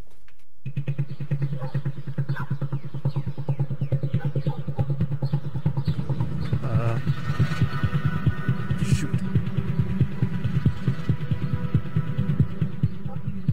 Uh, 6.63 6.99
shoot. 8.83 9.13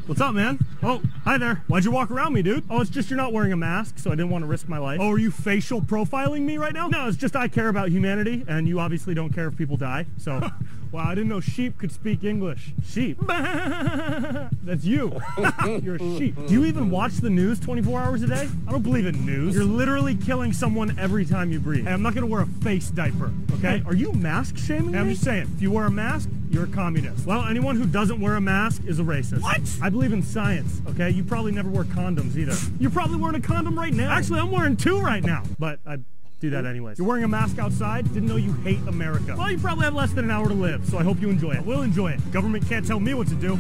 What's 0.06 0.22
up, 0.22 0.34
man? 0.34 0.58
Oh, 0.86 1.00
hi 1.24 1.38
there. 1.38 1.62
Why'd 1.66 1.86
you 1.86 1.90
walk 1.90 2.10
around 2.10 2.34
me, 2.34 2.42
dude? 2.42 2.62
Oh, 2.68 2.82
it's 2.82 2.90
just 2.90 3.08
you're 3.08 3.16
not 3.16 3.32
wearing 3.32 3.54
a 3.54 3.56
mask, 3.56 3.98
so 3.98 4.12
I 4.12 4.16
didn't 4.16 4.28
want 4.28 4.42
to 4.42 4.46
risk 4.46 4.68
my 4.68 4.76
life. 4.76 5.00
Oh, 5.00 5.12
are 5.12 5.18
you 5.18 5.30
facial 5.30 5.80
profiling 5.80 6.42
me 6.42 6.58
right 6.58 6.74
now? 6.74 6.88
No, 6.88 7.08
it's 7.08 7.16
just 7.16 7.34
I 7.34 7.48
care 7.48 7.70
about 7.70 7.88
humanity, 7.88 8.44
and 8.46 8.68
you 8.68 8.78
obviously 8.78 9.14
don't 9.14 9.32
care 9.32 9.48
if 9.48 9.56
people 9.56 9.78
die, 9.78 10.04
so. 10.18 10.46
wow, 10.94 11.08
I 11.08 11.14
didn't 11.16 11.28
know 11.28 11.40
sheep 11.40 11.76
could 11.76 11.90
speak 11.90 12.22
English. 12.22 12.72
Sheep. 12.86 13.18
That's 13.26 14.84
you. 14.84 15.20
You're 15.82 15.96
a 15.96 15.98
sheep. 15.98 16.36
Do 16.46 16.52
you 16.52 16.64
even 16.66 16.88
watch 16.88 17.14
the 17.14 17.30
news 17.30 17.58
24 17.58 18.00
hours 18.00 18.22
a 18.22 18.28
day? 18.28 18.48
I 18.68 18.70
don't 18.70 18.82
believe 18.82 19.04
in 19.04 19.26
news. 19.26 19.56
You're 19.56 19.64
literally 19.64 20.14
killing 20.14 20.52
someone 20.52 20.96
every 20.96 21.24
time 21.24 21.50
you 21.50 21.58
breathe. 21.58 21.86
Hey, 21.86 21.92
I'm 21.92 22.02
not 22.02 22.14
gonna 22.14 22.28
wear 22.28 22.42
a 22.42 22.46
face 22.46 22.90
diaper, 22.90 23.32
okay? 23.54 23.82
are 23.86 23.94
you 23.94 24.12
mask 24.12 24.56
shaming 24.56 24.92
me? 24.92 24.98
I'm 24.98 25.10
just 25.10 25.24
saying, 25.24 25.50
if 25.56 25.60
you 25.60 25.72
wear 25.72 25.86
a 25.86 25.90
mask, 25.90 26.28
you're 26.48 26.64
a 26.64 26.68
communist. 26.68 27.26
Well, 27.26 27.42
anyone 27.42 27.74
who 27.74 27.86
doesn't 27.86 28.20
wear 28.20 28.36
a 28.36 28.40
mask 28.40 28.82
is 28.86 29.00
a 29.00 29.02
racist. 29.02 29.42
What? 29.42 29.60
I 29.82 29.88
believe 29.88 30.12
in 30.12 30.22
science, 30.22 30.80
okay? 30.90 31.10
You 31.10 31.24
probably 31.24 31.50
never 31.50 31.70
wear 31.70 31.82
condoms 31.82 32.36
either. 32.36 32.54
You're 32.78 32.92
probably 32.92 33.16
wearing 33.16 33.34
a 33.34 33.40
condom 33.40 33.76
right 33.76 33.92
now. 33.92 34.12
Actually, 34.12 34.38
I'm 34.38 34.52
wearing 34.52 34.76
two 34.76 35.00
right 35.00 35.24
now. 35.24 35.42
But 35.58 35.80
I 35.84 35.98
do 36.44 36.50
that 36.50 36.66
anyways. 36.66 36.98
You're 36.98 37.08
wearing 37.08 37.24
a 37.24 37.28
mask 37.28 37.58
outside? 37.58 38.04
Didn't 38.12 38.28
know 38.28 38.36
you 38.36 38.52
hate 38.64 38.80
America. 38.86 39.34
Well, 39.36 39.50
you 39.50 39.58
probably 39.58 39.84
have 39.84 39.94
less 39.94 40.12
than 40.12 40.26
an 40.26 40.30
hour 40.30 40.46
to 40.48 40.54
live, 40.54 40.84
so 40.86 40.98
I 40.98 41.02
hope 41.02 41.20
you 41.20 41.30
enjoy 41.30 41.52
it. 41.52 41.64
We'll 41.64 41.82
enjoy 41.82 42.12
it. 42.12 42.32
Government 42.32 42.68
can't 42.68 42.86
tell 42.86 43.00
me 43.00 43.14
what 43.14 43.28
to 43.28 43.34
do. 43.34 43.58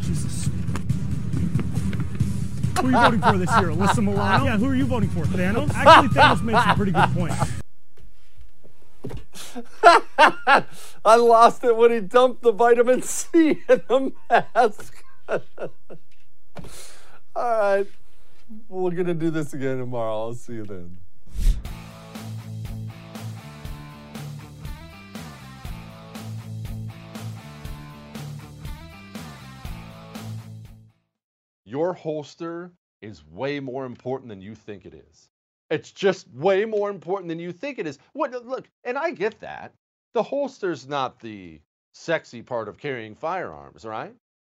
Jesus. 0.00 0.50
Who 2.78 2.88
are 2.88 2.90
you 2.90 2.98
voting 2.98 3.20
for 3.20 3.38
this 3.38 3.50
year? 3.58 3.70
Alyssa 3.74 4.04
Milano? 4.04 4.44
Yeah, 4.44 4.58
who 4.58 4.66
are 4.68 4.74
you 4.74 4.84
voting 4.84 5.08
for? 5.10 5.24
Thanos? 5.24 5.70
Actually, 5.74 6.08
Thanos 6.08 6.42
made 6.42 6.56
some 6.56 6.76
pretty 6.76 6.92
good 6.92 7.08
points. 7.14 7.52
I 11.04 11.16
lost 11.16 11.64
it 11.64 11.76
when 11.76 11.90
he 11.90 12.00
dumped 12.00 12.42
the 12.42 12.52
vitamin 12.52 13.02
C 13.02 13.62
in 13.68 13.82
the 13.88 14.12
mask. 14.30 15.02
All 15.28 15.40
right. 17.34 17.86
We're 18.68 18.90
going 18.90 19.06
to 19.06 19.14
do 19.14 19.30
this 19.30 19.54
again 19.54 19.78
tomorrow. 19.78 20.26
I'll 20.26 20.34
see 20.34 20.54
you 20.54 20.64
then. 20.64 20.98
Your 31.64 31.94
holster 31.94 32.72
is 33.00 33.24
way 33.26 33.58
more 33.60 33.86
important 33.86 34.28
than 34.28 34.42
you 34.42 34.54
think 34.54 34.84
it 34.84 34.94
is. 34.94 35.28
It's 35.70 35.90
just 35.90 36.28
way 36.34 36.66
more 36.66 36.90
important 36.90 37.28
than 37.28 37.38
you 37.38 37.50
think 37.50 37.78
it 37.78 37.86
is. 37.86 37.98
What 38.12 38.32
look, 38.44 38.68
and 38.84 38.98
I 38.98 39.10
get 39.12 39.40
that. 39.40 39.72
The 40.12 40.22
holster's 40.22 40.86
not 40.86 41.18
the 41.18 41.60
sexy 41.94 42.42
part 42.42 42.68
of 42.68 42.76
carrying 42.76 43.14
firearms, 43.14 43.86
right? 43.86 44.14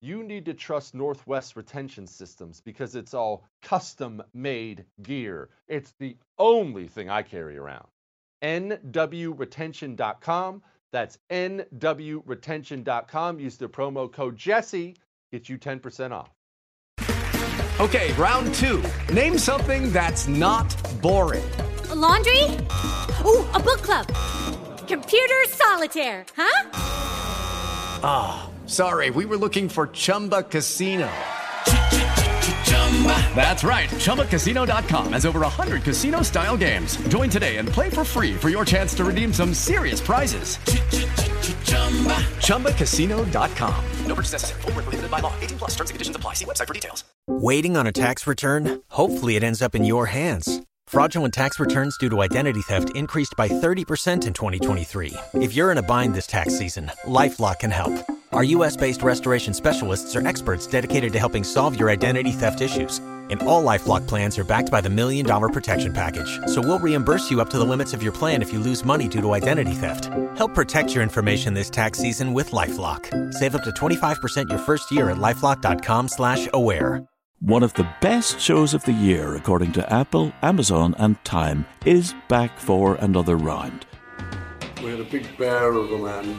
you 0.00 0.22
need 0.22 0.44
to 0.46 0.54
trust 0.54 0.94
Northwest 0.94 1.56
Retention 1.56 2.06
Systems 2.06 2.60
because 2.60 2.94
it's 2.94 3.14
all 3.14 3.44
custom 3.62 4.22
made 4.32 4.84
gear. 5.02 5.48
It's 5.66 5.92
the 5.98 6.16
only 6.38 6.86
thing 6.86 7.10
I 7.10 7.22
carry 7.22 7.58
around. 7.58 7.88
NWRetention.com. 8.42 10.62
That's 10.92 11.18
NWRetention.com. 11.30 13.40
Use 13.40 13.56
the 13.56 13.68
promo 13.68 14.10
code 14.10 14.36
Jesse, 14.36 14.96
get 15.32 15.48
you 15.48 15.58
10% 15.58 16.12
off. 16.12 16.30
Okay, 17.80 18.12
round 18.14 18.52
two. 18.54 18.82
Name 19.12 19.38
something 19.38 19.92
that's 19.92 20.26
not 20.26 20.74
boring. 21.00 21.44
A 21.90 21.94
laundry? 21.94 22.42
Ooh, 23.24 23.46
a 23.54 23.60
book 23.60 23.82
club. 23.82 24.08
Computer 24.88 25.44
solitaire, 25.46 26.26
huh? 26.34 26.68
Ah. 28.02 28.47
Sorry, 28.68 29.08
we 29.08 29.24
were 29.24 29.38
looking 29.38 29.70
for 29.70 29.86
Chumba 29.86 30.42
Casino. 30.42 31.08
That's 33.34 33.64
right. 33.64 33.88
ChumbaCasino.com 33.88 35.12
has 35.14 35.24
over 35.24 35.40
100 35.40 35.84
casino 35.84 36.20
style 36.20 36.56
games. 36.56 36.96
Join 37.08 37.30
today 37.30 37.58
and 37.58 37.68
play 37.68 37.88
for 37.88 38.04
free 38.04 38.34
for 38.34 38.50
your 38.50 38.64
chance 38.64 38.92
to 38.96 39.04
redeem 39.04 39.32
some 39.32 39.54
serious 39.54 40.00
prizes. 40.00 40.58
ChumbaCasino.com. 42.44 43.84
No 44.06 44.14
purchase 44.14 44.32
necessary. 44.32 44.60
Full 44.62 44.72
prohibited 44.72 45.10
by 45.10 45.20
law. 45.20 45.32
18 45.40 45.58
plus 45.58 45.70
terms 45.70 45.88
and 45.90 45.94
conditions 45.94 46.16
apply. 46.16 46.34
See 46.34 46.44
website 46.44 46.66
for 46.66 46.74
details. 46.74 47.04
Waiting 47.26 47.74
on 47.74 47.86
a 47.86 47.92
tax 47.92 48.26
return? 48.26 48.82
Hopefully, 48.88 49.36
it 49.36 49.42
ends 49.44 49.62
up 49.62 49.74
in 49.76 49.86
your 49.86 50.04
hands. 50.06 50.60
Fraudulent 50.88 51.32
tax 51.32 51.58
returns 51.58 51.96
due 51.96 52.10
to 52.10 52.20
identity 52.20 52.60
theft 52.60 52.94
increased 52.94 53.34
by 53.34 53.48
30% 53.48 54.26
in 54.26 54.32
2023. 54.34 55.14
If 55.34 55.54
you're 55.54 55.72
in 55.72 55.78
a 55.78 55.82
bind 55.82 56.14
this 56.14 56.26
tax 56.26 56.58
season, 56.58 56.90
LifeLock 57.06 57.60
can 57.60 57.70
help. 57.70 58.17
Our 58.32 58.44
US 58.44 58.76
based 58.76 59.02
restoration 59.02 59.54
specialists 59.54 60.14
are 60.14 60.26
experts 60.26 60.66
dedicated 60.66 61.12
to 61.14 61.18
helping 61.18 61.42
solve 61.42 61.78
your 61.80 61.88
identity 61.88 62.32
theft 62.32 62.60
issues. 62.60 62.98
And 63.30 63.42
all 63.42 63.64
Lifelock 63.64 64.06
plans 64.06 64.38
are 64.38 64.44
backed 64.44 64.70
by 64.70 64.80
the 64.80 64.90
Million 64.90 65.24
Dollar 65.24 65.48
Protection 65.48 65.92
Package. 65.92 66.38
So 66.46 66.60
we'll 66.60 66.78
reimburse 66.78 67.30
you 67.30 67.40
up 67.40 67.50
to 67.50 67.58
the 67.58 67.64
limits 67.64 67.94
of 67.94 68.02
your 68.02 68.12
plan 68.12 68.42
if 68.42 68.52
you 68.52 68.58
lose 68.58 68.84
money 68.84 69.08
due 69.08 69.20
to 69.20 69.32
identity 69.32 69.72
theft. 69.72 70.06
Help 70.36 70.54
protect 70.54 70.94
your 70.94 71.02
information 71.02 71.54
this 71.54 71.70
tax 71.70 71.98
season 71.98 72.32
with 72.32 72.50
LifeLock. 72.52 73.32
Save 73.34 73.54
up 73.56 73.64
to 73.64 73.70
25% 73.70 74.48
your 74.48 74.58
first 74.58 74.90
year 74.90 75.10
at 75.10 75.18
LifeLock.com 75.18 76.08
slash 76.08 76.48
aware. 76.54 77.02
One 77.40 77.62
of 77.62 77.72
the 77.74 77.88
best 78.00 78.40
shows 78.40 78.74
of 78.74 78.84
the 78.84 78.92
year, 78.92 79.36
according 79.36 79.72
to 79.72 79.92
Apple, 79.92 80.32
Amazon, 80.42 80.94
and 80.98 81.22
Time, 81.24 81.66
is 81.84 82.14
back 82.28 82.58
for 82.58 82.96
another 82.96 83.36
round. 83.36 83.86
We 84.82 84.90
had 84.90 85.00
a 85.00 85.04
big 85.04 85.26
bear 85.38 85.72
of 85.72 85.92
a 85.92 85.98
man 85.98 86.38